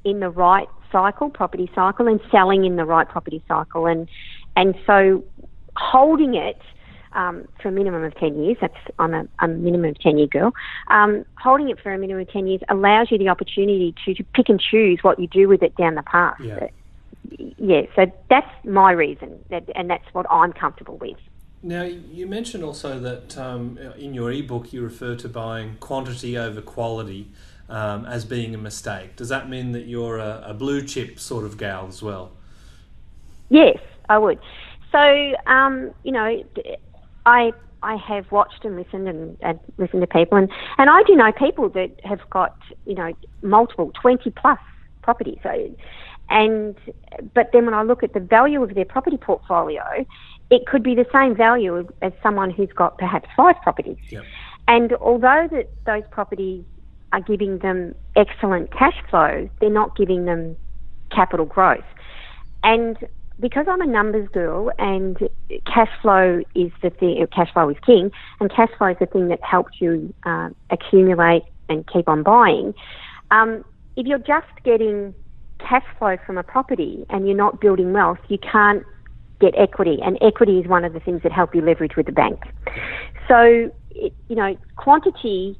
in 0.03 0.19
the 0.19 0.29
right 0.29 0.67
cycle, 0.91 1.29
property 1.29 1.69
cycle, 1.73 2.07
and 2.07 2.19
selling 2.31 2.65
in 2.65 2.75
the 2.75 2.85
right 2.85 3.07
property 3.07 3.43
cycle, 3.47 3.85
and 3.85 4.07
and 4.55 4.75
so 4.85 5.23
holding 5.75 6.35
it 6.35 6.61
um, 7.13 7.47
for 7.61 7.69
a 7.69 7.71
minimum 7.71 8.03
of 8.03 8.15
10 8.15 8.41
years, 8.43 8.57
that's 8.61 8.73
I'm 8.99 9.13
a, 9.13 9.25
a 9.39 9.47
minimum 9.47 9.89
of 9.89 9.99
10 9.99 10.17
year 10.17 10.27
girl, 10.27 10.53
um, 10.87 11.25
holding 11.41 11.69
it 11.69 11.79
for 11.81 11.93
a 11.93 11.97
minimum 11.97 12.21
of 12.21 12.29
10 12.29 12.47
years 12.47 12.61
allows 12.69 13.11
you 13.11 13.17
the 13.17 13.29
opportunity 13.29 13.93
to, 14.05 14.13
to 14.13 14.23
pick 14.35 14.49
and 14.49 14.59
choose 14.59 14.99
what 15.01 15.19
you 15.19 15.27
do 15.27 15.47
with 15.47 15.61
it 15.61 15.75
down 15.75 15.95
the 15.95 16.03
path. 16.03 16.39
Yeah. 16.39 16.67
yeah, 17.57 17.81
so 17.95 18.11
that's 18.29 18.49
my 18.65 18.91
reason, 18.91 19.39
and 19.49 19.89
that's 19.89 20.05
what 20.13 20.25
I'm 20.29 20.53
comfortable 20.53 20.97
with. 20.97 21.17
Now, 21.63 21.83
you 21.83 22.25
mentioned 22.25 22.63
also 22.63 22.99
that 22.99 23.37
um, 23.37 23.77
in 23.95 24.15
your 24.15 24.31
ebook 24.31 24.73
you 24.73 24.81
refer 24.81 25.15
to 25.17 25.29
buying 25.29 25.77
quantity 25.79 26.35
over 26.35 26.59
quality 26.59 27.29
um, 27.69 28.05
as 28.05 28.25
being 28.25 28.53
a 28.53 28.57
mistake. 28.57 29.15
Does 29.15 29.29
that 29.29 29.49
mean 29.49 29.71
that 29.71 29.85
you're 29.87 30.17
a, 30.17 30.43
a, 30.47 30.53
blue 30.53 30.83
chip 30.83 31.19
sort 31.19 31.45
of 31.45 31.57
gal 31.57 31.87
as 31.87 32.01
well? 32.01 32.31
Yes, 33.49 33.77
I 34.09 34.17
would. 34.17 34.39
So, 34.91 35.33
um, 35.47 35.91
you 36.03 36.11
know, 36.11 36.43
I 37.25 37.53
I 37.83 37.95
have 37.95 38.31
watched 38.31 38.63
and 38.63 38.75
listened 38.75 39.07
and, 39.07 39.37
and, 39.41 39.59
listened 39.77 40.01
to 40.01 40.07
people, 40.07 40.37
and, 40.37 40.49
and 40.77 40.89
I 40.89 41.01
do 41.03 41.15
know 41.15 41.31
people 41.31 41.69
that 41.69 41.91
have 42.03 42.21
got 42.29 42.55
you 42.85 42.95
know 42.95 43.13
multiple 43.41 43.91
twenty 43.99 44.31
plus 44.31 44.59
properties. 45.01 45.39
So, 45.43 45.75
and 46.29 46.75
but 47.33 47.51
then 47.53 47.65
when 47.65 47.73
I 47.73 47.83
look 47.83 48.03
at 48.03 48.13
the 48.13 48.19
value 48.19 48.61
of 48.63 48.75
their 48.75 48.85
property 48.85 49.17
portfolio, 49.17 50.05
it 50.49 50.65
could 50.67 50.83
be 50.83 50.93
the 50.93 51.05
same 51.11 51.35
value 51.35 51.87
as 52.01 52.11
someone 52.21 52.51
who's 52.51 52.71
got 52.73 52.97
perhaps 52.97 53.29
five 53.35 53.55
properties. 53.63 53.97
Yep. 54.09 54.23
And 54.67 54.93
although 54.93 55.47
that 55.51 55.69
those 55.85 56.03
properties 56.11 56.63
are 57.13 57.21
giving 57.21 57.59
them 57.59 57.95
excellent 58.15 58.71
cash 58.71 58.95
flow, 59.09 59.49
they're 59.59 59.69
not 59.69 59.95
giving 59.95 60.25
them 60.25 60.55
capital 61.11 61.45
growth. 61.45 61.83
And 62.63 62.97
because 63.39 63.65
I'm 63.67 63.81
a 63.81 63.85
numbers 63.85 64.29
girl 64.29 64.71
and 64.77 65.17
cash 65.65 65.89
flow 66.01 66.41
is 66.55 66.71
the 66.81 66.91
thing, 66.91 67.25
cash 67.33 67.51
flow 67.51 67.69
is 67.69 67.77
king, 67.85 68.11
and 68.39 68.51
cash 68.51 68.69
flow 68.77 68.87
is 68.87 68.97
the 68.99 69.07
thing 69.07 69.27
that 69.29 69.43
helps 69.43 69.81
you 69.81 70.13
uh, 70.25 70.49
accumulate 70.69 71.43
and 71.67 71.85
keep 71.87 72.07
on 72.07 72.23
buying. 72.23 72.73
Um, 73.31 73.65
if 73.95 74.05
you're 74.05 74.19
just 74.19 74.47
getting 74.63 75.13
cash 75.59 75.83
flow 75.97 76.17
from 76.25 76.37
a 76.37 76.43
property 76.43 77.05
and 77.09 77.27
you're 77.27 77.37
not 77.37 77.59
building 77.59 77.93
wealth, 77.93 78.19
you 78.27 78.37
can't 78.37 78.83
get 79.39 79.55
equity, 79.57 79.97
and 80.03 80.17
equity 80.21 80.59
is 80.59 80.67
one 80.67 80.85
of 80.85 80.93
the 80.93 80.99
things 80.99 81.23
that 81.23 81.31
help 81.31 81.55
you 81.55 81.61
leverage 81.61 81.95
with 81.97 82.05
the 82.05 82.11
bank. 82.11 82.39
So, 83.27 83.71
it, 83.89 84.13
you 84.27 84.35
know, 84.35 84.55
quantity 84.75 85.59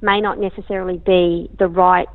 may 0.00 0.20
not 0.20 0.38
necessarily 0.38 0.98
be 0.98 1.48
the 1.58 1.68
right 1.68 2.08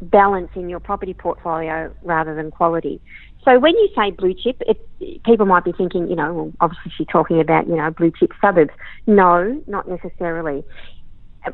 balance 0.00 0.50
in 0.54 0.68
your 0.68 0.80
property 0.80 1.14
portfolio 1.14 1.94
rather 2.02 2.34
than 2.34 2.50
quality. 2.50 3.00
So 3.44 3.58
when 3.58 3.74
you 3.74 3.88
say 3.96 4.10
blue 4.10 4.34
chip, 4.34 4.60
it, 4.66 4.78
people 5.24 5.46
might 5.46 5.64
be 5.64 5.72
thinking, 5.72 6.08
you 6.08 6.16
know, 6.16 6.32
well, 6.32 6.52
obviously 6.60 6.92
she's 6.96 7.06
talking 7.06 7.40
about, 7.40 7.66
you 7.68 7.76
know, 7.76 7.90
blue 7.90 8.10
chip 8.18 8.32
suburbs. 8.40 8.72
No, 9.06 9.62
not 9.66 9.88
necessarily. 9.88 10.64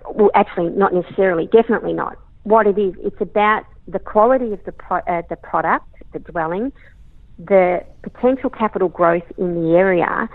Well, 0.09 0.31
actually, 0.35 0.71
not 0.71 0.95
necessarily. 0.95 1.47
Definitely 1.47 1.93
not. 1.93 2.17
What 2.45 2.67
it 2.67 2.79
is, 2.79 2.95
it's 3.03 3.21
about 3.21 3.65
the 3.89 3.99
quality 3.99 4.53
of 4.53 4.63
the 4.65 4.73
pro- 4.73 4.99
uh, 4.99 5.23
the 5.29 5.37
product, 5.37 5.87
the 6.13 6.21
dwelling, 6.21 6.73
the 7.39 7.85
potential 8.03 8.51
capital 8.51 8.89
growth 8.89 9.25
in 9.37 9.55
the 9.55 9.77
area, 9.77 10.29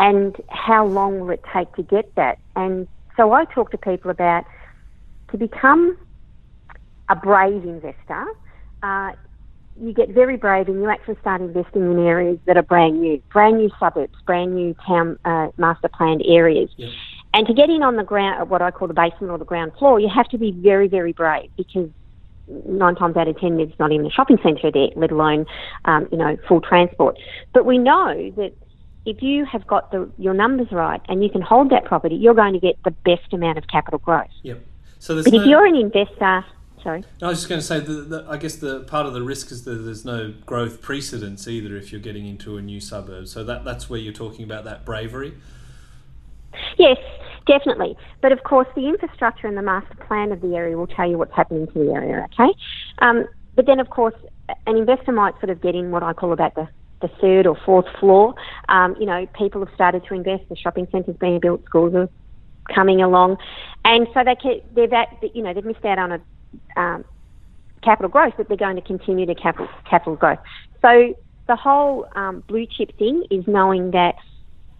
and 0.00 0.36
how 0.48 0.86
long 0.86 1.20
will 1.20 1.30
it 1.30 1.44
take 1.52 1.72
to 1.74 1.82
get 1.82 2.14
that. 2.16 2.38
And 2.56 2.88
so 3.16 3.32
I 3.32 3.44
talk 3.44 3.70
to 3.72 3.78
people 3.78 4.10
about 4.10 4.44
to 5.34 5.38
become 5.38 5.98
a 7.08 7.16
brave 7.16 7.64
investor. 7.64 8.24
Uh, 8.84 9.10
you 9.80 9.92
get 9.92 10.10
very 10.10 10.36
brave 10.36 10.68
and 10.68 10.80
you 10.80 10.88
actually 10.88 11.16
start 11.20 11.40
investing 11.40 11.82
in 11.90 11.98
areas 11.98 12.38
that 12.46 12.56
are 12.56 12.62
brand 12.62 13.00
new, 13.00 13.20
brand 13.32 13.58
new 13.58 13.68
suburbs, 13.80 14.14
brand 14.24 14.54
new 14.54 14.76
town 14.86 15.18
uh, 15.24 15.48
master 15.56 15.88
planned 15.88 16.22
areas. 16.24 16.70
Yep. 16.76 16.90
And 17.34 17.46
to 17.48 17.52
get 17.52 17.68
in 17.68 17.82
on 17.82 17.96
the 17.96 18.04
ground, 18.04 18.48
what 18.48 18.62
I 18.62 18.70
call 18.70 18.86
the 18.86 18.94
basement 18.94 19.32
or 19.32 19.38
the 19.38 19.44
ground 19.44 19.72
floor, 19.76 19.98
you 19.98 20.08
have 20.08 20.28
to 20.28 20.38
be 20.38 20.52
very, 20.52 20.86
very 20.86 21.12
brave 21.12 21.50
because 21.56 21.90
nine 22.68 22.94
times 22.94 23.16
out 23.16 23.26
of 23.26 23.36
ten 23.40 23.56
there's 23.56 23.72
not 23.80 23.90
even 23.90 24.06
a 24.06 24.10
shopping 24.10 24.38
centre 24.40 24.70
there, 24.70 24.90
let 24.94 25.10
alone 25.10 25.46
um, 25.86 26.06
you 26.12 26.18
know 26.18 26.36
full 26.46 26.60
transport. 26.60 27.18
But 27.52 27.66
we 27.66 27.76
know 27.78 28.30
that 28.36 28.52
if 29.04 29.20
you 29.20 29.44
have 29.46 29.66
got 29.66 29.90
the, 29.90 30.08
your 30.16 30.34
numbers 30.34 30.68
right 30.70 31.00
and 31.08 31.24
you 31.24 31.30
can 31.30 31.42
hold 31.42 31.70
that 31.70 31.86
property, 31.86 32.14
you're 32.14 32.34
going 32.34 32.52
to 32.52 32.60
get 32.60 32.76
the 32.84 32.92
best 32.92 33.32
amount 33.32 33.58
of 33.58 33.66
capital 33.66 33.98
growth. 33.98 34.28
Yep. 34.42 34.64
So 35.04 35.22
but 35.22 35.34
no... 35.34 35.42
if 35.42 35.46
you're 35.46 35.66
an 35.66 35.76
investor 35.76 36.42
sorry. 36.82 37.04
I 37.20 37.28
was 37.28 37.38
just 37.38 37.48
going 37.50 37.60
to 37.60 37.66
say 37.66 37.80
that 37.80 38.24
I 38.26 38.38
guess 38.38 38.56
the 38.56 38.80
part 38.80 39.04
of 39.04 39.12
the 39.12 39.22
risk 39.22 39.52
is 39.52 39.64
that 39.64 39.74
there's 39.74 40.06
no 40.06 40.32
growth 40.46 40.80
precedence 40.80 41.46
either 41.46 41.76
if 41.76 41.92
you're 41.92 42.00
getting 42.00 42.26
into 42.26 42.56
a 42.56 42.62
new 42.62 42.80
suburb. 42.80 43.28
So 43.28 43.44
that 43.44 43.66
that's 43.66 43.90
where 43.90 44.00
you're 44.00 44.14
talking 44.14 44.44
about 44.44 44.64
that 44.64 44.86
bravery. 44.86 45.34
Yes, 46.78 46.96
definitely. 47.46 47.98
But 48.22 48.32
of 48.32 48.44
course, 48.44 48.68
the 48.74 48.88
infrastructure 48.88 49.46
and 49.46 49.58
the 49.58 49.62
master 49.62 49.94
plan 50.06 50.32
of 50.32 50.40
the 50.40 50.56
area 50.56 50.78
will 50.78 50.86
tell 50.86 51.08
you 51.08 51.18
what's 51.18 51.34
happening 51.34 51.66
to 51.66 51.72
the 51.72 51.92
area. 51.92 52.26
Okay, 52.32 52.54
um, 53.00 53.26
but 53.56 53.66
then 53.66 53.80
of 53.80 53.90
course, 53.90 54.14
an 54.66 54.78
investor 54.78 55.12
might 55.12 55.34
sort 55.34 55.50
of 55.50 55.60
get 55.60 55.74
in 55.74 55.90
what 55.90 56.02
I 56.02 56.14
call 56.14 56.32
about 56.32 56.54
the 56.54 56.66
the 57.02 57.08
third 57.20 57.46
or 57.46 57.58
fourth 57.66 57.86
floor. 58.00 58.34
Um, 58.70 58.96
you 58.98 59.04
know, 59.04 59.26
people 59.34 59.62
have 59.62 59.74
started 59.74 60.06
to 60.06 60.14
invest. 60.14 60.48
The 60.48 60.56
shopping 60.56 60.88
centres 60.90 61.16
being 61.20 61.40
built, 61.40 61.62
schools 61.66 61.94
are 61.94 62.08
coming 62.72 63.02
along, 63.02 63.38
and 63.84 64.06
so 64.14 64.22
they 64.24 64.62
they've 64.74 64.92
you 65.34 65.42
know 65.42 65.52
they've 65.54 65.64
missed 65.64 65.84
out 65.84 65.98
on 65.98 66.12
a 66.12 66.80
um, 66.80 67.04
capital 67.82 68.08
growth, 68.08 68.34
but 68.36 68.48
they're 68.48 68.56
going 68.56 68.76
to 68.76 68.82
continue 68.82 69.26
to 69.26 69.34
capital 69.34 69.68
capital 69.88 70.16
growth. 70.16 70.38
So 70.82 71.14
the 71.46 71.56
whole 71.56 72.08
um, 72.14 72.42
blue 72.46 72.66
chip 72.66 72.96
thing 72.98 73.24
is 73.30 73.46
knowing 73.46 73.90
that 73.92 74.14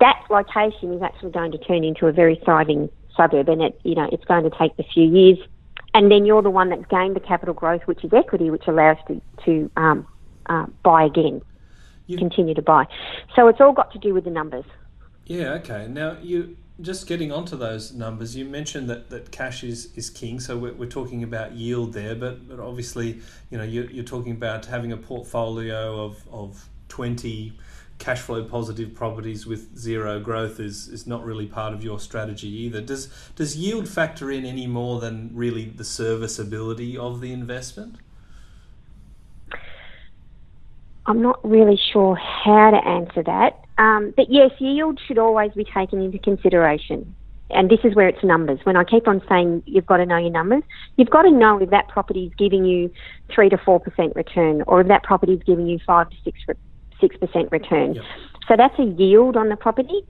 that 0.01 0.23
location 0.31 0.93
is 0.93 1.03
actually 1.03 1.31
going 1.31 1.53
to 1.53 1.59
turn 1.59 1.85
into 1.85 2.07
a 2.07 2.13
very 2.13 2.41
thriving 2.45 2.91
suburb, 3.17 3.49
and 3.49 3.63
it 3.63 3.81
you 3.85 3.95
know 3.95 4.09
it's 4.11 4.25
going 4.25 4.45
to 4.45 4.51
take 4.59 4.73
a 4.79 4.85
few 4.85 5.05
years, 5.05 5.39
and 5.93 6.11
then 6.11 6.25
you're 6.25 6.43
the 6.43 6.51
one 6.51 6.71
that's 6.71 6.87
gained 6.87 7.17
the 7.17 7.21
capital 7.21 7.55
growth, 7.55 7.83
which 7.85 8.03
is 8.05 8.13
equity, 8.13 8.51
which 8.51 8.67
allows 8.67 8.97
to 9.09 9.21
to 9.45 9.71
um, 9.77 10.07
uh, 10.47 10.67
buy 10.83 11.05
again, 11.05 11.43
you, 12.07 12.19
continue 12.19 12.55
to 12.55 12.63
buy. 12.63 12.87
So 13.37 13.49
it's 13.49 13.61
all 13.61 13.73
got 13.73 13.93
to 13.93 13.99
do 13.99 14.15
with 14.15 14.25
the 14.25 14.31
numbers. 14.31 14.65
Yeah. 15.27 15.53
Okay. 15.55 15.87
Now 15.89 16.17
you 16.21 16.57
just 16.81 17.07
getting 17.07 17.31
onto 17.31 17.57
those 17.57 17.93
numbers, 17.93 18.35
you 18.35 18.45
mentioned 18.45 18.91
that, 18.91 19.11
that 19.11 19.31
cash 19.31 19.63
is, 19.63 19.91
is 19.95 20.11
king, 20.11 20.41
so 20.41 20.59
we're, 20.59 20.73
we're 20.73 20.89
talking 20.89 21.23
about 21.23 21.53
yield 21.53 21.93
there, 21.93 22.15
but, 22.15 22.49
but 22.49 22.59
obviously, 22.59 23.21
you 23.51 23.59
know, 23.59 23.65
you're, 23.65 23.91
you're 23.91 24.05
talking 24.05 24.33
about 24.33 24.67
having 24.67 24.91
a 24.93 24.97
portfolio 24.97 26.05
of, 26.05 26.27
of 26.33 26.69
20 26.89 27.53
cash 27.99 28.21
flow 28.21 28.45
positive 28.45 28.93
properties 28.93 29.47
with 29.47 29.77
zero 29.79 30.19
growth 30.19 30.59
is, 30.59 30.89
is 30.89 31.07
not 31.07 31.25
really 31.25 31.47
part 31.47 31.73
of 31.73 31.85
your 31.85 32.01
strategy 32.01 32.49
either. 32.49 32.81
Does, 32.81 33.09
does 33.37 33.57
yield 33.57 33.89
factor 33.89 34.31
in 34.33 34.45
any 34.45 34.67
more 34.67 35.01
than 35.01 35.31
really 35.33 35.67
the 35.67 35.85
serviceability 35.85 36.99
of 36.99 37.21
the 37.21 37.33
investment? 37.33 37.97
I'm 41.07 41.23
not 41.23 41.39
really 41.49 41.79
sure 41.93 42.17
how 42.17 42.71
to 42.73 42.77
answer 42.77 43.23
that. 43.25 43.64
Um, 43.79 44.15
but 44.17 44.27
yes, 44.29 44.51
yield 44.59 45.01
should 45.07 45.19
always 45.19 45.51
be 45.53 45.65
taken 45.65 46.01
into 46.01 46.19
consideration. 46.19 47.17
And 47.51 47.71
this 47.71 47.81
is 47.85 47.95
where 47.95 48.09
it's 48.09 48.25
numbers. 48.25 48.59
When 48.65 48.77
I 48.77 48.85
keep 48.85 49.07
on 49.07 49.21
saying 49.29 49.63
you've 49.67 49.87
got 49.87 49.99
to 49.99 50.07
know 50.07 50.17
your 50.17 50.31
numbers, 50.31 50.63
you've 50.97 51.11
got 51.11 51.23
to 51.23 51.31
know 51.31 51.59
if 51.59 51.71
that 51.71 51.89
property 51.89 52.27
is 52.27 52.33
giving 52.39 52.65
you 52.65 52.91
three 53.35 53.49
to 53.49 53.59
four 53.59 53.81
percent 53.81 54.15
return, 54.17 54.63
or 54.67 54.81
if 54.81 54.89
that 54.89 55.03
property 55.03 55.35
is 55.35 55.43
giving 55.45 55.67
you 55.67 55.79
five 55.87 56.09
to 56.11 56.17
six 56.25 56.39
six 57.01 57.17
percent 57.17 57.49
return. 57.53 57.95
Yep. 57.95 58.05
So 58.49 58.55
that's 58.57 58.79
a 58.79 58.85
yield 58.85 59.37
on 59.37 59.51
the 59.51 59.57
property. 59.57 60.03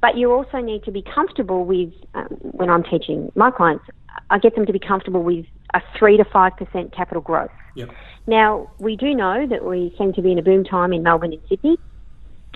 But 0.00 0.16
you 0.16 0.30
also 0.30 0.58
need 0.58 0.84
to 0.84 0.92
be 0.92 1.02
comfortable 1.02 1.64
with. 1.64 1.92
Um, 2.14 2.28
when 2.40 2.70
I'm 2.70 2.84
teaching 2.84 3.32
my 3.34 3.50
clients, 3.50 3.84
I 4.30 4.38
get 4.38 4.54
them 4.54 4.66
to 4.66 4.72
be 4.72 4.78
comfortable 4.78 5.22
with 5.22 5.44
a 5.74 5.80
three 5.98 6.16
to 6.16 6.24
five 6.32 6.52
percent 6.56 6.94
capital 6.94 7.22
growth. 7.22 7.50
Yep. 7.74 7.90
Now 8.26 8.68
we 8.78 8.96
do 8.96 9.12
know 9.14 9.46
that 9.50 9.64
we 9.64 9.94
seem 9.98 10.12
to 10.12 10.22
be 10.22 10.32
in 10.32 10.38
a 10.38 10.42
boom 10.42 10.64
time 10.64 10.92
in 10.92 11.02
Melbourne 11.02 11.32
and 11.32 11.42
Sydney 11.48 11.76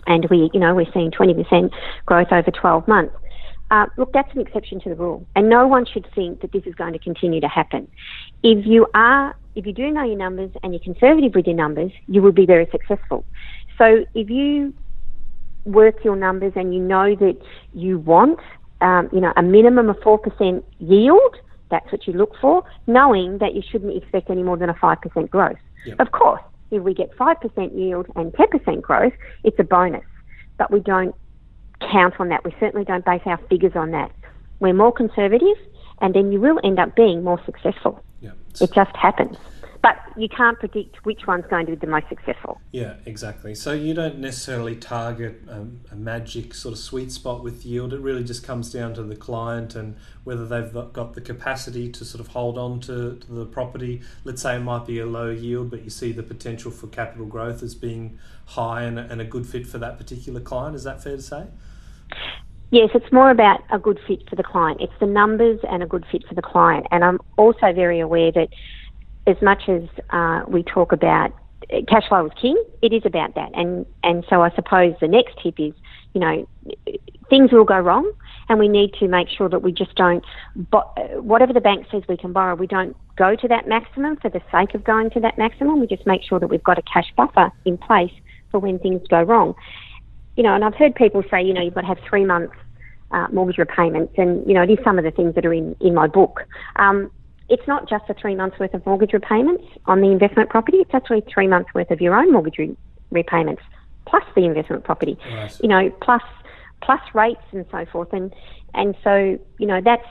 and 0.07 0.27
we, 0.31 0.51
you 0.53 0.61
know, 0.61 0.75
we're 0.75 0.91
seeing 0.93 1.11
20% 1.11 1.71
growth 2.07 2.29
over 2.33 2.51
12 2.51 2.89
months. 2.89 3.15
Uh, 3.71 3.87
look, 3.97 4.13
that's 4.13 4.33
an 4.35 4.41
exception 4.41 4.81
to 4.81 4.89
the 4.89 4.97
rule, 4.97 5.25
and 5.37 5.49
no 5.49 5.67
one 5.67 5.87
should 5.87 6.07
think 6.15 6.41
that 6.41 6.51
this 6.51 6.65
is 6.67 6.75
going 6.75 6.93
to 6.93 6.99
continue 6.99 7.41
to 7.41 7.47
happen. 7.47 7.87
If 8.43 8.67
you 8.67 8.87
are, 8.95 9.37
if 9.55 9.65
you 9.65 9.73
do 9.73 9.91
know 9.93 10.03
your 10.03 10.17
numbers 10.17 10.51
and 10.63 10.73
you're 10.73 10.83
conservative 10.83 11.37
with 11.37 11.47
your 11.47 11.55
numbers, 11.55 11.93
you 12.09 12.21
will 12.21 12.33
be 12.33 12.47
very 12.47 12.69
successful. 12.73 13.25
So 13.79 14.05
if 14.15 14.29
you 14.29 14.75
work 15.65 16.03
your 16.05 16.17
numbers 16.17 16.53
and 16.57 16.75
you 16.75 16.81
know 16.81 17.15
that 17.15 17.37
you 17.73 17.99
want, 17.99 18.41
um, 18.81 19.09
you 19.13 19.21
know, 19.21 19.33
a 19.37 19.43
minimum 19.43 19.89
of 19.89 19.99
four 20.03 20.19
percent 20.19 20.65
yield, 20.81 21.37
that's 21.71 21.91
what 21.93 22.09
you 22.09 22.13
look 22.15 22.35
for, 22.41 22.65
knowing 22.89 23.39
that 23.39 23.55
you 23.55 23.63
shouldn't 23.71 23.97
expect 23.97 24.31
any 24.31 24.43
more 24.43 24.57
than 24.57 24.69
a 24.69 24.75
five 24.75 25.01
percent 25.01 25.31
growth. 25.31 25.59
Yep. 25.87 26.01
Of 26.01 26.11
course, 26.11 26.43
if 26.71 26.83
we 26.83 26.95
get 26.95 27.17
5% 27.17 27.79
yield 27.79 28.07
and 28.17 28.33
10% 28.33 28.83
growth, 28.83 29.13
it's 29.45 29.59
a 29.59 29.65
bonus. 29.65 30.05
But 30.59 30.71
we 30.71 30.81
don't 30.81 31.15
count 31.81 32.15
on 32.19 32.29
that. 32.29 32.45
We 32.45 32.55
certainly 32.61 32.85
don't 32.85 33.05
base 33.05 33.23
our 33.27 33.39
figures 33.49 33.75
on 33.75 33.91
that. 33.93 34.13
We're 34.61 34.75
more 34.75 34.93
conservative, 34.93 35.57
and 36.01 36.15
then 36.15 36.33
you 36.33 36.41
will 36.41 36.61
end 36.63 36.79
up 36.79 36.95
being 36.95 37.25
more 37.25 37.41
successful. 37.45 38.03
Yeah. 38.21 38.33
It 38.61 38.73
just 38.73 38.95
happens 38.97 39.37
but 39.83 39.97
you 40.17 40.29
can't 40.29 40.59
predict 40.59 41.05
which 41.05 41.27
one's 41.27 41.47
going 41.49 41.67
to 41.67 41.73
be 41.73 41.77
the 41.77 41.87
most 41.87 42.09
successful. 42.09 42.61
Yeah, 42.73 42.95
exactly. 43.07 43.55
So 43.55 43.73
you 43.73 43.95
don't 43.95 44.19
necessarily 44.19 44.77
target 44.77 45.43
um, 45.49 45.81
a 45.91 45.97
magic 45.97 46.55
sort 46.55 46.73
of 46.73 46.79
sweet 46.79 47.13
spot 47.13 47.43
with 47.43 47.65
yield. 47.65 47.95
It 47.95 48.01
really 48.01 48.25
just 48.25 48.45
comes 48.45 48.73
down 48.73 48.95
to 48.95 49.03
the 49.03 49.17
client 49.17 49.75
and 49.75 49.97
whether 50.25 50.47
they've 50.47 50.73
got 50.93 51.15
the 51.15 51.21
capacity 51.21 51.91
to 51.93 52.05
sort 52.05 52.21
of 52.21 52.29
hold 52.29 52.59
on 52.59 52.81
to, 52.81 53.17
to 53.17 53.33
the 53.33 53.47
property. 53.47 54.03
Let's 54.25 54.43
say 54.43 54.57
it 54.57 54.61
might 54.61 54.87
be 54.87 54.99
a 54.99 55.07
low 55.07 55.31
yield, 55.31 55.71
but 55.71 55.83
you 55.83 55.91
see 55.91 56.13
the 56.13 56.23
potential 56.23 56.71
for 56.71 56.87
capital 56.89 57.27
growth 57.27 57.63
as 57.63 57.75
being 57.75 58.19
high 58.47 58.83
and 58.83 58.99
a, 58.99 59.03
and 59.11 59.21
a 59.21 59.25
good 59.25 59.47
fit 59.47 59.67
for 59.67 59.79
that 59.79 59.97
particular 59.97 60.41
client. 60.41 60.77
Is 60.77 60.85
that 60.85 61.03
fair 61.03 61.17
to 61.17 61.23
say? 61.23 61.47
Yes, 62.71 62.91
it's 62.95 63.11
more 63.13 63.31
about 63.31 63.61
a 63.71 63.79
good 63.79 63.99
fit 64.07 64.29
for 64.29 64.37
the 64.37 64.45
client. 64.45 64.81
It's 64.81 64.93
the 65.01 65.07
numbers 65.07 65.59
and 65.69 65.83
a 65.83 65.87
good 65.87 66.05
fit 66.13 66.25
for 66.29 66.35
the 66.35 66.43
client. 66.43 66.87
And 66.93 67.03
I'm 67.03 67.19
also 67.37 67.73
very 67.73 67.99
aware 67.99 68.31
that 68.31 68.49
as 69.27 69.37
much 69.43 69.69
as 69.69 69.83
uh, 70.11 70.43
we 70.49 70.63
talk 70.63 70.93
about 70.93 71.33
cash 71.89 72.09
flow 72.09 72.27
is 72.27 72.33
king, 72.41 72.63
it 72.83 72.93
is 72.93 73.03
about 73.05 73.35
that. 73.35 73.51
And 73.55 73.87
and 74.03 74.25
so 74.29 74.43
I 74.43 74.51
suppose 74.55 74.95
the 75.01 75.09
next 75.09 75.37
tip 75.43 75.59
is, 75.59 75.73
you 76.15 76.21
know, 76.21 76.49
things 77.29 77.53
will 77.53 77.65
go 77.65 77.79
wrong, 77.79 78.11
and 78.49 78.59
we 78.59 78.69
need 78.69 78.93
to 78.95 79.09
make 79.09 79.29
sure 79.29 79.49
that 79.49 79.63
we 79.63 79.73
just 79.73 79.95
don't, 79.95 80.25
whatever 81.15 81.53
the 81.53 81.61
bank 81.61 81.87
says 81.91 82.03
we 82.09 82.17
can 82.17 82.33
borrow, 82.33 82.55
we 82.55 82.67
don't 82.67 82.97
go 83.17 83.37
to 83.37 83.49
that 83.49 83.69
maximum 83.69 84.17
for 84.17 84.31
the 84.31 84.41
sake 84.51 84.75
of 84.75 84.83
going 84.85 85.11
to 85.11 85.21
that 85.21 85.39
maximum. 85.39 85.81
We 85.81 85.87
just 85.87 86.07
make 86.07 86.23
sure 86.23 86.41
that 86.41 86.49
we've 86.49 86.65
got 86.65 86.79
a 86.79 86.83
cash 86.83 87.13
buffer 87.17 87.53
in 87.65 87.79
place 87.79 88.13
for 88.51 88.59
when 88.59 88.79
things 88.79 89.03
go 89.09 89.23
wrong. 89.23 89.55
You 90.37 90.43
know, 90.43 90.55
and 90.55 90.65
I've 90.65 90.75
heard 90.75 90.95
people 90.95 91.23
say, 91.31 91.43
you 91.43 91.55
know, 91.55 91.63
you've 91.63 91.75
got 91.75 91.83
to 91.83 91.87
have 91.87 91.99
three 92.09 92.25
months 92.25 92.55
uh, 93.13 93.27
mortgage 93.33 93.59
repayments, 93.59 94.15
and 94.17 94.47
you 94.47 94.55
know, 94.55 94.63
it 94.63 94.71
is 94.71 94.79
some 94.85 94.99
of 94.99 95.05
the 95.05 95.11
things 95.11 95.35
that 95.35 95.45
are 95.47 95.55
in 95.55 95.77
in 95.81 95.95
my 95.95 96.07
book. 96.07 96.47
Um, 96.77 97.11
it's 97.51 97.67
not 97.67 97.89
just 97.89 98.07
the 98.07 98.15
three 98.15 98.35
months 98.35 98.59
worth 98.59 98.73
of 98.75 98.85
mortgage 98.87 99.13
repayments 99.13 99.65
on 99.87 100.01
the 100.01 100.09
investment 100.09 100.49
property, 100.49 100.79
it's 100.79 100.95
actually 100.95 101.23
three 101.33 101.49
months 101.49 101.71
worth 101.75 101.91
of 101.91 102.01
your 102.01 102.15
own 102.15 102.33
mortgage 102.33 102.59
re- 102.59 102.77
repayments 103.11 103.63
plus 104.07 104.25
the 104.35 104.45
investment 104.45 104.85
property. 104.85 105.19
You 105.61 105.69
know, 105.69 105.91
plus 106.01 106.23
plus 106.83 107.01
rates 107.13 107.43
and 107.53 107.67
so 107.71 107.85
forth. 107.93 108.13
And 108.13 108.33
and 108.75 108.95
so, 109.05 109.39
you 109.59 109.67
know, 109.67 109.81
that's 109.85 110.07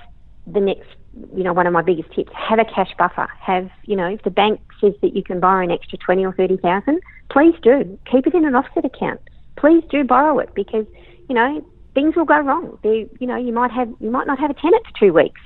the 0.45 0.59
next 0.59 0.89
you 1.35 1.43
know, 1.43 1.53
one 1.53 1.67
of 1.67 1.73
my 1.73 1.81
biggest 1.81 2.11
tips, 2.13 2.31
have 2.35 2.59
a 2.59 2.65
cash 2.65 2.91
buffer. 2.97 3.27
Have, 3.39 3.69
you 3.85 3.95
know, 3.95 4.07
if 4.07 4.21
the 4.23 4.29
bank 4.29 4.61
says 4.79 4.93
that 5.01 5.15
you 5.15 5.23
can 5.23 5.39
borrow 5.39 5.63
an 5.63 5.71
extra 5.71 5.97
twenty 5.97 6.25
or 6.25 6.33
thirty 6.33 6.57
thousand, 6.57 7.01
please 7.31 7.55
do. 7.61 7.99
Keep 8.09 8.27
it 8.27 8.33
in 8.33 8.45
an 8.45 8.55
offset 8.55 8.85
account. 8.85 9.19
Please 9.57 9.83
do 9.89 10.03
borrow 10.03 10.39
it 10.39 10.53
because, 10.53 10.85
you 11.27 11.35
know, 11.35 11.65
things 11.93 12.15
will 12.15 12.25
go 12.25 12.39
wrong. 12.39 12.77
They, 12.83 13.09
you 13.19 13.27
know, 13.27 13.35
you 13.35 13.51
might 13.51 13.71
have 13.71 13.89
you 13.99 14.11
might 14.11 14.27
not 14.27 14.39
have 14.39 14.51
a 14.51 14.53
tenant 14.53 14.85
for 14.85 14.99
two 14.99 15.13
weeks. 15.13 15.41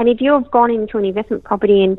And 0.00 0.08
if 0.08 0.20
you've 0.20 0.50
gone 0.50 0.70
into 0.70 0.96
an 0.96 1.04
investment 1.04 1.44
property 1.44 1.84
and 1.84 1.98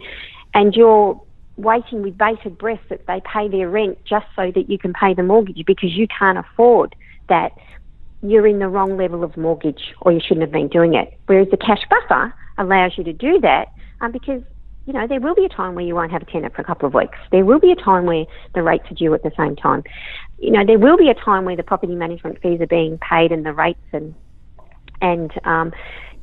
and 0.54 0.74
you're 0.76 1.22
waiting 1.56 2.02
with 2.02 2.18
bated 2.18 2.58
breath 2.58 2.82
that 2.90 3.06
they 3.08 3.22
pay 3.32 3.48
their 3.48 3.70
rent 3.70 4.00
just 4.04 4.26
so 4.36 4.52
that 4.54 4.70
you 4.70 4.78
can 4.78 4.92
pay 4.92 5.14
the 5.14 5.24
mortgage 5.24 5.64
because 5.66 5.96
you 5.96 6.08
can't 6.08 6.38
afford 6.38 6.96
that, 7.30 7.52
you're 8.24 8.48
in 8.48 8.60
the 8.60 8.68
wrong 8.68 8.98
level 8.98 9.24
of 9.24 9.38
mortgage 9.38 9.94
or 10.02 10.12
you 10.12 10.20
shouldn't 10.20 10.42
have 10.42 10.52
been 10.52 10.68
doing 10.68 10.96
it. 10.96 11.18
Whereas 11.28 11.48
the 11.52 11.58
cash 11.58 11.84
buffer 11.90 12.34
allows 12.58 12.94
you 12.98 13.04
to 13.04 13.14
do 13.14 13.40
that 13.42 13.68
um, 14.02 14.12
because 14.12 14.42
you 14.88 14.94
know, 14.94 15.06
there 15.08 15.20
will 15.20 15.36
be 15.36 15.46
a 15.46 15.50
time 15.50 15.76
where 15.76 15.86
you 15.86 15.94
won't 15.94 16.12
have 16.12 16.24
a 16.24 16.26
tenant 16.26 16.56
for 16.56 16.62
a 16.64 16.66
couple 16.66 16.88
of 16.88 16.96
weeks. 16.96 17.18
There 17.32 17.46
will 17.46 17.60
be 17.60 17.72
a 17.72 17.76
time 17.76 18.08
where 18.08 18.26
the 18.56 18.64
rates 18.64 18.86
are 18.90 18.96
due 18.96 19.14
at 19.14 19.22
the 19.22 19.32
same 19.38 19.56
time. 19.56 19.84
You 20.40 20.50
know, 20.50 20.66
there 20.66 20.80
will 20.80 20.98
be 20.98 21.10
a 21.10 21.14
time 21.14 21.46
where 21.46 21.56
the 21.56 21.62
property 21.62 21.94
management 21.94 22.42
fees 22.42 22.60
are 22.62 22.68
being 22.68 22.98
paid 22.98 23.32
and 23.32 23.46
the 23.46 23.54
rates 23.54 23.80
and 23.94 24.16
and 25.02 25.32
um, 25.46 25.72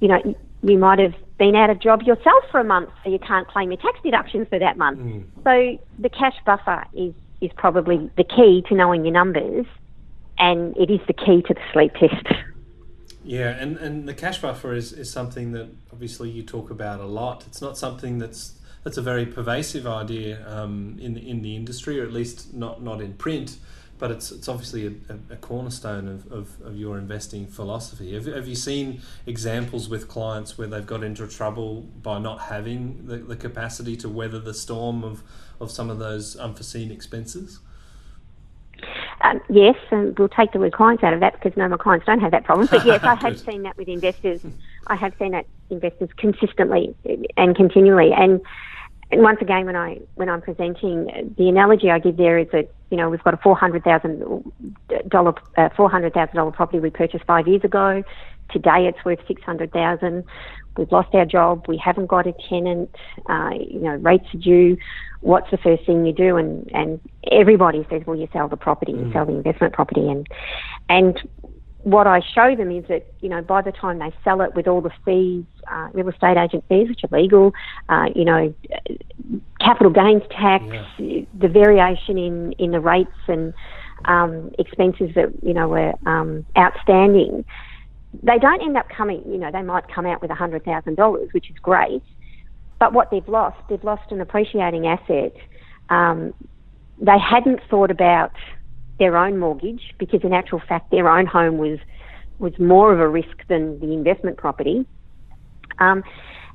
you 0.01 0.09
know, 0.09 0.19
you 0.63 0.77
might 0.77 0.99
have 0.99 1.15
been 1.39 1.55
out 1.55 1.71
of 1.71 1.81
job 1.81 2.03
yourself 2.03 2.45
for 2.51 2.61
a 2.61 2.65
month, 2.65 2.91
so 3.03 3.11
you 3.11 3.19
can't 3.19 3.47
claim 3.49 3.71
your 3.71 3.81
tax 3.81 3.99
deductions 4.03 4.49
for 4.49 4.59
that 4.59 4.77
month. 4.77 4.99
Mm. 4.99 5.25
So 5.45 5.85
the 5.99 6.09
cash 6.09 6.37
buffer 6.45 6.85
is 6.93 7.15
is 7.41 7.51
probably 7.57 8.11
the 8.17 8.25
key 8.25 8.65
to 8.69 8.75
knowing 8.75 9.05
your 9.05 9.15
numbers, 9.15 9.65
and 10.39 10.77
it 10.77 10.91
is 10.91 11.01
the 11.07 11.13
key 11.13 11.43
to 11.43 11.55
the 11.55 11.61
sleep 11.73 11.93
test. 11.95 12.27
Yeah, 13.23 13.51
and, 13.51 13.77
and 13.77 14.09
the 14.09 14.15
cash 14.15 14.41
buffer 14.41 14.73
is, 14.75 14.93
is 14.93 15.11
something 15.11 15.53
that 15.53 15.69
obviously 15.93 16.31
you 16.31 16.43
talk 16.43 16.71
about 16.71 17.01
a 17.01 17.05
lot. 17.05 17.45
It's 17.47 17.61
not 17.61 17.79
something 17.79 18.19
that's 18.19 18.59
that's 18.85 18.97
a 18.97 19.03
very 19.03 19.27
pervasive 19.27 19.87
idea 19.87 20.49
um, 20.49 20.97
in 21.01 21.15
the, 21.15 21.29
in 21.29 21.43
the 21.43 21.55
industry, 21.55 22.01
or 22.01 22.05
at 22.05 22.13
least 22.13 22.55
not 22.55 22.83
not 22.83 23.01
in 23.01 23.15
print 23.15 23.59
but 23.99 24.11
it's 24.11 24.31
it's 24.31 24.49
obviously 24.49 24.87
a, 24.87 25.33
a 25.33 25.37
cornerstone 25.37 26.09
of, 26.09 26.33
of, 26.33 26.61
of, 26.63 26.77
your 26.77 26.99
investing 26.99 27.47
philosophy. 27.47 28.15
Have, 28.15 28.27
have 28.27 28.47
you 28.47 28.55
seen 28.55 29.01
examples 29.27 29.89
with 29.89 30.09
clients 30.09 30.57
where 30.57 30.69
they've 30.69 30.87
got 30.87 31.03
into 31.03 31.27
trouble 31.27 31.83
by 31.83 32.19
not 32.19 32.43
having 32.43 33.07
the, 33.07 33.17
the 33.17 33.37
capacity 33.37 33.97
to 33.97 34.09
weather 34.09 34.39
the 34.39 34.55
storm 34.55 35.05
of, 35.05 35.23
of 35.61 35.71
some 35.71 35.91
of 35.91 35.99
those 35.99 36.37
unforeseen 36.37 36.91
expenses? 36.91 37.61
Um, 39.23 39.41
yes, 39.49 39.75
and 39.91 40.17
we'll 40.17 40.29
take 40.29 40.53
the 40.53 40.61
word 40.61 40.73
clients 40.73 41.03
out 41.03 41.13
of 41.13 41.21
that 41.21 41.33
because 41.33 41.57
no, 41.57 41.67
my 41.69 41.77
clients 41.77 42.07
don't 42.07 42.21
have 42.21 42.31
that 42.31 42.45
problem. 42.45 42.69
But 42.71 42.87
yes, 42.87 43.03
I 43.03 43.15
have 43.21 43.39
seen 43.39 43.63
that 43.63 43.77
with 43.77 43.89
investors. 43.89 44.43
I 44.87 44.95
have 44.95 45.13
seen 45.19 45.33
that 45.33 45.47
investors 45.71 46.11
consistently 46.17 46.95
and 47.37 47.57
continually. 47.57 48.13
And 48.13 48.41
and 49.11 49.23
once 49.23 49.39
again, 49.41 49.65
when 49.65 49.77
I 49.77 49.99
when 50.17 50.29
I'm 50.29 50.43
presenting, 50.43 51.35
the 51.37 51.49
analogy 51.49 51.91
I 51.91 51.99
give 51.99 52.17
there 52.19 52.39
is 52.39 52.49
that 52.53 52.71
you 52.91 52.97
know 52.97 53.09
we've 53.09 53.23
got 53.23 53.35
a 53.35 53.39
four 53.39 53.57
hundred 53.57 53.85
thousand 53.85 54.23
dollar 55.09 55.35
uh, 55.57 55.71
four 55.77 55.91
hundred 55.91 56.13
thousand 56.13 56.37
dollar 56.37 56.51
property 56.51 56.79
we 56.79 56.91
purchased 56.91 57.25
five 57.25 57.49
years 57.49 57.65
ago. 57.65 58.03
Today 58.51 58.87
it's 58.87 59.03
worth 59.05 59.19
six 59.27 59.43
hundred 59.43 59.73
thousand. 59.73 60.25
We've 60.77 60.93
lost 60.93 61.15
our 61.15 61.25
job. 61.25 61.65
We 61.69 61.79
haven't 61.79 62.07
got 62.07 62.27
a 62.27 62.35
tenant. 62.49 62.95
Uh, 63.29 63.51
you 63.59 63.81
know, 63.81 63.97
rates 63.97 64.27
are 64.35 64.39
due. 64.39 64.77
What's 65.21 65.51
the 65.51 65.59
first 65.59 65.87
thing 65.87 66.05
you 66.05 66.13
do? 66.13 66.37
And 66.37 66.71
and 66.75 67.01
everybody 67.33 67.87
says, 67.89 68.03
well, 68.07 68.17
you 68.17 68.29
sell 68.33 68.49
the 68.49 68.57
property, 68.57 68.93
you 68.93 68.99
mm. 68.99 69.13
sell 69.13 69.25
the 69.25 69.33
investment 69.33 69.73
property, 69.73 70.07
and 70.07 70.27
and 70.91 71.19
what 71.83 72.07
I 72.07 72.21
show 72.35 72.55
them 72.57 72.71
is 72.71 72.85
that 72.89 73.07
you 73.21 73.29
know 73.29 73.41
by 73.41 73.63
the 73.63 73.73
time 73.73 73.99
they 73.99 74.13
sell 74.25 74.41
it 74.41 74.55
with 74.55 74.67
all 74.67 74.81
the 74.81 74.91
fees, 75.05 75.45
uh, 75.71 75.89
real 75.93 76.09
estate 76.09 76.37
agent 76.37 76.65
fees, 76.69 76.89
which 76.89 77.01
are 77.05 77.19
legal, 77.19 77.53
uh, 77.89 78.07
you 78.15 78.25
know, 78.25 78.55
capital 79.61 79.93
gains 79.93 80.23
tax, 80.31 80.65
yeah. 80.99 81.23
the 81.39 81.49
variation 81.49 82.19
in 82.19 82.53
in 82.59 82.73
the 82.73 82.81
rates 82.81 83.11
and 83.29 83.55
um, 84.07 84.51
expenses 84.59 85.11
that 85.15 85.33
you 85.43 85.55
know 85.55 85.69
were 85.69 85.93
um, 86.07 86.45
outstanding, 86.57 87.45
they 88.23 88.39
don't 88.39 88.61
end 88.61 88.77
up 88.77 88.89
coming. 88.89 89.23
You 89.27 89.39
know, 89.39 89.51
they 89.53 89.63
might 89.63 89.89
come 89.89 90.07
out 90.07 90.21
with 90.21 90.31
hundred 90.31 90.65
thousand 90.65 90.97
dollars, 90.97 91.29
which 91.33 91.51
is 91.51 91.57
great, 91.63 92.03
but 92.79 92.93
what 92.93 93.11
they've 93.11 93.29
lost, 93.29 93.59
they've 93.69 93.83
lost 93.85 94.11
an 94.11 94.21
appreciating 94.21 94.87
asset. 94.87 95.35
Um, 95.91 96.35
they 97.01 97.19
hadn't 97.19 97.61
thought 97.71 97.91
about 97.91 98.33
their 98.99 99.17
own 99.17 99.39
mortgage 99.39 99.95
because, 99.99 100.21
in 100.23 100.33
actual 100.33 100.61
fact, 100.69 100.91
their 100.91 101.09
own 101.09 101.27
home 101.27 101.59
was 101.59 101.79
was 102.39 102.53
more 102.59 102.93
of 102.93 103.01
a 103.01 103.09
risk 103.09 103.37
than 103.49 103.81
the 103.81 103.93
investment 103.93 104.37
property. 104.37 104.87
Um, 105.81 106.05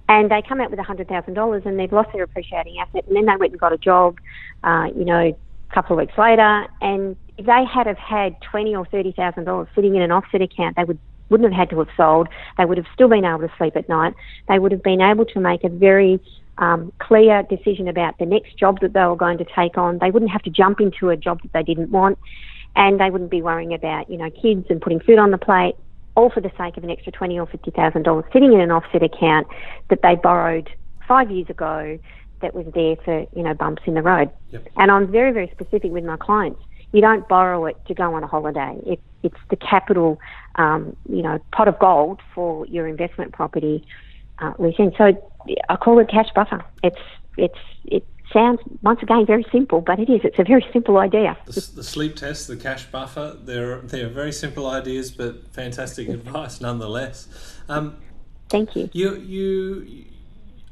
and 0.08 0.32
they 0.32 0.42
come 0.42 0.62
out 0.62 0.72
with 0.72 0.80
$100,000 0.80 1.66
and 1.66 1.80
they've 1.80 1.92
lost 1.92 2.10
their 2.14 2.24
appreciating 2.24 2.78
asset, 2.80 3.04
and 3.08 3.16
then 3.18 3.26
they 3.26 3.36
went 3.36 3.52
and 3.52 3.60
got 3.60 3.74
a 3.74 3.78
job, 3.78 4.18
uh, 4.64 4.86
you 4.96 5.04
know, 5.04 5.20
a 5.20 5.36
couple 5.74 5.98
of 5.98 6.00
weeks 6.00 6.18
later, 6.18 6.68
and 6.82 7.18
if 7.38 7.46
they 7.46 7.66
had 7.66 7.88
have 7.88 7.98
had 7.98 8.36
twenty 8.42 8.76
or 8.76 8.86
thirty 8.86 9.12
thousand 9.12 9.46
dollars 9.46 9.68
sitting 9.76 9.96
in 9.96 10.02
an 10.02 10.12
offset 10.12 10.42
account, 10.42 10.76
they 10.76 10.84
would 10.84 11.00
wouldn't 11.34 11.52
have 11.52 11.60
had 11.60 11.70
to 11.72 11.80
have 11.80 11.90
sold. 11.98 12.28
They 12.60 12.66
would 12.66 12.78
have 12.78 12.86
still 12.94 13.10
been 13.10 13.26
able 13.26 13.40
to 13.40 13.52
sleep 13.58 13.76
at 13.76 13.90
night. 13.90 14.14
They 14.48 14.60
would 14.60 14.72
have 14.72 14.84
been 14.84 15.02
able 15.02 15.26
to 15.26 15.40
make 15.40 15.64
a 15.64 15.70
very 15.70 16.22
um, 16.60 16.94
clear 17.00 17.42
decision 17.50 17.88
about 17.88 18.20
the 18.20 18.28
next 18.28 18.56
job 18.56 18.80
that 18.82 18.94
they 18.94 19.04
were 19.04 19.16
going 19.16 19.40
to 19.40 19.46
take 19.56 19.80
on. 19.80 19.98
They 19.98 20.12
wouldn't 20.12 20.32
have 20.32 20.44
to 20.44 20.52
jump 20.52 20.80
into 20.80 21.10
a 21.10 21.18
job 21.18 21.42
that 21.42 21.52
they 21.54 21.64
didn't 21.64 21.90
want, 21.90 22.20
and 22.76 23.00
they 23.00 23.10
wouldn't 23.10 23.32
be 23.32 23.42
worrying 23.42 23.74
about 23.74 24.12
you 24.12 24.18
know 24.18 24.30
kids 24.30 24.68
and 24.70 24.80
putting 24.80 25.00
food 25.00 25.18
on 25.18 25.32
the 25.32 25.40
plate, 25.40 25.74
all 26.16 26.30
for 26.30 26.42
the 26.42 26.52
sake 26.56 26.78
of 26.78 26.84
an 26.84 26.92
extra 26.92 27.12
twenty 27.12 27.40
or 27.40 27.48
fifty 27.48 27.72
thousand 27.72 28.04
dollars 28.04 28.26
sitting 28.32 28.54
in 28.54 28.62
an 28.62 28.70
offset 28.70 29.02
account 29.02 29.48
that 29.90 30.04
they 30.04 30.14
borrowed 30.22 30.70
five 31.08 31.32
years 31.32 31.50
ago 31.50 31.98
that 32.42 32.54
was 32.54 32.68
there 32.76 32.96
for 33.04 33.26
you 33.36 33.42
know 33.42 33.56
bumps 33.56 33.82
in 33.88 33.96
the 33.96 34.04
road. 34.04 34.30
Yep. 34.52 34.68
And 34.78 34.92
I'm 34.92 35.12
very 35.12 35.32
very 35.32 35.50
specific 35.52 35.92
with 35.92 36.04
my 36.04 36.18
clients. 36.18 36.62
You 36.94 37.02
don't 37.02 37.28
borrow 37.28 37.66
it 37.66 37.76
to 37.88 37.94
go 37.94 38.14
on 38.14 38.24
a 38.24 38.28
holiday. 38.28 38.78
It, 38.86 39.02
it's 39.24 39.38
the 39.50 39.56
capital, 39.56 40.20
um, 40.56 40.96
you 41.10 41.22
know, 41.22 41.40
pot 41.52 41.68
of 41.68 41.78
gold 41.80 42.22
for 42.34 42.66
your 42.68 42.88
investment 42.88 43.34
property 43.34 43.86
uh, 44.40 44.54
leasing. 44.60 44.94
So 44.98 45.12
I 45.70 45.76
call 45.76 46.00
it 46.00 46.10
cash 46.10 46.30
buffer. 46.34 46.64
It's 46.84 46.96
it's 47.36 47.58
it 47.86 48.06
sounds 48.32 48.60
once 48.82 49.02
again 49.02 49.26
very 49.26 49.46
simple, 49.52 49.82
but 49.82 50.00
it 50.00 50.10
is. 50.10 50.22
It's 50.24 50.40
a 50.40 50.44
very 50.44 50.66
simple 50.72 50.98
idea. 50.98 51.38
The, 51.46 51.70
the 51.76 51.84
sleep 51.84 52.16
test, 52.16 52.48
the 52.48 52.58
cash 52.58 52.86
buffer, 52.86 53.38
they're 53.42 53.80
they're 53.82 54.10
very 54.10 54.32
simple 54.32 54.68
ideas, 54.68 55.12
but 55.12 55.48
fantastic 55.52 56.10
advice 56.18 56.62
nonetheless. 56.62 57.28
Um, 57.68 57.98
Thank 58.50 58.76
you. 58.76 58.90
You 58.94 59.16
you 59.16 60.06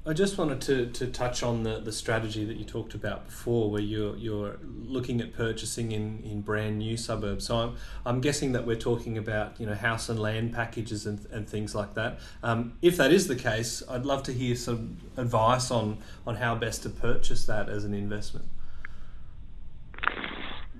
I 0.03 0.13
just 0.13 0.35
wanted 0.39 0.61
to, 0.61 0.87
to 0.87 1.07
touch 1.07 1.43
on 1.43 1.61
the, 1.61 1.79
the 1.79 1.91
strategy 1.91 2.43
that 2.45 2.57
you 2.57 2.65
talked 2.65 2.95
about 2.95 3.25
before, 3.25 3.69
where 3.69 3.81
you're 3.81 4.17
you're 4.17 4.57
looking 4.63 5.21
at 5.21 5.31
purchasing 5.31 5.91
in, 5.91 6.23
in 6.23 6.41
brand 6.41 6.79
new 6.79 6.97
suburbs. 6.97 7.45
So 7.45 7.57
I'm, 7.57 7.75
I'm 8.03 8.19
guessing 8.19 8.53
that 8.53 8.65
we're 8.65 8.79
talking 8.79 9.19
about 9.19 9.59
you 9.59 9.67
know 9.67 9.75
house 9.75 10.09
and 10.09 10.19
land 10.19 10.53
packages 10.53 11.05
and, 11.05 11.23
and 11.31 11.47
things 11.47 11.75
like 11.75 11.93
that. 11.93 12.19
Um, 12.41 12.73
if 12.81 12.97
that 12.97 13.11
is 13.11 13.27
the 13.27 13.35
case, 13.35 13.83
I'd 13.87 14.05
love 14.05 14.23
to 14.23 14.33
hear 14.33 14.55
some 14.55 14.97
advice 15.17 15.69
on 15.69 15.99
on 16.25 16.37
how 16.37 16.55
best 16.55 16.81
to 16.83 16.89
purchase 16.89 17.45
that 17.45 17.69
as 17.69 17.83
an 17.83 17.93
investment. 17.93 18.47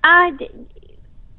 Uh, 0.03 0.32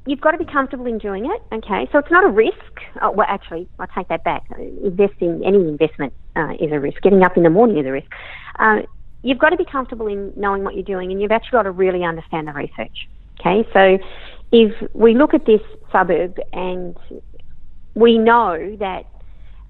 you've 0.06 0.20
got 0.20 0.32
to 0.32 0.38
be 0.38 0.44
comfortable 0.44 0.86
in 0.86 0.98
doing 0.98 1.26
it. 1.26 1.42
Okay, 1.54 1.88
so 1.92 1.98
it's 1.98 2.10
not 2.10 2.24
a 2.24 2.28
risk. 2.28 2.54
Oh, 3.00 3.10
well, 3.10 3.26
actually, 3.28 3.68
I 3.78 3.86
take 3.94 4.08
that 4.08 4.24
back. 4.24 4.44
Investing, 4.58 5.42
any 5.44 5.58
investment 5.58 6.12
uh, 6.36 6.52
is 6.60 6.72
a 6.72 6.80
risk. 6.80 7.00
Getting 7.02 7.22
up 7.22 7.36
in 7.36 7.42
the 7.42 7.50
morning 7.50 7.78
is 7.78 7.86
a 7.86 7.92
risk. 7.92 8.10
Uh, 8.58 8.80
you've 9.22 9.38
got 9.38 9.50
to 9.50 9.56
be 9.56 9.64
comfortable 9.64 10.06
in 10.06 10.32
knowing 10.36 10.64
what 10.64 10.74
you're 10.74 10.82
doing, 10.82 11.12
and 11.12 11.20
you've 11.20 11.32
actually 11.32 11.56
got 11.56 11.62
to 11.62 11.70
really 11.70 12.04
understand 12.04 12.48
the 12.48 12.52
research. 12.52 13.08
Okay, 13.40 13.68
so 13.72 13.98
if 14.50 14.72
we 14.92 15.14
look 15.14 15.34
at 15.34 15.46
this 15.46 15.60
suburb 15.90 16.38
and 16.52 16.96
we 17.94 18.18
know 18.18 18.76
that 18.78 19.04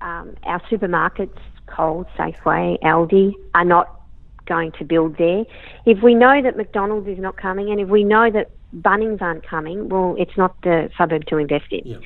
um, 0.00 0.34
our 0.44 0.60
supermarkets, 0.70 1.38
Coles, 1.66 2.06
Safeway, 2.18 2.80
Aldi, 2.82 3.32
are 3.54 3.64
not 3.64 4.00
going 4.46 4.72
to 4.72 4.84
build 4.84 5.16
there. 5.18 5.44
If 5.86 6.02
we 6.02 6.14
know 6.14 6.42
that 6.42 6.56
McDonald's 6.56 7.08
is 7.08 7.18
not 7.18 7.36
coming, 7.36 7.70
and 7.70 7.80
if 7.80 7.88
we 7.88 8.02
know 8.02 8.30
that 8.30 8.50
Bunnings 8.76 9.20
aren't 9.20 9.46
coming, 9.46 9.88
well, 9.88 10.14
it's 10.18 10.36
not 10.36 10.60
the 10.62 10.90
suburb 10.96 11.26
to 11.26 11.36
invest 11.36 11.66
in. 11.70 11.82
Yeah. 11.84 11.96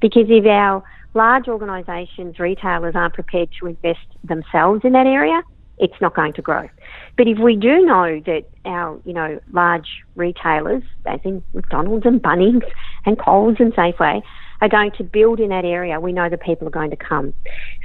Because 0.00 0.26
if 0.28 0.44
our 0.46 0.82
large 1.14 1.48
organisations, 1.48 2.38
retailers 2.38 2.94
aren't 2.94 3.14
prepared 3.14 3.48
to 3.60 3.66
invest 3.66 4.06
themselves 4.24 4.82
in 4.84 4.92
that 4.92 5.06
area, 5.06 5.42
it's 5.78 6.00
not 6.00 6.14
going 6.14 6.32
to 6.34 6.42
grow. 6.42 6.68
But 7.16 7.28
if 7.28 7.38
we 7.38 7.56
do 7.56 7.84
know 7.84 8.20
that 8.26 8.44
our, 8.64 8.98
you 9.04 9.12
know, 9.12 9.40
large 9.52 9.88
retailers, 10.14 10.82
as 11.06 11.20
in 11.24 11.42
McDonald's 11.54 12.06
and 12.06 12.22
Bunnings 12.22 12.62
and 13.04 13.18
Coles 13.18 13.56
and 13.58 13.72
Safeway, 13.74 14.22
are 14.60 14.68
going 14.68 14.90
to 14.92 15.04
build 15.04 15.38
in 15.38 15.50
that 15.50 15.64
area, 15.64 16.00
we 16.00 16.12
know 16.12 16.28
the 16.30 16.38
people 16.38 16.66
are 16.66 16.70
going 16.70 16.90
to 16.90 16.96
come. 16.96 17.34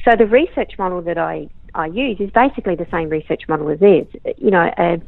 So 0.06 0.16
the 0.18 0.26
research 0.26 0.74
model 0.78 1.02
that 1.02 1.18
I, 1.18 1.50
I 1.76 1.88
use 1.88 2.18
is 2.20 2.30
basically 2.32 2.76
the 2.76 2.88
same 2.92 3.10
research 3.10 3.44
model 3.50 3.70
as 3.70 3.80
theirs. 3.80 4.08
You 4.38 4.52
know, 4.52 4.72
a, 4.78 5.02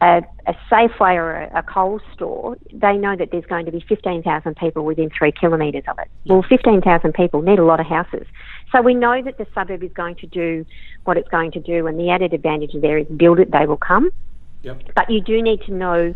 a, 0.00 0.22
a 0.46 0.54
Safeway 0.70 1.14
or 1.14 1.32
a, 1.32 1.58
a 1.58 1.62
Coles 1.62 2.02
store, 2.14 2.56
they 2.72 2.96
know 2.96 3.16
that 3.16 3.30
there's 3.30 3.44
going 3.44 3.66
to 3.66 3.72
be 3.72 3.84
15,000 3.88 4.56
people 4.56 4.84
within 4.84 5.10
three 5.16 5.32
kilometres 5.32 5.84
of 5.88 5.98
it. 5.98 6.08
Well, 6.26 6.44
15,000 6.48 7.12
people 7.12 7.42
need 7.42 7.58
a 7.58 7.64
lot 7.64 7.80
of 7.80 7.86
houses. 7.86 8.26
So 8.72 8.80
we 8.80 8.94
know 8.94 9.22
that 9.22 9.36
the 9.38 9.46
suburb 9.54 9.82
is 9.82 9.92
going 9.92 10.16
to 10.16 10.26
do 10.26 10.64
what 11.04 11.16
it's 11.16 11.28
going 11.28 11.52
to 11.52 11.60
do, 11.60 11.86
and 11.86 11.98
the 11.98 12.10
added 12.10 12.32
advantage 12.32 12.70
there 12.80 12.98
is 12.98 13.06
build 13.08 13.40
it, 13.40 13.50
they 13.50 13.66
will 13.66 13.76
come. 13.76 14.10
Yep. 14.62 14.82
But 14.94 15.10
you 15.10 15.20
do 15.20 15.42
need 15.42 15.62
to 15.62 15.72
know 15.72 16.14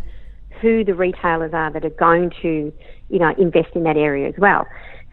who 0.61 0.83
the 0.83 0.93
retailers 0.93 1.53
are 1.53 1.71
that 1.71 1.83
are 1.85 1.89
going 1.89 2.31
to, 2.41 2.71
you 3.09 3.19
know, 3.19 3.33
invest 3.37 3.69
in 3.75 3.83
that 3.83 3.97
area 3.97 4.27
as 4.27 4.35
well. 4.37 4.65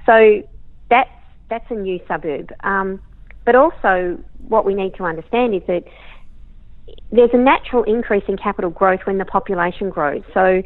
So 0.06 0.42
that's 0.88 1.10
that's 1.48 1.70
a 1.70 1.74
new 1.74 2.00
suburb. 2.08 2.52
Um, 2.64 3.00
but 3.44 3.54
also, 3.54 4.18
what 4.48 4.64
we 4.64 4.74
need 4.74 4.94
to 4.96 5.04
understand 5.04 5.54
is 5.54 5.62
that 5.66 5.84
there's 7.10 7.30
a 7.32 7.38
natural 7.38 7.84
increase 7.84 8.24
in 8.28 8.36
capital 8.36 8.70
growth 8.70 9.00
when 9.04 9.18
the 9.18 9.24
population 9.24 9.90
grows. 9.90 10.22
So 10.34 10.62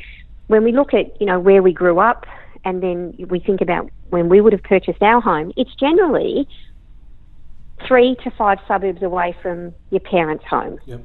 when 0.47 0.65
we 0.65 0.73
look 0.73 0.95
at, 0.95 1.21
you 1.21 1.27
know, 1.27 1.41
where 1.41 1.63
we 1.63 1.73
grew 1.73 1.99
up 1.99 2.25
and 2.65 2.83
then 2.83 3.15
we 3.29 3.41
think 3.41 3.61
about 3.61 3.91
when 4.11 4.29
we 4.29 4.41
would 4.41 4.53
have 4.53 4.63
purchased 4.63 5.03
our 5.03 5.21
home, 5.21 5.53
it's 5.57 5.75
generally 5.75 6.49
three 7.87 8.17
to 8.25 8.31
five 8.31 8.59
suburbs 8.67 9.03
away 9.03 9.37
from 9.43 9.75
your 9.91 10.01
parents' 10.01 10.45
home. 10.49 10.79
Yep. 10.87 11.01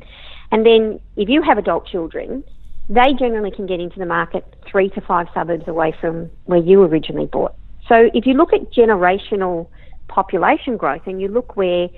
And 0.52 0.66
then 0.66 1.00
if 1.18 1.30
you 1.30 1.42
have 1.42 1.58
adult 1.58 1.88
children, 1.88 2.44
they 2.90 3.14
generally 3.18 3.52
can 3.52 3.66
get 3.66 3.80
into 3.80 4.00
the 4.00 4.06
market 4.06 4.44
three 4.70 4.90
to 4.90 5.02
five 5.02 5.28
suburbs 5.34 5.68
away 5.68 5.94
from 6.00 6.30
where 6.46 6.60
you 6.60 6.84
originally 6.84 7.26
bought. 7.26 7.56
So 7.88 8.10
if 8.14 8.26
you 8.26 8.34
look 8.34 8.54
at 8.54 8.72
generational 8.72 9.68
population 10.08 10.78
growth 10.78 11.04
and 11.06 11.22
you 11.22 11.28
look 11.28 11.56
where 11.56 11.90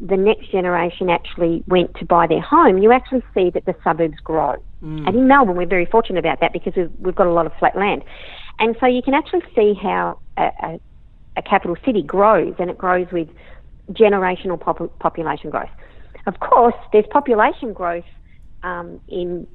the 0.00 0.16
next 0.16 0.50
generation 0.50 1.08
actually 1.08 1.62
went 1.66 1.94
to 1.96 2.04
buy 2.04 2.26
their 2.26 2.40
home, 2.40 2.78
you 2.78 2.92
actually 2.92 3.22
see 3.34 3.50
that 3.50 3.64
the 3.64 3.74
suburbs 3.84 4.18
grow. 4.22 4.56
Mm. 4.82 5.06
And 5.06 5.16
in 5.16 5.28
Melbourne, 5.28 5.56
we're 5.56 5.66
very 5.66 5.86
fortunate 5.86 6.18
about 6.18 6.40
that 6.40 6.52
because 6.52 6.74
we've, 6.76 6.90
we've 6.98 7.14
got 7.14 7.26
a 7.26 7.32
lot 7.32 7.46
of 7.46 7.52
flat 7.58 7.76
land. 7.76 8.02
And 8.58 8.76
so 8.80 8.86
you 8.86 9.02
can 9.02 9.14
actually 9.14 9.42
see 9.54 9.74
how 9.80 10.18
a, 10.36 10.50
a, 10.62 10.80
a 11.36 11.42
capital 11.42 11.76
city 11.84 12.02
grows, 12.02 12.54
and 12.58 12.70
it 12.70 12.78
grows 12.78 13.06
with 13.12 13.28
generational 13.92 14.60
pop- 14.60 14.98
population 14.98 15.50
growth. 15.50 15.70
Of 16.26 16.40
course, 16.40 16.74
there's 16.92 17.06
population 17.10 17.72
growth 17.72 18.04
um, 18.62 19.00
in 19.08 19.46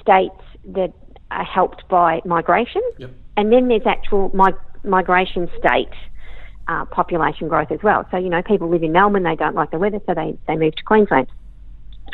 states 0.00 0.40
that 0.66 0.92
are 1.30 1.44
helped 1.44 1.88
by 1.88 2.20
migration, 2.24 2.82
yep. 2.98 3.10
and 3.36 3.52
then 3.52 3.68
there's 3.68 3.86
actual 3.86 4.30
mig- 4.32 4.54
migration 4.84 5.50
states 5.58 5.96
uh, 6.68 6.84
population 6.86 7.48
growth 7.48 7.70
as 7.70 7.82
well. 7.82 8.06
So, 8.10 8.16
you 8.16 8.28
know, 8.28 8.42
people 8.42 8.68
live 8.68 8.82
in 8.82 8.92
Melbourne, 8.92 9.22
they 9.22 9.36
don't 9.36 9.54
like 9.54 9.70
the 9.70 9.78
weather, 9.78 10.00
so 10.06 10.14
they, 10.14 10.36
they 10.46 10.56
move 10.56 10.74
to 10.76 10.82
Queensland. 10.84 11.28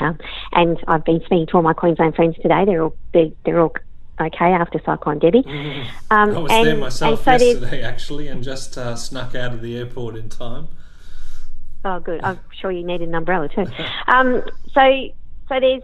Um, 0.01 0.19
and 0.53 0.79
I've 0.87 1.05
been 1.05 1.21
speaking 1.21 1.47
to 1.49 1.55
all 1.55 1.63
my 1.63 1.73
Queensland 1.73 2.15
friends 2.15 2.37
today. 2.37 2.65
They're 2.65 2.83
all 2.83 2.97
they're, 3.13 3.31
they're 3.45 3.61
all 3.61 3.75
okay 4.21 4.53
after 4.53 4.81
Cyclone 4.85 5.19
Debbie. 5.19 5.45
Um, 6.11 6.35
I 6.35 6.39
was 6.39 6.53
and, 6.53 6.67
there 6.67 6.77
myself 6.77 7.25
so 7.25 7.33
yesterday 7.33 7.83
actually, 7.83 8.29
and 8.29 8.43
just 8.43 8.79
uh, 8.79 8.97
snuck 8.97 9.35
out 9.35 9.53
of 9.53 9.61
the 9.61 9.77
airport 9.77 10.17
in 10.17 10.31
time. 10.31 10.69
Oh, 11.85 12.01
good. 12.01 12.23
I'm 12.23 12.41
sure 12.61 12.73
you 12.73 12.83
need 12.83 13.03
an 13.03 13.15
umbrella 13.15 13.49
too. 13.49 13.67
um, 14.07 14.43
so 14.73 15.09
so 15.49 15.61
there's 15.61 15.83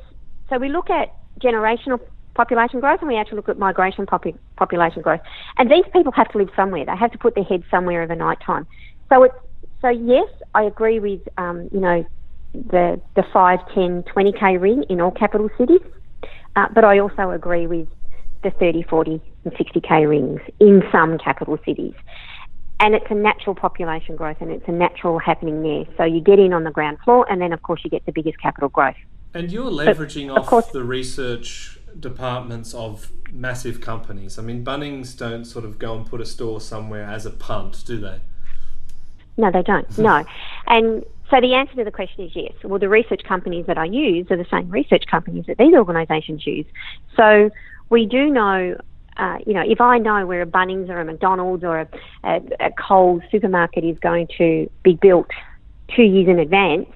so 0.48 0.56
we 0.58 0.70
look 0.70 0.88
at 0.88 1.14
generational 1.40 2.00
population 2.34 2.80
growth 2.80 3.00
and 3.00 3.08
we 3.08 3.16
actually 3.16 3.36
look 3.36 3.48
at 3.48 3.58
migration 3.58 4.06
popu- 4.06 4.38
population 4.56 5.02
growth. 5.02 5.20
And 5.56 5.70
these 5.70 5.84
people 5.92 6.12
have 6.12 6.28
to 6.32 6.38
live 6.38 6.50
somewhere. 6.56 6.84
They 6.84 6.96
have 6.96 7.12
to 7.12 7.18
put 7.18 7.34
their 7.34 7.44
heads 7.44 7.64
somewhere 7.70 8.02
over 8.02 8.14
night 8.14 8.38
time. 8.44 8.66
So 9.08 9.22
it's 9.22 9.34
so 9.80 9.88
yes, 9.90 10.28
I 10.54 10.62
agree 10.62 10.98
with 10.98 11.20
um, 11.36 11.68
you 11.72 11.80
know 11.80 12.06
the 12.54 13.00
the 13.16 13.24
5, 13.32 13.58
10, 13.74 14.04
20k 14.04 14.60
ring 14.60 14.84
in 14.88 15.00
all 15.00 15.10
capital 15.10 15.50
cities, 15.58 15.82
uh, 16.56 16.66
but 16.74 16.84
I 16.84 16.98
also 17.00 17.30
agree 17.30 17.66
with 17.66 17.88
the 18.42 18.50
30, 18.50 18.82
40, 18.84 19.20
and 19.44 19.54
60k 19.54 20.08
rings 20.08 20.40
in 20.60 20.82
some 20.92 21.18
capital 21.18 21.58
cities. 21.66 21.94
and 22.80 22.94
it's 22.94 23.06
a 23.10 23.14
natural 23.14 23.54
population 23.54 24.16
growth 24.16 24.36
and 24.40 24.50
it's 24.50 24.66
a 24.68 24.72
natural 24.72 25.18
happening 25.18 25.62
there. 25.62 25.84
So 25.96 26.04
you 26.04 26.20
get 26.20 26.38
in 26.38 26.52
on 26.52 26.64
the 26.64 26.70
ground 26.70 26.98
floor, 27.04 27.26
and 27.30 27.40
then 27.40 27.52
of 27.52 27.62
course 27.62 27.80
you 27.84 27.90
get 27.90 28.04
the 28.06 28.12
biggest 28.12 28.38
capital 28.40 28.68
growth. 28.68 28.96
And 29.32 29.50
you're 29.50 29.70
leveraging 29.70 30.28
but, 30.28 30.40
off 30.40 30.46
course, 30.46 30.66
the 30.66 30.84
research 30.84 31.73
departments 31.98 32.74
of 32.74 33.10
massive 33.30 33.80
companies. 33.80 34.38
I 34.38 34.42
mean, 34.42 34.64
Bunnings 34.64 35.16
don't 35.16 35.44
sort 35.44 35.64
of 35.64 35.78
go 35.78 35.96
and 35.96 36.06
put 36.06 36.20
a 36.20 36.26
store 36.26 36.60
somewhere 36.60 37.04
as 37.04 37.26
a 37.26 37.30
punt, 37.30 37.84
do 37.86 38.00
they? 38.00 38.20
No, 39.36 39.50
they 39.50 39.62
don't. 39.62 39.98
no, 39.98 40.24
and 40.66 41.04
so 41.30 41.40
the 41.40 41.54
answer 41.54 41.74
to 41.76 41.84
the 41.84 41.90
question 41.90 42.24
is 42.24 42.36
yes. 42.36 42.52
Well, 42.62 42.78
the 42.78 42.88
research 42.88 43.22
companies 43.24 43.66
that 43.66 43.78
I 43.78 43.86
use 43.86 44.30
are 44.30 44.36
the 44.36 44.46
same 44.50 44.70
research 44.70 45.04
companies 45.10 45.46
that 45.46 45.58
these 45.58 45.74
organisations 45.74 46.46
use. 46.46 46.66
So 47.16 47.50
we 47.90 48.06
do 48.06 48.30
know 48.30 48.76
uh, 49.16 49.38
you 49.46 49.54
know, 49.54 49.62
if 49.64 49.80
I 49.80 49.98
know 49.98 50.26
where 50.26 50.42
a 50.42 50.46
Bunnings 50.46 50.88
or 50.88 51.00
a 51.00 51.04
McDonald's 51.04 51.62
or 51.62 51.80
a, 51.80 51.88
a, 52.24 52.40
a 52.60 52.70
Coles 52.72 53.22
supermarket 53.30 53.84
is 53.84 53.98
going 54.00 54.28
to 54.38 54.68
be 54.82 54.94
built 54.94 55.30
two 55.94 56.02
years 56.02 56.28
in 56.28 56.38
advance, 56.38 56.88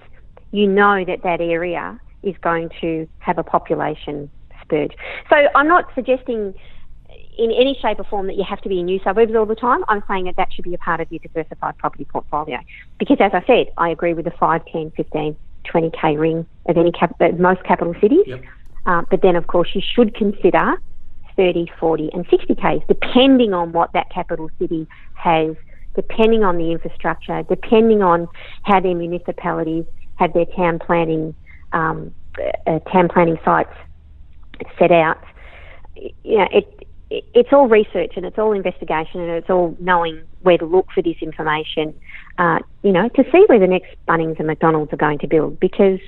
you 0.51 0.66
know 0.66 1.05
that 1.05 1.22
that 1.22 1.40
area 1.40 2.01
is 2.22 2.34
going 2.38 2.70
to 2.80 3.09
have 3.18 3.38
a 3.38 3.44
population 3.44 4.28
So 5.31 5.37
I'm 5.55 5.69
not 5.69 5.87
suggesting 5.95 6.55
in 7.39 7.53
any 7.53 7.79
shape 7.81 8.01
or 8.01 8.05
form 8.05 8.27
that 8.27 8.37
you 8.37 8.45
have 8.49 8.61
to 8.62 8.69
be 8.69 8.81
in 8.81 8.87
new 8.87 9.01
suburbs 9.05 9.33
all 9.35 9.47
the 9.47 9.55
time. 9.55 9.85
I'm 9.89 10.03
saying 10.09 10.25
that 10.25 10.37
that 10.37 10.53
should 10.53 10.64
be 10.64 10.75
a 10.75 10.79
part 10.79 11.01
of 11.01 11.11
your 11.11 11.21
diversified 11.21 11.79
property 11.79 12.05
portfolio. 12.05 12.59
Because 12.99 13.19
as 13.21 13.31
I 13.33 13.45
said, 13.47 13.66
I 13.79 13.91
agree 13.91 14.12
with 14.12 14.25
the 14.25 14.33
5, 14.33 14.62
10, 14.71 14.93
15, 14.97 15.37
20k 15.73 16.19
ring 16.19 16.47
of 16.66 16.77
any 16.77 16.91
cap- 16.91 17.14
most 17.39 17.62
capital 17.64 17.95
cities. 18.01 18.25
Yep. 18.27 18.43
Uh, 18.87 19.03
but 19.11 19.23
then, 19.23 19.37
of 19.37 19.47
course, 19.47 19.69
you 19.75 19.83
should 19.95 20.14
consider 20.14 20.75
30, 21.37 21.71
40, 21.79 22.11
and 22.12 22.27
60 22.29 22.55
Ks, 22.57 22.85
depending 22.89 23.55
on 23.55 23.73
what 23.73 23.93
that 23.93 24.11
capital 24.11 24.51
city 24.59 24.89
has, 25.14 25.55
depending 25.95 26.43
on 26.43 26.59
the 26.59 26.73
infrastructure, 26.73 27.45
depending 27.45 28.03
on 28.03 28.27
how 28.64 28.81
their 28.81 28.95
municipalities 28.95 29.85
have 30.16 30.33
their 30.33 30.47
town 30.57 30.81
planning, 30.81 31.35
um, 31.73 32.12
uh, 32.66 32.81
town 32.91 33.09
planning 33.09 33.39
sites 33.45 33.73
set 34.79 34.91
out. 34.91 35.23
You 35.97 36.39
know, 36.39 36.49
it, 36.53 36.87
it, 37.11 37.25
it's 37.35 37.53
all 37.53 37.69
research 37.69 38.13
and 38.17 38.25
it's 38.25 38.39
all 38.39 38.53
investigation 38.53 39.21
and 39.21 39.31
it's 39.31 39.51
all 39.51 39.77
knowing 39.81 40.23
where 40.43 40.59
to 40.59 40.67
look 40.67 40.91
for 40.93 41.03
this 41.03 41.17
information, 41.21 41.95
uh, 42.39 42.61
you 42.83 42.93
know, 42.93 43.09
to 43.11 43.25
see 43.33 43.45
where 43.47 43.59
the 43.59 43.67
next 43.67 43.95
Bunnings 44.07 44.39
and 44.39 44.47
McDonald's 44.47 44.93
are 44.93 44.99
going 44.99 45.19
to 45.19 45.27
build 45.27 45.59
because 45.59 46.01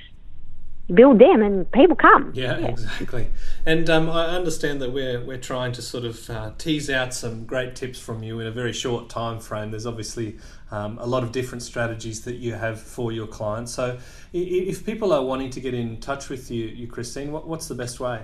build 0.93 1.19
them 1.19 1.41
and 1.41 1.71
people 1.71 1.95
come. 1.95 2.31
Yeah, 2.35 2.59
yeah. 2.59 2.67
exactly. 2.67 3.27
And 3.65 3.89
um, 3.89 4.09
I 4.09 4.27
understand 4.27 4.81
that 4.81 4.91
we're 4.91 5.23
we're 5.23 5.37
trying 5.37 5.71
to 5.73 5.81
sort 5.81 6.05
of 6.05 6.29
uh, 6.29 6.51
tease 6.57 6.89
out 6.89 7.13
some 7.13 7.45
great 7.45 7.75
tips 7.75 7.99
from 7.99 8.23
you 8.23 8.39
in 8.39 8.47
a 8.47 8.51
very 8.51 8.73
short 8.73 9.09
time 9.09 9.39
frame. 9.39 9.71
There's 9.71 9.85
obviously 9.85 10.37
um, 10.69 10.97
a 10.99 11.05
lot 11.05 11.23
of 11.23 11.31
different 11.31 11.63
strategies 11.63 12.21
that 12.21 12.35
you 12.35 12.53
have 12.53 12.79
for 12.79 13.11
your 13.11 13.27
clients. 13.27 13.73
So 13.73 13.99
if 14.33 14.85
people 14.85 15.13
are 15.13 15.23
wanting 15.23 15.49
to 15.51 15.59
get 15.59 15.73
in 15.73 15.99
touch 15.99 16.29
with 16.29 16.49
you, 16.51 16.65
you 16.65 16.87
Christine, 16.87 17.31
what, 17.31 17.47
what's 17.47 17.67
the 17.67 17.75
best 17.75 17.99
way? 17.99 18.21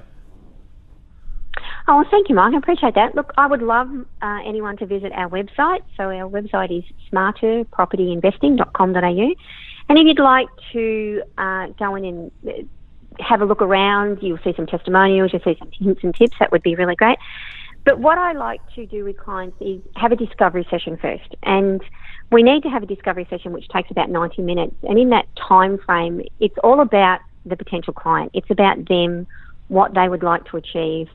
Oh, 1.88 2.04
thank 2.12 2.30
you, 2.30 2.36
Mike. 2.36 2.54
I 2.54 2.58
appreciate 2.58 2.94
that. 2.96 3.16
Look, 3.16 3.32
I 3.38 3.48
would 3.48 3.62
love 3.62 3.88
uh, 4.22 4.40
anyone 4.46 4.76
to 4.78 4.86
visit 4.86 5.12
our 5.14 5.30
website. 5.30 5.84
So 5.96 6.04
our 6.04 6.30
website 6.30 6.78
is 6.78 6.84
smarterpropertyinvesting.com.au. 7.12 9.36
And 9.90 9.98
if 9.98 10.06
you'd 10.06 10.20
like 10.20 10.48
to 10.74 11.24
uh, 11.38 11.68
go 11.80 11.96
in 11.96 12.04
and 12.06 12.30
uh, 12.48 12.52
have 13.24 13.42
a 13.42 13.46
look 13.46 13.62
around, 13.62 14.20
you'll 14.22 14.40
see 14.44 14.54
some 14.56 14.68
testimonials, 14.68 15.32
you'll 15.32 15.44
see 15.44 15.56
some 15.60 15.72
hints 15.72 16.04
and 16.04 16.14
tips. 16.14 16.36
That 16.40 16.52
would 16.52 16.64
be 16.64 16.76
really 16.76 16.96
great. 16.96 17.18
But 17.86 18.00
what 18.00 18.18
I 18.18 18.34
like 18.34 18.60
to 18.76 18.86
do 18.86 19.06
with 19.06 19.18
clients 19.18 19.56
is 19.62 19.80
have 19.96 20.12
a 20.12 20.18
discovery 20.18 20.68
session 20.70 20.98
first. 20.98 21.34
And 21.44 21.82
we 22.34 22.44
need 22.44 22.64
to 22.64 22.70
have 22.70 22.84
a 22.84 22.86
discovery 22.86 23.26
session 23.30 23.54
which 23.54 23.70
takes 23.70 23.90
about 23.90 24.10
90 24.10 24.42
minutes. 24.42 24.76
And 24.84 25.00
in 25.00 25.12
that 25.12 25.26
time 25.48 25.78
frame, 25.86 26.22
it's 26.42 26.58
all 26.64 26.82
about 26.82 27.22
the 27.46 27.56
potential 27.56 27.94
client. 27.94 28.32
It's 28.34 28.50
about 28.50 28.90
them, 28.90 29.26
what 29.70 29.94
they 29.94 30.10
would 30.10 30.24
like 30.24 30.44
to 30.52 30.58
achieve, 30.58 31.08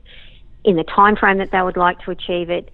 in 0.63 0.75
the 0.75 0.83
time 0.83 1.15
frame 1.15 1.37
that 1.37 1.51
they 1.51 1.61
would 1.61 1.77
like 1.77 1.99
to 1.99 2.11
achieve 2.11 2.49
it, 2.49 2.69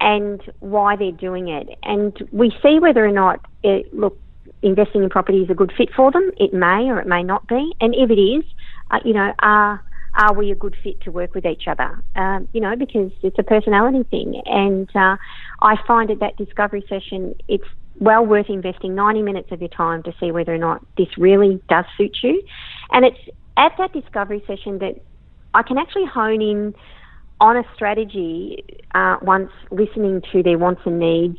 and 0.00 0.40
why 0.60 0.96
they're 0.96 1.12
doing 1.12 1.48
it. 1.48 1.68
And 1.82 2.16
we 2.32 2.52
see 2.62 2.78
whether 2.78 3.04
or 3.04 3.12
not 3.12 3.44
it, 3.62 3.92
look, 3.92 4.18
investing 4.62 5.02
in 5.02 5.10
property 5.10 5.42
is 5.42 5.50
a 5.50 5.54
good 5.54 5.72
fit 5.76 5.88
for 5.94 6.10
them. 6.10 6.30
It 6.36 6.52
may 6.52 6.88
or 6.88 7.00
it 7.00 7.06
may 7.06 7.22
not 7.22 7.46
be. 7.48 7.72
And 7.80 7.94
if 7.94 8.10
it 8.10 8.20
is, 8.20 8.44
uh, 8.90 9.00
you 9.04 9.14
know, 9.14 9.32
are 9.40 9.82
are 10.14 10.34
we 10.34 10.50
a 10.50 10.54
good 10.54 10.76
fit 10.82 11.00
to 11.02 11.12
work 11.12 11.34
with 11.34 11.46
each 11.46 11.68
other? 11.68 12.02
Um, 12.16 12.48
you 12.52 12.60
know, 12.60 12.74
because 12.74 13.12
it's 13.22 13.38
a 13.38 13.42
personality 13.42 14.02
thing. 14.04 14.42
And 14.46 14.88
uh, 14.96 15.16
I 15.62 15.76
find 15.86 16.10
at 16.10 16.18
that 16.20 16.36
discovery 16.36 16.84
session, 16.88 17.36
it's 17.46 17.64
well 18.00 18.24
worth 18.24 18.48
investing 18.48 18.94
90 18.94 19.22
minutes 19.22 19.52
of 19.52 19.60
your 19.60 19.68
time 19.68 20.02
to 20.04 20.14
see 20.18 20.32
whether 20.32 20.52
or 20.52 20.58
not 20.58 20.84
this 20.96 21.08
really 21.18 21.62
does 21.68 21.84
suit 21.96 22.16
you. 22.22 22.42
And 22.90 23.04
it's 23.04 23.18
at 23.56 23.72
that 23.78 23.92
discovery 23.92 24.42
session 24.46 24.78
that 24.78 25.00
I 25.54 25.62
can 25.62 25.78
actually 25.78 26.06
hone 26.06 26.42
in 26.42 26.74
on 27.40 27.56
a 27.56 27.62
strategy 27.74 28.64
uh, 28.94 29.16
once 29.22 29.50
listening 29.70 30.22
to 30.32 30.42
their 30.42 30.58
wants 30.58 30.82
and 30.84 30.98
needs 30.98 31.38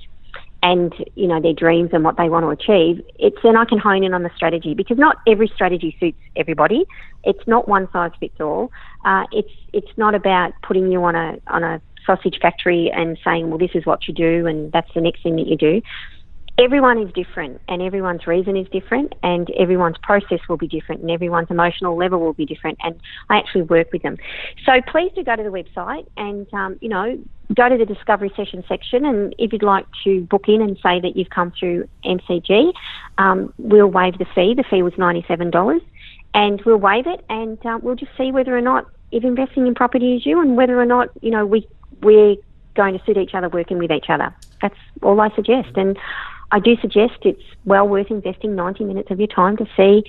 and 0.62 0.94
you 1.16 1.26
know 1.26 1.42
their 1.42 1.54
dreams 1.54 1.90
and 1.94 2.04
what 2.04 2.18
they 2.18 2.30
want 2.30 2.44
to 2.44 2.50
achieve, 2.50 3.02
it's 3.18 3.38
then 3.44 3.56
I 3.56 3.66
can 3.66 3.80
hone 3.80 4.04
in 4.04 4.14
on 4.14 4.24
the 4.24 4.32
strategy 4.36 4.74
because 4.74 4.98
not 4.98 5.18
every 5.28 5.50
strategy 5.54 5.96
suits 6.00 6.20
everybody. 6.36 6.86
It's 7.24 7.48
not 7.48 7.68
one 7.68 7.88
size 7.94 8.12
fits 8.20 8.36
all. 8.40 8.72
Uh, 9.06 9.24
it's 9.32 9.52
it's 9.74 9.92
not 9.98 10.16
about 10.16 10.52
putting 10.62 10.92
you 10.92 11.04
on 11.04 11.16
a 11.16 11.38
on 11.48 11.64
a 11.64 11.82
sausage 12.06 12.40
factory 12.42 12.92
and 12.94 13.18
saying, 13.24 13.50
well, 13.50 13.60
this 13.60 13.72
is 13.74 13.86
what 13.86 14.08
you 14.08 14.14
do, 14.14 14.48
and 14.48 14.72
that's 14.72 14.90
the 14.94 15.02
next 15.02 15.24
thing 15.24 15.36
that 15.38 15.48
you 15.48 15.58
do 15.58 15.82
everyone 16.60 17.02
is 17.02 17.12
different 17.14 17.62
and 17.70 17.82
everyone's 17.82 18.28
reason 18.28 18.58
is 18.58 18.68
different 18.70 19.14
and 19.24 19.50
everyone's 19.58 19.98
process 20.04 20.40
will 20.50 20.58
be 20.58 20.68
different 20.68 21.02
and 21.02 21.10
everyone's 21.10 21.50
emotional 21.50 21.96
level 21.96 22.20
will 22.20 22.34
be 22.34 22.46
different 22.46 22.78
and 22.84 23.00
I 23.30 23.38
actually 23.38 23.62
work 23.62 23.94
with 23.94 24.02
them. 24.02 24.18
So 24.66 24.74
please 24.88 25.12
do 25.16 25.24
go 25.24 25.38
to 25.38 25.44
the 25.44 25.50
website 25.50 26.06
and, 26.18 26.54
um, 26.54 26.78
you 26.82 26.90
know, 26.90 27.18
go 27.56 27.70
to 27.70 27.78
the 27.78 27.86
discovery 27.86 28.32
session 28.36 28.64
section 28.68 29.06
and 29.06 29.34
if 29.40 29.54
you'd 29.54 29.64
like 29.64 29.86
to 30.04 30.22
book 30.22 30.50
in 30.50 30.62
and 30.62 30.76
say 30.84 31.00
that 31.00 31.16
you've 31.16 31.30
come 31.30 31.54
through 31.58 31.88
MCG, 32.04 32.74
um, 33.18 33.54
we'll 33.58 33.88
waive 33.88 34.18
the 34.18 34.26
fee. 34.36 34.54
The 34.54 34.66
fee 34.70 34.84
was 34.84 34.94
$97 34.94 35.80
and 36.34 36.62
we'll 36.66 36.78
waive 36.78 37.08
it 37.08 37.24
and 37.30 37.58
uh, 37.66 37.80
we'll 37.82 37.96
just 37.96 38.12
see 38.18 38.34
whether 38.34 38.56
or 38.56 38.62
not 38.62 38.86
if 39.12 39.24
investing 39.24 39.66
in 39.66 39.76
property 39.76 40.18
is 40.18 40.26
you 40.26 40.42
and 40.42 40.58
whether 40.58 40.80
or 40.80 40.86
not, 40.86 41.08
you 41.22 41.32
know, 41.32 41.46
we, 41.46 41.68
we're 42.02 42.36
going 42.76 42.98
to 42.98 43.04
suit 43.06 43.18
each 43.18 43.34
other 43.34 43.48
working 43.48 43.78
with 43.78 43.92
each 43.92 44.10
other. 44.10 44.36
That's 44.62 44.76
all 45.02 45.20
I 45.22 45.34
suggest. 45.36 45.76
And 45.76 45.98
I 46.52 46.60
do 46.60 46.76
suggest 46.82 47.14
it's 47.22 47.44
well 47.66 47.88
worth 47.88 48.10
investing 48.10 48.56
90 48.56 48.84
minutes 48.86 49.12
of 49.12 49.20
your 49.20 49.28
time 49.28 49.58
to 49.58 49.68
see 49.78 50.04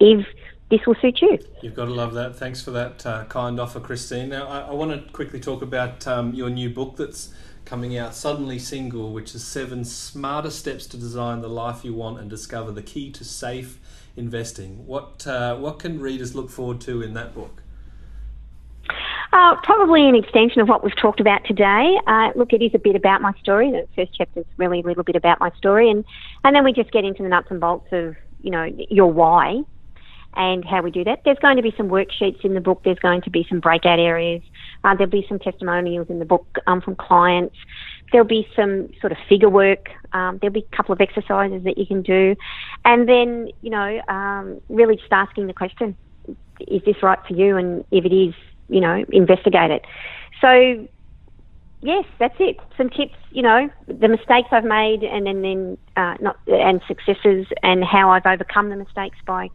if 0.00 0.26
this 0.70 0.80
will 0.86 0.94
suit 1.02 1.20
you. 1.20 1.38
You've 1.60 1.74
got 1.74 1.84
to 1.86 1.92
love 1.92 2.14
that. 2.14 2.36
Thanks 2.36 2.62
for 2.62 2.70
that 2.70 3.04
uh, 3.04 3.24
kind 3.24 3.60
offer, 3.60 3.80
Christine. 3.80 4.30
Now, 4.30 4.46
I, 4.46 4.60
I 4.60 4.72
want 4.72 4.90
to 4.92 5.12
quickly 5.12 5.38
talk 5.40 5.60
about 5.60 6.06
um, 6.06 6.32
your 6.32 6.50
new 6.50 6.70
book 6.70 6.96
that's 6.96 7.32
coming 7.64 7.96
out, 7.96 8.14
Suddenly 8.14 8.58
Single, 8.58 9.12
which 9.12 9.34
is 9.34 9.44
seven 9.44 9.84
smarter 9.84 10.50
steps 10.50 10.86
to 10.88 10.96
design 10.96 11.42
the 11.42 11.48
life 11.48 11.84
you 11.84 11.94
want 11.94 12.20
and 12.20 12.30
discover 12.30 12.70
the 12.72 12.82
key 12.82 13.10
to 13.12 13.24
safe 13.24 13.78
investing. 14.16 14.86
What 14.86 15.26
uh, 15.26 15.56
what 15.56 15.78
can 15.78 16.00
readers 16.00 16.34
look 16.34 16.50
forward 16.50 16.80
to 16.82 17.02
in 17.02 17.14
that 17.14 17.34
book? 17.34 17.61
Uh, 19.32 19.56
probably 19.62 20.06
an 20.06 20.14
extension 20.14 20.60
of 20.60 20.68
what 20.68 20.84
we've 20.84 20.96
talked 20.96 21.18
about 21.18 21.42
today. 21.46 21.98
Uh, 22.06 22.28
look, 22.36 22.52
it 22.52 22.60
is 22.60 22.70
a 22.74 22.78
bit 22.78 22.94
about 22.94 23.22
my 23.22 23.32
story. 23.40 23.70
The 23.70 23.88
first 23.96 24.12
chapter 24.14 24.40
is 24.40 24.46
really 24.58 24.80
a 24.80 24.82
little 24.82 25.04
bit 25.04 25.16
about 25.16 25.40
my 25.40 25.50
story, 25.56 25.90
and 25.90 26.04
and 26.44 26.54
then 26.54 26.64
we 26.64 26.72
just 26.74 26.92
get 26.92 27.04
into 27.04 27.22
the 27.22 27.30
nuts 27.30 27.46
and 27.48 27.58
bolts 27.58 27.88
of 27.92 28.14
you 28.42 28.50
know 28.50 28.64
your 28.90 29.10
why 29.10 29.62
and 30.34 30.64
how 30.66 30.82
we 30.82 30.90
do 30.90 31.04
that. 31.04 31.22
There's 31.24 31.38
going 31.38 31.56
to 31.56 31.62
be 31.62 31.72
some 31.78 31.88
worksheets 31.88 32.44
in 32.44 32.52
the 32.52 32.60
book. 32.60 32.82
There's 32.84 32.98
going 32.98 33.22
to 33.22 33.30
be 33.30 33.46
some 33.48 33.60
breakout 33.60 33.98
areas. 33.98 34.42
Uh, 34.84 34.94
there'll 34.94 35.10
be 35.10 35.24
some 35.28 35.38
testimonials 35.38 36.08
in 36.10 36.18
the 36.18 36.24
book 36.26 36.46
um, 36.66 36.82
from 36.82 36.94
clients. 36.96 37.56
There'll 38.10 38.26
be 38.26 38.46
some 38.54 38.90
sort 39.00 39.12
of 39.12 39.18
figure 39.30 39.48
work. 39.48 39.88
Um, 40.12 40.38
there'll 40.42 40.52
be 40.52 40.66
a 40.70 40.76
couple 40.76 40.92
of 40.92 41.00
exercises 41.00 41.64
that 41.64 41.78
you 41.78 41.86
can 41.86 42.02
do, 42.02 42.36
and 42.84 43.08
then 43.08 43.48
you 43.62 43.70
know 43.70 44.02
um, 44.08 44.60
really 44.68 44.96
just 44.96 45.10
asking 45.10 45.46
the 45.46 45.54
question: 45.54 45.96
Is 46.68 46.82
this 46.84 46.96
right 47.02 47.18
for 47.26 47.32
you? 47.32 47.56
And 47.56 47.82
if 47.90 48.04
it 48.04 48.12
is, 48.12 48.34
you 48.72 48.80
know, 48.80 49.04
investigate 49.10 49.70
it. 49.70 49.82
So, 50.40 50.86
yes, 51.82 52.04
that's 52.18 52.34
it. 52.40 52.56
Some 52.76 52.88
tips, 52.88 53.14
you 53.30 53.42
know, 53.42 53.68
the 53.86 54.08
mistakes 54.08 54.48
I've 54.50 54.64
made, 54.64 55.02
and 55.02 55.26
then 55.26 55.42
then 55.42 55.78
uh, 55.96 56.14
not 56.20 56.36
and 56.46 56.80
successes, 56.88 57.46
and 57.62 57.84
how 57.84 58.10
I've 58.10 58.26
overcome 58.26 58.70
the 58.70 58.76
mistakes 58.76 59.18
by 59.26 59.48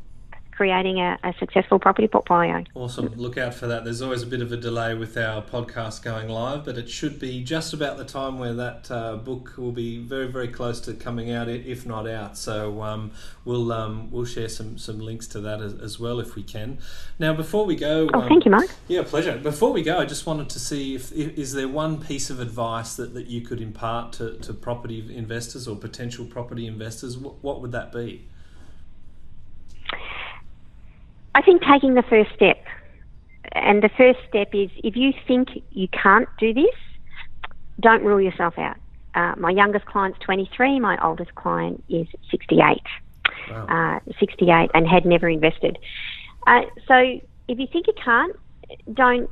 creating 0.57 0.99
a, 0.99 1.19
a, 1.23 1.33
successful 1.37 1.77
property 1.77 2.07
portfolio. 2.07 2.63
Awesome. 2.73 3.13
Look 3.15 3.37
out 3.37 3.53
for 3.53 3.67
that. 3.67 3.83
There's 3.83 4.01
always 4.01 4.23
a 4.23 4.25
bit 4.25 4.41
of 4.41 4.51
a 4.51 4.57
delay 4.57 4.95
with 4.95 5.15
our 5.15 5.43
podcast 5.43 6.01
going 6.01 6.29
live, 6.29 6.65
but 6.65 6.79
it 6.79 6.89
should 6.89 7.19
be 7.19 7.43
just 7.43 7.73
about 7.73 7.97
the 7.97 8.03
time 8.03 8.39
where 8.39 8.55
that 8.55 8.89
uh, 8.89 9.17
book 9.17 9.53
will 9.55 9.71
be 9.71 9.99
very, 9.99 10.25
very 10.25 10.47
close 10.47 10.79
to 10.81 10.95
coming 10.95 11.29
out, 11.29 11.47
if 11.47 11.85
not 11.85 12.09
out. 12.09 12.39
So 12.39 12.81
um, 12.81 13.11
we'll 13.45 13.71
um, 13.71 14.09
we'll 14.09 14.25
share 14.25 14.49
some, 14.49 14.79
some 14.79 14.99
links 14.99 15.27
to 15.27 15.39
that 15.41 15.61
as, 15.61 15.75
as, 15.75 15.99
well 15.99 16.19
if 16.19 16.35
we 16.35 16.41
can. 16.41 16.79
Now, 17.19 17.33
before 17.33 17.63
we 17.63 17.75
go, 17.75 18.09
oh, 18.15 18.27
thank 18.27 18.43
you, 18.43 18.49
Mike. 18.49 18.71
Yeah, 18.87 19.03
pleasure. 19.03 19.37
Before 19.37 19.71
we 19.71 19.83
go, 19.83 19.99
I 19.99 20.05
just 20.05 20.25
wanted 20.25 20.49
to 20.49 20.59
see 20.59 20.95
if, 20.95 21.11
if 21.11 21.37
is 21.37 21.53
there 21.53 21.67
one 21.67 22.01
piece 22.01 22.31
of 22.31 22.39
advice 22.39 22.95
that, 22.95 23.13
that 23.13 23.27
you 23.27 23.41
could 23.41 23.61
impart 23.61 24.13
to, 24.13 24.37
to 24.39 24.55
property 24.55 25.15
investors 25.15 25.67
or 25.67 25.75
potential 25.75 26.25
property 26.25 26.65
investors? 26.65 27.15
What, 27.15 27.43
what 27.43 27.61
would 27.61 27.73
that 27.73 27.91
be? 27.91 28.25
I 31.37 31.41
think 31.43 31.61
taking 31.61 31.93
the 31.93 32.03
first 32.09 32.31
step. 32.35 32.57
And 33.51 33.83
the 33.83 33.91
first 33.95 34.17
step 34.27 34.49
is 34.53 34.71
if 34.83 34.95
you 34.95 35.13
think 35.27 35.49
you 35.69 35.87
can't 35.89 36.27
do 36.39 36.51
this, 36.51 36.75
don't 37.79 38.03
rule 38.03 38.19
yourself 38.19 38.55
out. 38.57 38.77
Uh, 39.13 39.35
my 39.37 39.51
youngest 39.51 39.85
client's 39.85 40.17
23, 40.25 40.79
my 40.79 40.97
oldest 41.03 41.35
client 41.35 41.83
is 41.89 42.07
68. 42.31 42.81
Wow. 43.51 43.99
Uh, 44.07 44.11
68 44.19 44.71
and 44.73 44.87
had 44.87 45.05
never 45.05 45.29
invested. 45.29 45.77
Uh, 46.47 46.61
so 46.87 46.95
if 47.47 47.59
you 47.59 47.67
think 47.71 47.85
you 47.85 47.93
can't, 48.03 48.35
don't 48.93 49.29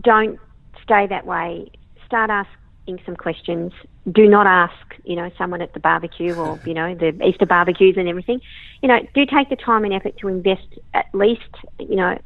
don't 0.00 0.38
stay 0.82 1.06
that 1.06 1.26
way. 1.26 1.70
Start 2.06 2.30
asking 2.30 2.59
some 3.06 3.16
questions 3.16 3.72
do 4.10 4.28
not 4.28 4.46
ask, 4.46 4.74
you 5.04 5.16
know, 5.16 5.30
someone 5.38 5.62
at 5.62 5.72
the 5.74 5.80
barbecue 5.80 6.34
or, 6.34 6.60
you 6.64 6.74
know, 6.74 6.94
the 6.94 7.12
Easter 7.24 7.46
barbecues 7.46 7.96
and 7.96 8.08
everything. 8.08 8.40
You 8.82 8.88
know, 8.88 8.98
do 9.14 9.24
take 9.26 9.48
the 9.48 9.56
time 9.56 9.84
and 9.84 9.92
effort 9.92 10.16
to 10.18 10.28
invest 10.28 10.66
at 10.94 11.06
least, 11.12 11.54
you 11.78 11.96
know, 11.96 12.18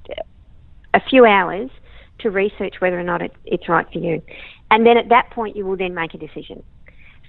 a 0.94 1.00
few 1.10 1.24
hours 1.26 1.70
to 2.20 2.30
research 2.30 2.76
whether 2.78 2.98
or 2.98 3.02
not 3.02 3.20
it, 3.20 3.32
it's 3.44 3.68
right 3.68 3.86
for 3.92 3.98
you. 3.98 4.22
And 4.70 4.86
then 4.86 4.96
at 4.96 5.08
that 5.10 5.30
point, 5.30 5.56
you 5.56 5.66
will 5.66 5.76
then 5.76 5.94
make 5.94 6.14
a 6.14 6.18
decision. 6.18 6.62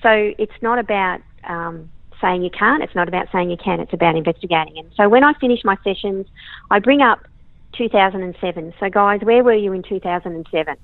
So 0.01 0.33
it's 0.37 0.61
not 0.61 0.79
about 0.79 1.21
um, 1.43 1.89
saying 2.21 2.43
you 2.43 2.51
can't, 2.51 2.83
it's 2.83 2.95
not 2.95 3.07
about 3.07 3.27
saying 3.31 3.49
you 3.49 3.57
can, 3.57 3.79
it's 3.79 3.93
about 3.93 4.15
investigating. 4.15 4.77
And 4.77 4.89
so 4.95 5.09
when 5.09 5.23
I 5.23 5.33
finish 5.39 5.61
my 5.63 5.77
sessions, 5.83 6.27
I 6.69 6.79
bring 6.79 7.01
up 7.01 7.19
2007. 7.77 8.73
So, 8.79 8.89
guys, 8.89 9.19
where 9.23 9.43
were 9.43 9.53
you 9.53 9.73
in 9.73 9.83
2007? 9.83 10.77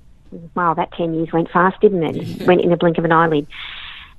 Wow, 0.54 0.74
that 0.74 0.92
10 0.92 1.14
years 1.14 1.28
went 1.32 1.50
fast, 1.50 1.80
didn't 1.80 2.02
it? 2.02 2.16
Yeah. 2.16 2.46
Went 2.46 2.60
in 2.60 2.70
the 2.70 2.76
blink 2.76 2.98
of 2.98 3.04
an 3.04 3.12
eyelid. 3.12 3.46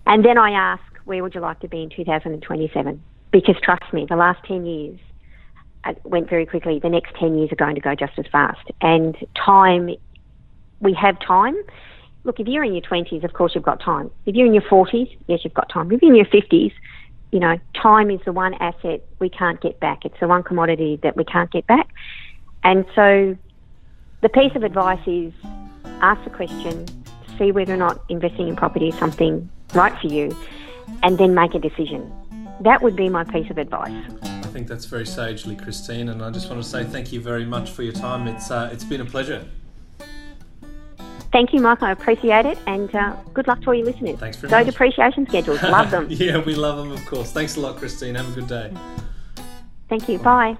And 0.05 0.23
then 0.23 0.37
I 0.37 0.51
ask, 0.51 0.83
where 1.05 1.21
would 1.21 1.35
you 1.35 1.41
like 1.41 1.59
to 1.61 1.67
be 1.67 1.83
in 1.83 1.89
2027? 1.89 3.03
Because 3.31 3.55
trust 3.61 3.91
me, 3.93 4.05
the 4.07 4.15
last 4.15 4.43
10 4.45 4.65
years 4.65 4.99
uh, 5.83 5.93
went 6.03 6.29
very 6.29 6.45
quickly. 6.45 6.79
The 6.79 6.89
next 6.89 7.15
10 7.15 7.37
years 7.37 7.51
are 7.51 7.55
going 7.55 7.75
to 7.75 7.81
go 7.81 7.95
just 7.95 8.13
as 8.17 8.25
fast. 8.31 8.71
And 8.81 9.15
time, 9.35 9.89
we 10.79 10.93
have 10.93 11.19
time. 11.19 11.55
Look, 12.23 12.39
if 12.39 12.47
you're 12.47 12.63
in 12.63 12.73
your 12.73 12.83
20s, 12.83 13.23
of 13.23 13.33
course 13.33 13.53
you've 13.55 13.63
got 13.63 13.81
time. 13.81 14.09
If 14.25 14.35
you're 14.35 14.45
in 14.45 14.53
your 14.53 14.63
40s, 14.63 15.15
yes, 15.27 15.39
you've 15.43 15.53
got 15.53 15.69
time. 15.69 15.91
If 15.91 16.01
you're 16.01 16.11
in 16.11 16.15
your 16.15 16.25
50s, 16.25 16.71
you 17.31 17.39
know, 17.39 17.57
time 17.81 18.11
is 18.11 18.19
the 18.25 18.31
one 18.31 18.53
asset 18.55 19.03
we 19.19 19.27
can't 19.27 19.59
get 19.59 19.79
back. 19.79 20.05
It's 20.05 20.19
the 20.19 20.27
one 20.27 20.43
commodity 20.43 20.99
that 21.01 21.17
we 21.17 21.25
can't 21.25 21.51
get 21.51 21.65
back. 21.65 21.89
And 22.63 22.85
so 22.95 23.35
the 24.21 24.29
piece 24.29 24.55
of 24.55 24.63
advice 24.63 25.01
is 25.05 25.33
ask 26.01 26.23
the 26.23 26.29
question, 26.29 26.85
see 27.37 27.51
whether 27.51 27.73
or 27.73 27.77
not 27.77 28.03
investing 28.09 28.47
in 28.47 28.55
property 28.55 28.89
is 28.89 28.95
something 28.95 29.49
right 29.73 29.97
for 29.99 30.07
you, 30.07 30.35
and 31.01 31.17
then 31.17 31.33
make 31.33 31.53
a 31.55 31.59
decision. 31.59 32.11
That 32.61 32.81
would 32.81 32.95
be 32.95 33.09
my 33.09 33.23
piece 33.23 33.49
of 33.49 33.57
advice. 33.57 33.91
I 34.23 34.41
think 34.53 34.67
that's 34.67 34.85
very 34.85 35.05
sagely, 35.05 35.55
Christine, 35.55 36.09
and 36.09 36.23
I 36.23 36.29
just 36.29 36.49
want 36.49 36.61
to 36.63 36.67
say 36.69 36.83
thank 36.83 37.11
you 37.11 37.19
very 37.19 37.45
much 37.45 37.71
for 37.71 37.81
your 37.83 37.93
time. 37.93 38.27
It's 38.27 38.51
uh, 38.51 38.69
it's 38.71 38.83
been 38.83 39.01
a 39.01 39.05
pleasure. 39.05 39.43
Thank 41.31 41.51
you, 41.51 41.59
Mike. 41.61 41.81
I 41.81 41.91
appreciate 41.91 42.45
it, 42.45 42.59
and 42.67 42.93
uh, 42.95 43.15
good 43.33 43.47
luck 43.47 43.61
to 43.61 43.67
all 43.69 43.73
your 43.73 43.87
listeners. 43.87 44.19
Thanks 44.19 44.37
very 44.37 44.51
Go 44.51 44.57
much. 44.57 44.67
depreciation 44.67 45.25
schedules. 45.27 45.63
Love 45.63 45.89
them. 45.89 46.05
yeah, 46.11 46.37
we 46.37 46.53
love 46.53 46.77
them, 46.77 46.91
of 46.91 47.03
course. 47.07 47.31
Thanks 47.31 47.55
a 47.55 47.59
lot, 47.59 47.77
Christine. 47.77 48.13
Have 48.13 48.29
a 48.31 48.39
good 48.39 48.47
day. 48.47 48.71
Thank 49.89 50.07
you. 50.07 50.19
Bye. 50.19 50.55